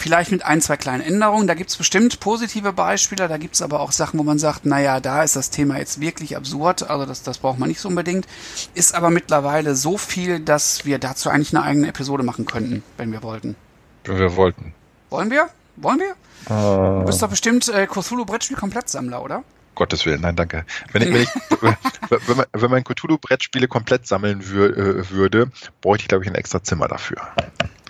Vielleicht 0.00 0.32
mit 0.32 0.46
ein, 0.46 0.62
zwei 0.62 0.78
kleinen 0.78 1.02
Änderungen. 1.02 1.46
Da 1.46 1.52
gibt's 1.52 1.76
bestimmt 1.76 2.20
positive 2.20 2.72
Beispiele, 2.72 3.28
da 3.28 3.36
gibt's 3.36 3.60
aber 3.60 3.80
auch 3.80 3.92
Sachen, 3.92 4.18
wo 4.18 4.22
man 4.22 4.38
sagt, 4.38 4.64
naja, 4.64 4.98
da 4.98 5.22
ist 5.22 5.36
das 5.36 5.50
Thema 5.50 5.76
jetzt 5.76 6.00
wirklich 6.00 6.38
absurd, 6.38 6.88
also 6.88 7.04
das, 7.04 7.22
das 7.22 7.36
braucht 7.36 7.58
man 7.58 7.68
nicht 7.68 7.82
so 7.82 7.90
unbedingt. 7.90 8.26
Ist 8.72 8.94
aber 8.94 9.10
mittlerweile 9.10 9.74
so 9.74 9.98
viel, 9.98 10.40
dass 10.40 10.86
wir 10.86 10.98
dazu 10.98 11.28
eigentlich 11.28 11.54
eine 11.54 11.66
eigene 11.66 11.88
Episode 11.88 12.22
machen 12.22 12.46
könnten, 12.46 12.82
wenn 12.96 13.12
wir 13.12 13.22
wollten. 13.22 13.56
Wenn 14.04 14.18
wir 14.18 14.36
wollten. 14.36 14.72
Wollen 15.10 15.30
wir? 15.30 15.50
Wollen 15.76 15.98
wir? 15.98 16.14
Uh. 16.48 17.00
Du 17.00 17.04
bist 17.04 17.20
doch 17.20 17.28
bestimmt 17.28 17.68
äh, 17.68 17.86
Cthulhu-Brettspiel-Komplettsammler, 17.86 19.22
oder? 19.22 19.44
Gottes 19.74 20.06
Willen, 20.06 20.22
nein, 20.22 20.34
danke. 20.34 20.64
Wenn, 20.92 21.02
ich, 21.02 21.12
wenn, 21.12 21.22
ich, 21.24 21.28
wenn, 22.26 22.36
man, 22.38 22.46
wenn 22.54 22.70
man 22.70 22.84
Cthulhu-Brettspiele 22.84 23.68
komplett 23.68 24.06
sammeln 24.06 24.48
wür, 24.48 24.78
äh, 24.78 25.10
würde, 25.10 25.50
bräuchte 25.82 26.04
ich, 26.04 26.08
glaube 26.08 26.24
ich, 26.24 26.30
ein 26.30 26.36
extra 26.36 26.62
Zimmer 26.62 26.88
dafür. 26.88 27.18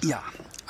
Ja, 0.02 0.20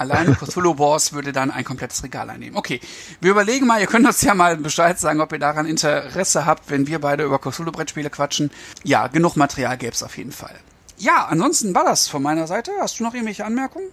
Alleine 0.01 0.35
Cthulhu 0.41 0.79
Wars 0.79 1.13
würde 1.13 1.31
dann 1.31 1.51
ein 1.51 1.63
komplettes 1.63 2.03
Regal 2.03 2.31
einnehmen. 2.31 2.57
Okay, 2.57 2.81
wir 3.21 3.33
überlegen 3.33 3.67
mal, 3.67 3.81
ihr 3.81 3.87
könnt 3.87 4.07
uns 4.07 4.23
ja 4.23 4.35
mal 4.35 4.57
Bescheid 4.57 4.99
sagen, 4.99 5.21
ob 5.21 5.31
ihr 5.33 5.39
daran 5.39 5.67
Interesse 5.67 6.47
habt, 6.47 6.71
wenn 6.71 6.87
wir 6.87 7.01
beide 7.01 7.25
über 7.25 7.39
Cthulhu 7.39 7.71
Brettspiele 7.71 8.09
quatschen. 8.09 8.51
Ja, 8.83 9.09
genug 9.09 9.37
Material 9.37 9.77
gäbe 9.77 9.93
es 9.93 10.03
auf 10.03 10.17
jeden 10.17 10.33
Fall. 10.33 10.55
Ja, 10.97 11.27
ansonsten 11.27 11.75
war 11.75 11.85
das 11.85 12.09
von 12.09 12.23
meiner 12.23 12.47
Seite. 12.47 12.73
Hast 12.81 12.99
du 12.99 13.05
noch 13.05 13.13
irgendwelche 13.13 13.45
Anmerkungen? 13.45 13.89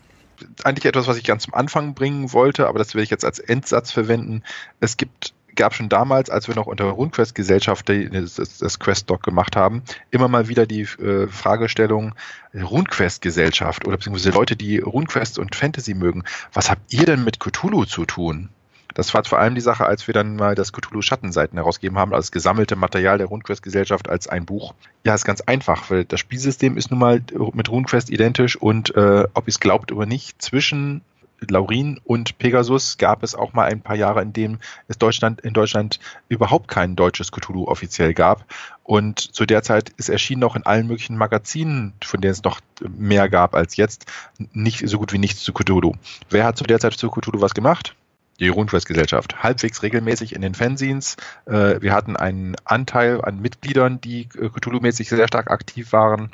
Eigentlich 0.64 0.86
etwas, 0.86 1.08
was 1.08 1.18
ich 1.18 1.26
ganz 1.26 1.44
zum 1.44 1.54
Anfang 1.54 1.94
bringen 1.94 2.32
wollte, 2.32 2.68
aber 2.68 2.80
das 2.80 2.94
werde 2.94 3.04
ich 3.04 3.10
jetzt 3.10 3.26
als 3.26 3.40
Endsatz 3.40 3.92
verwenden. 3.92 4.44
Es 4.80 4.96
gibt 4.96 5.34
gab 5.58 5.74
schon 5.74 5.90
damals, 5.90 6.30
als 6.30 6.48
wir 6.48 6.56
noch 6.56 6.68
unter 6.68 6.86
RuneQuest-Gesellschaft 6.86 7.90
das, 7.90 8.58
das 8.60 8.80
Quest-Doc 8.80 9.24
gemacht 9.24 9.56
haben, 9.56 9.84
immer 10.12 10.30
mal 10.30 10.48
wieder 10.48 10.66
die 10.66 10.84
äh, 10.84 11.28
Fragestellung 11.28 12.16
RuneQuest-Gesellschaft 12.54 13.86
oder 13.86 13.98
beziehungsweise 13.98 14.32
Leute, 14.32 14.56
die 14.56 14.80
RuneQuest 14.80 15.40
und 15.40 15.56
Fantasy 15.56 15.94
mögen. 15.94 16.24
Was 16.54 16.72
habt 16.72 16.94
ihr 16.94 17.06
denn 17.06 17.24
mit 17.24 17.40
Cthulhu 17.40 17.86
zu 17.86 18.06
tun? 18.06 18.50
Das 18.94 19.14
war 19.14 19.24
vor 19.26 19.38
allem 19.38 19.54
die 19.54 19.62
Sache, 19.62 19.86
als 19.86 20.08
wir 20.08 20.14
dann 20.14 20.38
mal 20.38 20.56
das 20.56 20.72
Cthulhu 20.74 21.04
Schattenseiten 21.04 21.58
herausgegeben 21.58 22.00
haben, 22.00 22.16
als 22.16 22.32
gesammelte 22.32 22.76
Material 22.76 23.20
der 23.20 23.28
RuneQuest 23.28 23.62
Gesellschaft 23.62 24.10
als 24.10 24.28
ein 24.28 24.46
Buch. 24.46 24.74
Ja, 25.06 25.14
ist 25.14 25.26
ganz 25.26 25.42
einfach, 25.42 25.92
weil 25.92 26.06
das 26.06 26.20
Spielsystem 26.20 26.78
ist 26.78 26.90
nun 26.90 27.00
mal 27.00 27.22
mit 27.54 27.70
RuneQuest 27.70 28.10
identisch 28.10 28.56
und 28.56 28.96
äh, 28.96 29.26
ob 29.34 29.46
ihr 29.46 29.50
es 29.50 29.60
glaubt 29.60 29.92
oder 29.92 30.08
nicht, 30.08 30.42
zwischen 30.42 31.02
Laurin 31.48 32.00
und 32.04 32.38
Pegasus 32.40 32.98
gab 32.98 33.24
es 33.24 33.36
auch 33.36 33.54
mal 33.54 33.66
ein 33.66 33.82
paar 33.82 33.96
Jahre, 33.96 34.22
in 34.22 34.34
denen 34.34 34.60
es 34.88 34.98
Deutschland, 34.98 35.42
in 35.42 35.54
Deutschland 35.54 36.00
überhaupt 36.30 36.68
kein 36.68 36.96
deutsches 36.96 37.32
Cthulhu 37.32 37.66
offiziell 37.66 38.14
gab. 38.14 38.46
Und 38.84 39.20
zu 39.20 39.46
der 39.46 39.64
Zeit 39.64 39.90
ist 39.98 40.10
erschienen 40.10 40.44
auch 40.44 40.56
in 40.56 40.66
allen 40.66 40.88
möglichen 40.88 41.18
Magazinen, 41.18 41.94
von 42.04 42.22
denen 42.22 42.32
es 42.32 42.44
noch 42.44 42.62
mehr 42.88 43.30
gab 43.30 43.54
als 43.54 43.76
jetzt, 43.76 44.06
nicht 44.54 44.88
so 44.88 44.98
gut 44.98 45.14
wie 45.14 45.20
nichts 45.20 45.44
zu 45.44 45.54
Cthulhu. 45.54 45.94
Wer 46.30 46.46
hat 46.46 46.58
zu 46.58 46.64
der 46.64 46.80
Zeit 46.80 46.94
zu 46.94 47.10
Cthulhu 47.10 47.42
was 47.42 47.54
gemacht? 47.54 47.96
Die 48.40 48.50
RuneQuest-Gesellschaft. 48.50 49.42
Halbwegs 49.42 49.82
regelmäßig 49.82 50.34
in 50.34 50.42
den 50.42 50.54
Fanzines. 50.54 51.18
Äh, 51.46 51.82
wir 51.82 51.94
hatten 51.94 52.16
einen 52.16 52.56
Anteil 52.66 53.22
an 53.22 53.42
Mitgliedern, 53.42 54.00
die 54.00 54.30
äh, 54.40 54.50
Cthulhu-mäßig 54.50 55.10
sehr 55.10 55.28
stark 55.28 55.50
aktiv 55.50 55.92
waren 55.92 56.32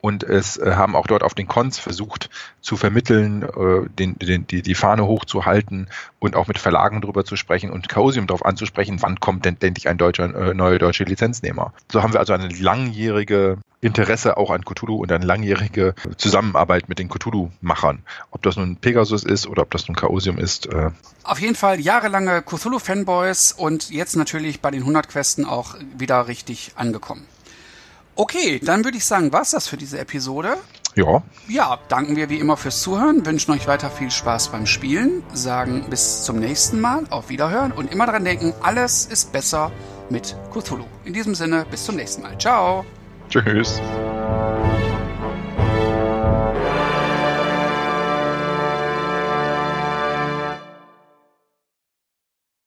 und 0.00 0.22
es 0.22 0.56
äh, 0.56 0.74
haben 0.74 0.96
auch 0.96 1.06
dort 1.06 1.22
auf 1.22 1.34
den 1.34 1.48
Cons 1.48 1.78
versucht 1.78 2.28
zu 2.60 2.76
vermitteln, 2.76 3.42
äh, 3.42 3.88
den, 3.88 4.18
den, 4.18 4.46
die, 4.46 4.62
die 4.62 4.74
Fahne 4.74 5.06
hochzuhalten 5.06 5.88
und 6.18 6.36
auch 6.36 6.46
mit 6.46 6.58
Verlagen 6.58 7.00
drüber 7.00 7.24
zu 7.24 7.36
sprechen 7.36 7.70
und 7.70 7.88
Chaosium 7.88 8.26
darauf 8.26 8.44
anzusprechen, 8.44 9.00
wann 9.00 9.20
kommt 9.20 9.44
denn 9.44 9.56
endlich 9.60 9.88
ein 9.88 9.98
deutscher, 9.98 10.34
äh, 10.34 10.54
neue 10.54 10.78
deutsche 10.78 11.04
Lizenznehmer. 11.04 11.72
So 11.90 12.02
haben 12.02 12.12
wir 12.12 12.20
also 12.20 12.32
eine 12.32 12.48
langjährige 12.48 13.58
Interesse 13.80 14.36
auch 14.38 14.50
an 14.50 14.64
Cthulhu 14.64 14.96
und 14.96 15.12
eine 15.12 15.26
langjährige 15.26 15.94
Zusammenarbeit 16.16 16.88
mit 16.88 16.98
den 16.98 17.08
Cthulhu-Machern. 17.08 18.02
Ob 18.30 18.42
das 18.42 18.56
nun 18.56 18.76
Pegasus 18.76 19.24
ist 19.24 19.46
oder 19.46 19.62
ob 19.62 19.70
das 19.70 19.86
nun 19.88 19.96
Chaosium 19.96 20.38
ist. 20.38 20.66
Äh 20.66 20.90
Auf 21.22 21.38
jeden 21.38 21.54
Fall 21.54 21.80
jahrelange 21.80 22.42
Cthulhu-Fanboys 22.42 23.52
und 23.52 23.90
jetzt 23.90 24.16
natürlich 24.16 24.60
bei 24.60 24.70
den 24.70 24.80
100 24.80 25.08
Questen 25.08 25.44
auch 25.44 25.76
wieder 25.96 26.28
richtig 26.28 26.72
angekommen. 26.76 27.26
Okay, 28.16 28.60
dann 28.62 28.84
würde 28.84 28.96
ich 28.96 29.04
sagen, 29.04 29.32
war's 29.32 29.50
das 29.50 29.66
für 29.66 29.76
diese 29.76 29.98
Episode. 29.98 30.56
Ja. 30.94 31.22
Ja, 31.48 31.78
danken 31.88 32.14
wir 32.14 32.30
wie 32.30 32.38
immer 32.38 32.56
fürs 32.56 32.80
Zuhören, 32.80 33.26
wünschen 33.26 33.50
euch 33.52 33.66
weiter 33.66 33.90
viel 33.90 34.10
Spaß 34.10 34.48
beim 34.48 34.66
Spielen, 34.66 35.24
sagen 35.32 35.86
bis 35.90 36.22
zum 36.22 36.38
nächsten 36.38 36.80
Mal, 36.80 37.04
auf 37.10 37.28
Wiederhören 37.28 37.72
und 37.72 37.90
immer 37.90 38.06
daran 38.06 38.24
denken, 38.24 38.54
alles 38.62 39.06
ist 39.06 39.32
besser 39.32 39.72
mit 40.08 40.36
Cthulhu. 40.52 40.84
In 41.04 41.12
diesem 41.12 41.34
Sinne, 41.34 41.66
bis 41.68 41.84
zum 41.84 41.96
nächsten 41.96 42.22
Mal. 42.22 42.38
Ciao. 42.38 42.84
Tschüss. 43.28 43.80